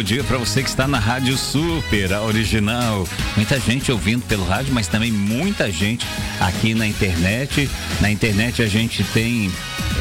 Ótimo 0.00 0.02
dia 0.02 0.24
para 0.24 0.38
você 0.38 0.62
que 0.62 0.68
está 0.68 0.88
na 0.88 0.98
Rádio 0.98 1.36
Super, 1.36 2.14
a 2.14 2.22
original. 2.22 3.06
Muita 3.36 3.60
gente 3.60 3.92
ouvindo 3.92 4.22
pelo 4.22 4.46
rádio, 4.46 4.72
mas 4.72 4.88
também 4.88 5.12
muita 5.12 5.70
gente 5.70 6.06
aqui 6.40 6.74
na 6.74 6.86
internet. 6.86 7.68
Na 8.00 8.10
internet 8.10 8.62
a 8.62 8.66
gente 8.66 9.04
tem, 9.04 9.52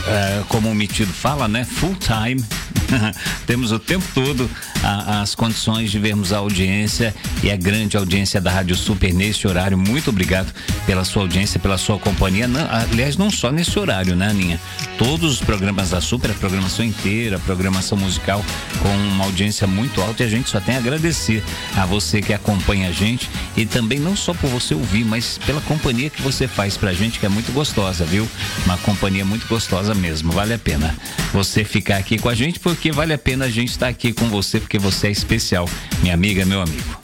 eh, 0.08 0.44
como 0.48 0.72
o 0.72 0.76
Metido 0.76 1.12
fala, 1.12 1.50
né? 1.50 1.66
Full 1.66 1.96
time. 1.96 2.42
Temos 3.46 3.74
o 3.74 3.80
tempo 3.80 4.06
todo 4.14 4.50
a- 4.90 5.22
as 5.22 5.36
condições 5.36 5.92
de 5.92 6.00
vermos 6.00 6.34
a 6.34 6.38
audiência 6.38 7.14
e 7.44 7.52
a 7.52 7.56
grande 7.56 7.96
audiência 7.98 8.40
da 8.42 8.52
Rádio 8.52 8.76
Super 8.76 9.14
nesse 9.14 9.48
horário. 9.48 9.78
Muito 9.78 10.10
obrigado 10.10 10.54
pela 10.86 11.04
sua 11.06 11.24
audiência, 11.24 11.60
pela 11.60 11.78
sua 11.78 11.98
companhia. 12.00 12.48
Não- 12.48 12.68
aliás, 12.72 13.18
não 13.18 13.30
só 13.30 13.52
nesse 13.52 13.78
horário, 13.78 14.16
né, 14.16 14.28
Aninha? 14.30 14.60
Todos 14.98 15.34
os 15.34 15.40
programas 15.40 15.90
da 15.92 16.02
Super, 16.02 16.32
a 16.32 16.34
programação 16.34 16.84
inteira, 16.86 17.38
a 17.38 17.40
programação 17.40 17.98
musical 17.98 18.44
com 18.82 18.90
uma 19.14 19.26
audiência 19.26 19.66
muito 19.68 20.02
alta 20.02 20.24
e 20.24 20.26
a 20.26 20.30
gente 20.30 20.50
só 20.50 20.60
tem 20.60 20.76
a 20.76 20.80
agradecer 20.80 21.44
a 21.76 21.86
você 21.86 22.22
que 22.22 22.34
acompanha 22.34 22.90
a 22.90 22.92
gente 22.92 23.30
e 23.56 23.66
também 23.66 24.00
não 24.00 24.16
só 24.16 24.34
por 24.34 24.50
você 24.50 24.74
ouvir, 24.74 25.06
mas 25.06 25.38
pela 25.46 25.62
companhia 25.62 26.10
que 26.10 26.22
você 26.22 26.48
faz 26.48 26.76
pra 26.78 26.94
gente, 26.94 27.20
que 27.20 27.26
é 27.26 27.30
muito 27.30 27.52
gostosa, 27.52 28.04
viu? 28.06 28.28
Uma 28.66 28.78
companhia 28.78 29.24
muito 29.24 29.48
gostosa 29.48 29.94
mesmo, 29.94 30.32
vale 30.32 30.54
a 30.54 30.60
pena 30.60 30.96
você 31.32 31.64
ficar 31.64 31.98
aqui 31.98 32.18
com 32.18 32.30
a 32.30 32.36
gente, 32.36 32.60
porque 32.60 32.92
vale 32.92 33.14
a 33.14 33.18
pena 33.18 33.46
a 33.46 33.50
gente 33.50 33.70
estar 33.70 33.88
aqui 33.88 34.12
com 34.14 34.28
você, 34.30 34.60
porque 34.60 34.79
você 34.80 35.08
é 35.08 35.12
especial, 35.12 35.70
minha 36.02 36.14
amiga, 36.14 36.46
meu 36.46 36.62
amigo. 36.62 37.00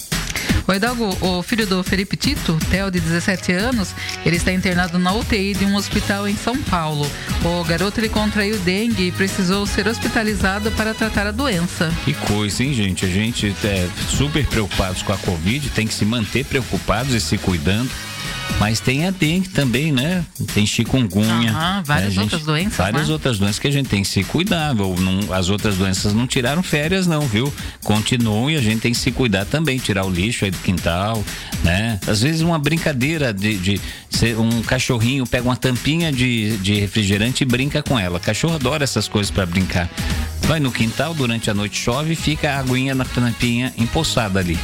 O 0.68 0.74
Hidalgo, 0.74 1.16
o 1.22 1.44
filho 1.44 1.68
do 1.68 1.84
Felipe 1.84 2.18
Tito, 2.18 2.58
Theo, 2.72 2.90
de 2.90 3.00
17 3.00 3.52
anos, 3.52 3.94
ele 4.26 4.36
está 4.36 4.52
internado 4.52 4.98
na 4.98 5.14
UTI 5.14 5.54
de 5.54 5.64
um 5.64 5.76
hospital 5.76 6.28
em 6.28 6.36
São 6.36 6.58
Paulo. 6.64 7.06
O 7.44 7.64
garoto 7.64 8.00
ele 8.00 8.10
contraiu 8.10 8.58
dengue 8.60 9.08
e 9.08 9.12
precisou 9.12 9.68
ser 9.68 9.88
hospitalizado 9.88 10.72
para 10.72 10.96
tratar 10.96 11.28
a 11.28 11.32
doença. 11.32 11.94
Que 12.04 12.16
coisa, 12.16 12.64
hein, 12.64 12.74
gente? 12.74 13.06
A 13.06 13.10
gente 13.10 13.56
é 13.64 13.88
super 14.10 14.44
preocupados 14.48 15.04
com 15.04 15.14
a 15.14 15.18
Covid, 15.18 15.70
tem 15.70 15.86
que 15.86 15.94
se 15.94 16.04
manter 16.04 16.44
preocupados 16.44 17.14
e 17.14 17.22
se 17.22 17.38
cuidando. 17.38 17.92
Mas 18.60 18.80
tem 18.80 19.06
a 19.06 19.12
dengue 19.12 19.50
também, 19.50 19.92
né? 19.92 20.24
Tem 20.54 20.66
chikungunya. 20.66 21.52
Aham, 21.52 21.84
várias 21.84 22.06
né, 22.08 22.12
gente? 22.12 22.24
outras 22.24 22.44
doenças, 22.44 22.78
Várias 22.78 23.08
né? 23.08 23.14
outras 23.14 23.38
doenças 23.38 23.60
que 23.60 23.68
a 23.68 23.72
gente 23.72 23.90
tem 23.90 24.02
que 24.02 24.08
se 24.08 24.24
cuidar. 24.24 24.80
Ou 24.80 24.96
não- 25.00 25.34
as 25.34 25.50
outras 25.50 25.76
doenças 25.76 26.14
não 26.14 26.26
tiraram 26.26 26.64
férias, 26.64 27.06
não, 27.06 27.22
viu? 27.22 27.54
Continuam 27.84 28.50
e 28.50 28.56
a 28.56 28.62
gente 28.62 28.80
tem 28.82 28.92
que 28.94 28.98
se 28.98 29.12
cuidar 29.12 29.46
também, 29.46 29.78
tirar 29.78 30.06
o 30.06 30.10
lixo 30.10 30.46
aí 30.46 30.52
do 30.52 30.58
quintal, 30.60 31.22
né? 31.64 32.00
Às 32.08 32.22
vezes 32.22 32.42
uma 32.42 32.58
brincadeira 32.58 33.34
de, 33.34 33.58
de 33.58 33.82
ser 34.10 34.38
um 34.40 34.62
cachorrinho 34.62 35.28
pega 35.28 35.44
uma 35.44 35.58
tampinha 35.58 36.12
de, 36.12 36.56
de 36.58 36.76
refrigerante 36.80 37.44
e 37.44 37.46
brinca 37.46 37.84
com 37.84 38.00
ela. 38.00 38.20
cachorro 38.20 38.56
adora 38.56 38.84
essas 38.86 39.08
coisas 39.08 39.30
para 39.30 39.46
brincar. 39.46 39.90
Vai 40.44 40.60
no 40.60 40.72
quintal, 40.72 41.14
durante 41.14 41.50
a 41.50 41.54
noite 41.54 41.78
chove 41.78 42.14
e 42.14 42.16
fica 42.16 42.52
a 42.52 42.60
aguinha 42.60 42.96
na 42.96 43.04
tampinha 43.04 43.74
empoçada 43.78 44.40
ali 44.40 44.58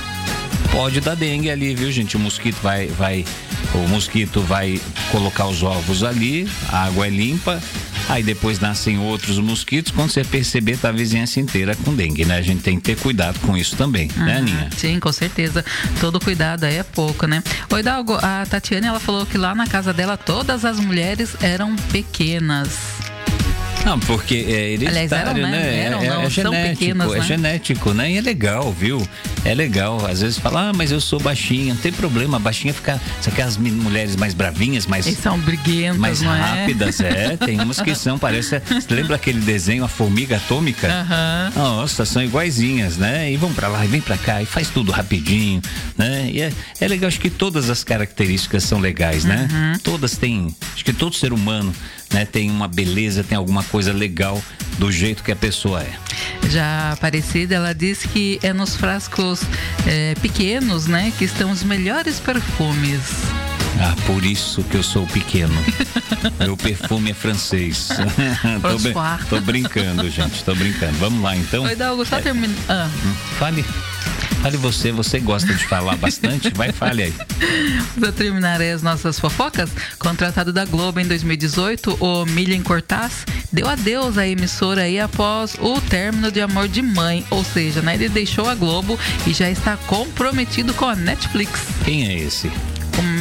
pode 0.71 1.01
dar 1.01 1.15
dengue 1.15 1.49
ali, 1.49 1.75
viu, 1.75 1.91
gente? 1.91 2.15
O 2.15 2.19
mosquito 2.19 2.57
vai, 2.61 2.87
vai, 2.87 3.25
o 3.73 3.87
mosquito 3.89 4.41
vai 4.41 4.79
colocar 5.11 5.47
os 5.47 5.61
ovos 5.61 6.03
ali, 6.03 6.49
a 6.69 6.85
água 6.85 7.07
é 7.07 7.09
limpa, 7.09 7.61
aí 8.09 8.23
depois 8.23 8.59
nascem 8.59 8.97
outros 8.97 9.37
mosquitos. 9.37 9.91
Quando 9.91 10.09
você 10.09 10.23
perceber, 10.23 10.77
tá 10.77 10.89
a 10.89 10.91
vizinhança 10.91 11.39
inteira 11.39 11.75
com 11.75 11.93
dengue, 11.93 12.25
né? 12.25 12.37
A 12.37 12.41
gente 12.41 12.61
tem 12.61 12.77
que 12.77 12.83
ter 12.83 12.97
cuidado 12.97 13.39
com 13.41 13.55
isso 13.57 13.75
também, 13.75 14.09
né, 14.15 14.37
Aninha? 14.37 14.69
Sim, 14.75 14.99
com 14.99 15.11
certeza. 15.11 15.63
Todo 15.99 16.19
cuidado 16.19 16.63
aí 16.63 16.77
é 16.77 16.83
pouco, 16.83 17.27
né? 17.27 17.43
O 17.71 17.77
Hidalgo, 17.77 18.17
a 18.21 18.45
Tatiane, 18.45 18.87
ela 18.87 18.99
falou 18.99 19.25
que 19.25 19.37
lá 19.37 19.53
na 19.53 19.67
casa 19.67 19.93
dela 19.93 20.17
todas 20.17 20.65
as 20.65 20.79
mulheres 20.79 21.35
eram 21.41 21.75
pequenas. 21.91 23.10
Não, 23.85 23.99
porque 23.99 24.45
é 24.47 24.73
Aliás, 24.75 24.81
hereditário, 24.95 25.29
eram, 25.41 25.51
né? 25.51 25.51
né? 25.51 25.75
É- 25.75 25.83
Eram, 25.85 26.01
é, 26.01 26.09
não, 26.09 26.21
é 26.21 26.29
genético, 26.29 26.79
pequenas, 26.79 27.11
é 27.13 27.17
né? 27.19 27.25
genético, 27.25 27.93
né? 27.93 28.11
E 28.11 28.17
é 28.17 28.21
legal, 28.21 28.71
viu? 28.71 29.05
É 29.43 29.53
legal. 29.55 30.05
Às 30.05 30.21
vezes 30.21 30.37
fala, 30.37 30.69
ah, 30.69 30.73
mas 30.73 30.91
eu 30.91 31.01
sou 31.01 31.19
baixinha, 31.19 31.73
não 31.73 31.81
tem 31.81 31.91
problema. 31.91 32.37
Baixinha 32.39 32.73
fica. 32.73 33.01
São 33.19 33.33
aquelas 33.33 33.57
mulheres 33.57 34.15
mais 34.15 34.33
bravinhas, 34.33 34.85
mais 34.85 35.07
Eles 35.07 35.19
são 35.19 35.37
briguentas, 35.39 35.97
mais 35.97 36.21
não 36.21 36.33
é? 36.33 36.39
rápidas, 36.39 36.99
é. 36.99 37.35
Tem 37.37 37.59
umas 37.59 37.81
que 37.81 37.95
são, 37.95 38.19
parece. 38.19 38.61
Lembra 38.89 39.15
aquele 39.15 39.39
desenho, 39.39 39.83
a 39.83 39.87
formiga 39.87 40.37
atômica? 40.37 40.87
Aham. 40.87 41.51
Nossa, 41.55 42.05
são 42.05 42.23
iguaizinhas, 42.23 42.97
né? 42.97 43.31
E 43.31 43.37
vão 43.37 43.51
pra 43.51 43.67
lá 43.67 43.83
e 43.83 43.87
vem 43.87 43.99
pra 44.01 44.17
cá 44.17 44.41
e 44.41 44.45
faz 44.45 44.69
tudo 44.69 44.91
rapidinho, 44.91 45.61
né? 45.97 46.29
E 46.31 46.41
é, 46.41 46.53
é 46.79 46.87
legal, 46.87 47.07
acho 47.07 47.19
que 47.19 47.29
todas 47.29 47.69
as 47.69 47.83
características 47.83 48.63
são 48.63 48.79
legais, 48.79 49.25
né? 49.25 49.47
Uhum. 49.51 49.79
Todas 49.79 50.17
têm, 50.17 50.55
acho 50.73 50.85
que 50.85 50.93
todo 50.93 51.15
ser 51.15 51.33
humano 51.33 51.73
né? 52.11 52.25
Tem 52.25 52.49
uma 52.49 52.67
beleza, 52.67 53.23
tem 53.23 53.37
alguma 53.37 53.63
coisa 53.63 53.91
legal 53.93 54.41
do 54.77 54.91
jeito 54.91 55.23
que 55.23 55.31
a 55.31 55.35
pessoa 55.35 55.81
é. 55.81 55.91
Já 56.49 56.91
Aparecida, 56.91 57.55
ela 57.55 57.73
diz 57.73 57.99
que 58.03 58.39
é 58.43 58.51
nos 58.53 58.75
frascos 58.75 59.41
é, 59.87 60.15
pequenos, 60.21 60.87
né, 60.87 61.11
que 61.17 61.25
estão 61.25 61.51
os 61.51 61.63
melhores 61.63 62.19
perfumes. 62.19 62.99
Ah, 63.79 63.95
por 64.05 64.23
isso 64.25 64.63
que 64.63 64.75
eu 64.75 64.83
sou 64.83 65.07
pequeno. 65.07 65.53
Meu 66.39 66.57
perfume 66.57 67.11
é 67.11 67.13
francês. 67.13 67.87
tô, 68.61 68.77
brin- 68.79 68.93
tô 69.29 69.41
brincando, 69.41 70.09
gente. 70.09 70.43
Tô 70.43 70.53
brincando. 70.53 70.93
Vamos 70.97 71.21
lá, 71.23 71.35
então. 71.37 71.63
Oi, 71.63 71.75
Dalgo, 71.75 72.05
só 72.05 72.19
termina. 72.19 72.53
Ah, 72.67 72.89
Hum, 73.05 73.13
Fale. 73.39 73.65
Fale 74.41 74.57
você, 74.57 74.91
você 74.91 75.19
gosta 75.19 75.53
de 75.53 75.65
falar 75.67 75.95
bastante? 75.97 76.49
Vai, 76.53 76.71
fale 76.71 77.03
aí. 77.03 77.13
Para 77.99 78.11
terminar 78.11 78.59
aí 78.59 78.71
as 78.71 78.81
nossas 78.81 79.19
fofocas, 79.19 79.69
contratado 79.99 80.51
da 80.51 80.65
Globo 80.65 80.99
em 80.99 81.07
2018, 81.07 81.97
o 81.99 82.25
Milian 82.25 82.61
Cortaz 82.61 83.25
deu 83.51 83.67
adeus 83.67 84.17
à 84.17 84.27
emissora 84.27 84.81
aí 84.83 84.99
após 84.99 85.55
o 85.59 85.79
término 85.81 86.31
de 86.31 86.41
Amor 86.41 86.67
de 86.67 86.81
Mãe, 86.81 87.25
ou 87.29 87.43
seja, 87.43 87.81
né, 87.81 87.95
ele 87.95 88.09
deixou 88.09 88.49
a 88.49 88.55
Globo 88.55 88.97
e 89.27 89.33
já 89.33 89.49
está 89.49 89.77
comprometido 89.77 90.73
com 90.73 90.85
a 90.85 90.95
Netflix. 90.95 91.61
Quem 91.83 92.07
é 92.07 92.13
esse? 92.17 92.51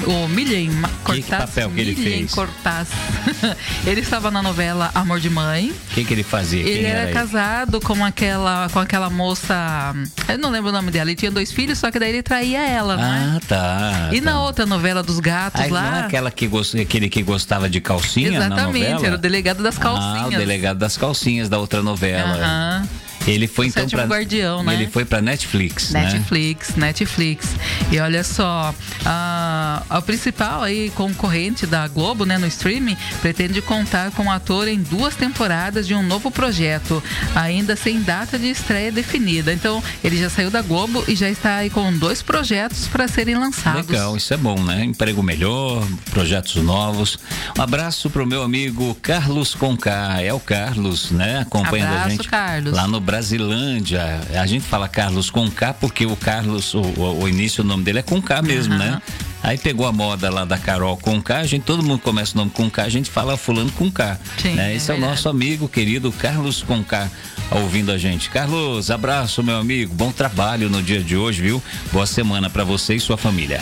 O, 0.06 0.24
o 0.24 0.28
Milian 0.28 0.70
Ma- 0.72 0.88
Que 0.88 0.94
Cortaz. 1.22 1.44
papel 1.50 1.70
que 1.70 1.80
ele 1.80 1.94
fez? 1.94 2.32
Cortaz. 2.34 2.88
ele 3.86 4.00
estava 4.00 4.30
na 4.30 4.42
novela 4.42 4.90
Amor 4.94 5.20
de 5.20 5.30
Mãe. 5.30 5.70
O 5.70 5.94
que, 5.94 6.04
que 6.04 6.12
ele 6.14 6.22
fazia? 6.22 6.60
Ele 6.60 6.80
Quem 6.80 6.84
era, 6.86 6.98
era 7.00 7.10
ele? 7.10 7.12
casado 7.18 7.80
com 7.80 8.04
aquela, 8.04 8.68
com 8.70 8.78
aquela 8.80 9.08
moça. 9.08 9.94
Eu 10.28 10.38
não 10.38 10.50
lembro 10.50 10.70
o 10.70 10.72
nome 10.72 10.90
dela. 10.90 11.10
Ele 11.10 11.16
tinha 11.16 11.30
dois 11.30 11.52
filhos, 11.52 11.78
só 11.78 11.90
que 11.90 11.98
daí 11.98 12.10
ele 12.10 12.22
traía 12.22 12.60
ela, 12.66 12.96
né? 12.96 13.36
Ah, 13.36 13.40
tá. 13.46 14.08
E 14.12 14.20
tá. 14.20 14.30
na 14.30 14.40
outra 14.42 14.66
novela 14.66 15.02
dos 15.02 15.20
gatos 15.20 15.60
Aí, 15.60 15.68
não 15.68 15.76
lá. 15.76 15.98
é 15.98 16.00
aquela 16.02 16.30
que 16.30 16.46
gost... 16.46 16.74
aquele 16.78 17.08
que 17.08 17.22
gostava 17.22 17.68
de 17.68 17.80
calcinha 17.80 18.30
na 18.32 18.46
Exatamente, 18.46 18.84
novela? 18.88 19.06
era 19.06 19.14
o 19.14 19.18
delegado 19.18 19.62
das 19.62 19.76
Ah, 19.78 19.80
calcinhas. 19.80 20.26
o 20.34 20.38
delegado 20.38 20.78
das 20.78 20.96
calcinhas 20.96 21.48
da 21.48 21.58
outra 21.58 21.82
novela. 21.82 22.34
Aham. 22.36 22.88
Ele 23.26 23.46
foi 23.46 23.66
O 23.66 23.68
então 23.68 23.82
sétimo 23.82 24.02
pra 24.02 24.16
guardião, 24.16 24.62
né? 24.62 24.74
Ele 24.74 24.86
foi 24.88 25.04
pra 25.04 25.20
Netflix, 25.20 25.90
né? 25.90 26.04
Netflix, 26.04 26.74
Netflix. 26.76 27.48
E 27.92 27.98
olha 27.98 28.24
só, 28.24 28.74
a, 29.04 29.82
a 29.88 30.02
principal 30.02 30.62
aí 30.62 30.90
concorrente 30.90 31.66
da 31.66 31.86
Globo, 31.88 32.24
né, 32.24 32.38
no 32.38 32.46
streaming, 32.46 32.96
pretende 33.20 33.60
contar 33.62 34.10
com 34.12 34.24
o 34.26 34.30
ator 34.30 34.68
em 34.68 34.78
duas 34.80 35.14
temporadas 35.14 35.86
de 35.86 35.94
um 35.94 36.02
novo 36.02 36.30
projeto, 36.30 37.02
ainda 37.34 37.76
sem 37.76 38.00
data 38.02 38.38
de 38.38 38.48
estreia 38.50 38.90
definida. 38.90 39.52
Então, 39.52 39.82
ele 40.02 40.16
já 40.16 40.30
saiu 40.30 40.50
da 40.50 40.62
Globo 40.62 41.04
e 41.06 41.14
já 41.14 41.28
está 41.28 41.56
aí 41.56 41.70
com 41.70 41.92
dois 41.96 42.22
projetos 42.22 42.88
para 42.88 43.06
serem 43.06 43.36
lançados. 43.36 43.86
Legal, 43.86 44.16
isso 44.16 44.32
é 44.32 44.36
bom, 44.36 44.60
né? 44.62 44.84
Emprego 44.84 45.22
melhor, 45.22 45.86
projetos 46.10 46.56
novos. 46.56 47.18
Um 47.58 47.62
abraço 47.62 48.08
pro 48.10 48.26
meu 48.26 48.42
amigo 48.42 48.94
Carlos 49.02 49.54
Conká. 49.54 50.20
É 50.20 50.32
o 50.32 50.40
Carlos, 50.40 51.10
né? 51.10 51.40
Acompanhando 51.40 51.88
a 51.88 51.96
Abraço, 51.96 52.10
gente 52.10 52.28
Carlos. 52.28 52.72
lá 52.72 52.86
no 52.88 53.00
Brasilândia. 53.10 54.20
A 54.40 54.46
gente 54.46 54.64
fala 54.64 54.88
Carlos 54.88 55.30
Conká 55.30 55.74
porque 55.74 56.06
o 56.06 56.14
Carlos, 56.14 56.74
o, 56.74 56.80
o, 56.80 57.22
o 57.24 57.28
início, 57.28 57.64
o 57.64 57.66
nome 57.66 57.82
dele 57.82 57.98
é 57.98 58.02
Conká 58.02 58.40
mesmo, 58.40 58.74
Aham. 58.74 58.84
né? 58.84 59.02
Aí 59.42 59.58
pegou 59.58 59.84
a 59.86 59.92
moda 59.92 60.30
lá 60.30 60.44
da 60.44 60.56
Carol 60.56 60.96
Conká, 60.96 61.38
a 61.38 61.46
gente, 61.46 61.62
todo 61.64 61.82
mundo 61.82 61.98
começa 62.00 62.34
o 62.34 62.38
nome 62.38 62.50
Conká, 62.52 62.84
a 62.84 62.88
gente 62.88 63.10
fala 63.10 63.36
fulano 63.36 63.72
Conká. 63.72 64.16
Sim, 64.38 64.54
né? 64.54 64.72
é 64.72 64.76
Esse 64.76 64.90
é 64.90 64.94
o 64.94 64.96
verdade. 64.96 65.12
nosso 65.16 65.28
amigo 65.28 65.68
querido 65.68 66.12
Carlos 66.12 66.62
Conká 66.62 67.10
ouvindo 67.50 67.90
a 67.90 67.98
gente. 67.98 68.30
Carlos, 68.30 68.92
abraço, 68.92 69.42
meu 69.42 69.56
amigo. 69.58 69.92
Bom 69.92 70.12
trabalho 70.12 70.70
no 70.70 70.80
dia 70.80 71.02
de 71.02 71.16
hoje, 71.16 71.42
viu? 71.42 71.60
Boa 71.92 72.06
semana 72.06 72.48
pra 72.48 72.62
você 72.62 72.94
e 72.94 73.00
sua 73.00 73.16
família. 73.16 73.60